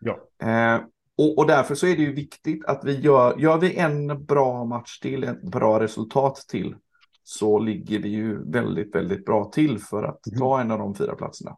Ja. 0.00 0.46
Eh, 0.48 0.80
och, 1.18 1.38
och, 1.38 1.46
därför 1.46 1.74
så 1.74 1.86
är 1.86 1.96
det 1.96 2.02
ju 2.02 2.12
viktigt 2.12 2.64
att 2.64 2.84
vi 2.84 3.00
gör, 3.00 3.38
gör 3.38 3.58
vi 3.58 3.76
en 3.76 4.24
bra 4.24 4.64
match 4.64 4.98
till, 4.98 5.24
ett 5.24 5.42
bra 5.42 5.80
resultat 5.80 6.36
till, 6.36 6.76
så 7.28 7.58
ligger 7.58 7.98
vi 7.98 8.08
ju 8.08 8.50
väldigt, 8.50 8.94
väldigt 8.94 9.24
bra 9.24 9.44
till 9.44 9.78
för 9.78 10.02
att 10.02 10.26
mm. 10.26 10.38
ta 10.38 10.60
en 10.60 10.70
av 10.70 10.78
de 10.78 10.94
fyra 10.94 11.14
platserna. 11.14 11.56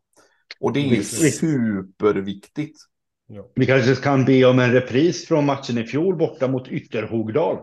Och 0.61 0.73
det 0.73 0.81
är 0.81 1.03
superviktigt. 1.03 2.79
Ja. 3.27 3.51
Vi 3.55 3.67
kanske 3.67 3.95
kan 3.95 4.25
be 4.25 4.45
om 4.45 4.59
en 4.59 4.73
repris 4.73 5.27
från 5.27 5.47
matchen 5.47 5.79
i 5.79 5.85
fjol 5.85 6.17
borta 6.17 6.49
mot 6.49 6.69
Ytterhogdal. 6.69 7.59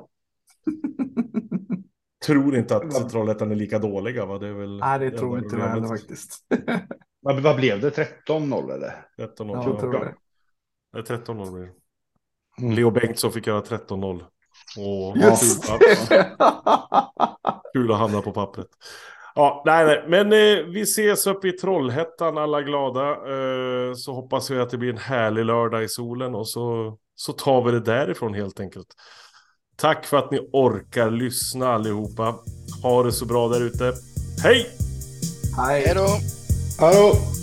tror 2.25 2.57
inte 2.57 2.75
att 2.75 3.09
Trollhättan 3.09 3.51
är 3.51 3.55
lika 3.55 3.79
dåliga. 3.79 4.25
Va? 4.25 4.37
Det 4.37 4.47
är 4.47 4.53
väl 4.53 4.79
Nej, 4.79 4.99
det 4.99 5.11
tror 5.11 5.37
inte 5.37 5.55
jag 5.55 5.87
faktiskt. 5.87 6.45
vad, 7.21 7.39
vad 7.39 7.55
blev 7.55 7.81
det? 7.81 7.89
13-0 8.27 8.73
eller? 8.73 8.87
13-0. 8.87 8.97
Ja, 9.17 9.63
jag 9.65 9.79
tror 9.79 9.91
det. 9.91 10.15
det 10.93 11.01
13-0 11.01 11.53
blir 11.53 11.63
det. 11.63 11.71
Mm. 12.61 12.75
Leo 12.75 12.91
Bengtsson 12.91 13.31
fick 13.31 13.47
göra 13.47 13.61
13-0. 13.61 14.21
Och, 14.77 15.17
Just 15.17 15.69
Kul 17.75 17.91
att 17.91 17.97
hamna 17.97 18.21
på 18.21 18.31
pappret. 18.31 18.67
Ja, 19.35 19.63
nej, 19.65 19.85
nej. 19.85 20.03
Men 20.07 20.33
eh, 20.33 20.65
vi 20.65 20.81
ses 20.81 21.27
uppe 21.27 21.47
i 21.47 21.51
Trollhättan 21.51 22.37
alla 22.37 22.61
glada. 22.61 23.09
Eh, 23.09 23.93
så 23.95 24.13
hoppas 24.13 24.51
vi 24.51 24.59
att 24.59 24.69
det 24.69 24.77
blir 24.77 24.89
en 24.89 24.97
härlig 24.97 25.45
lördag 25.45 25.83
i 25.83 25.89
solen 25.89 26.35
och 26.35 26.47
så, 26.47 26.97
så 27.15 27.33
tar 27.33 27.63
vi 27.63 27.71
det 27.71 27.79
därifrån 27.79 28.33
helt 28.33 28.59
enkelt. 28.59 28.87
Tack 29.77 30.05
för 30.05 30.17
att 30.17 30.31
ni 30.31 30.49
orkar 30.53 31.11
lyssna 31.11 31.73
allihopa. 31.73 32.35
Ha 32.83 33.03
det 33.03 33.11
så 33.11 33.25
bra 33.25 33.47
där 33.47 33.61
ute. 33.61 33.93
Hej! 34.43 34.69
Hej 35.57 35.93
då! 35.95 36.07
Då! 36.79 37.34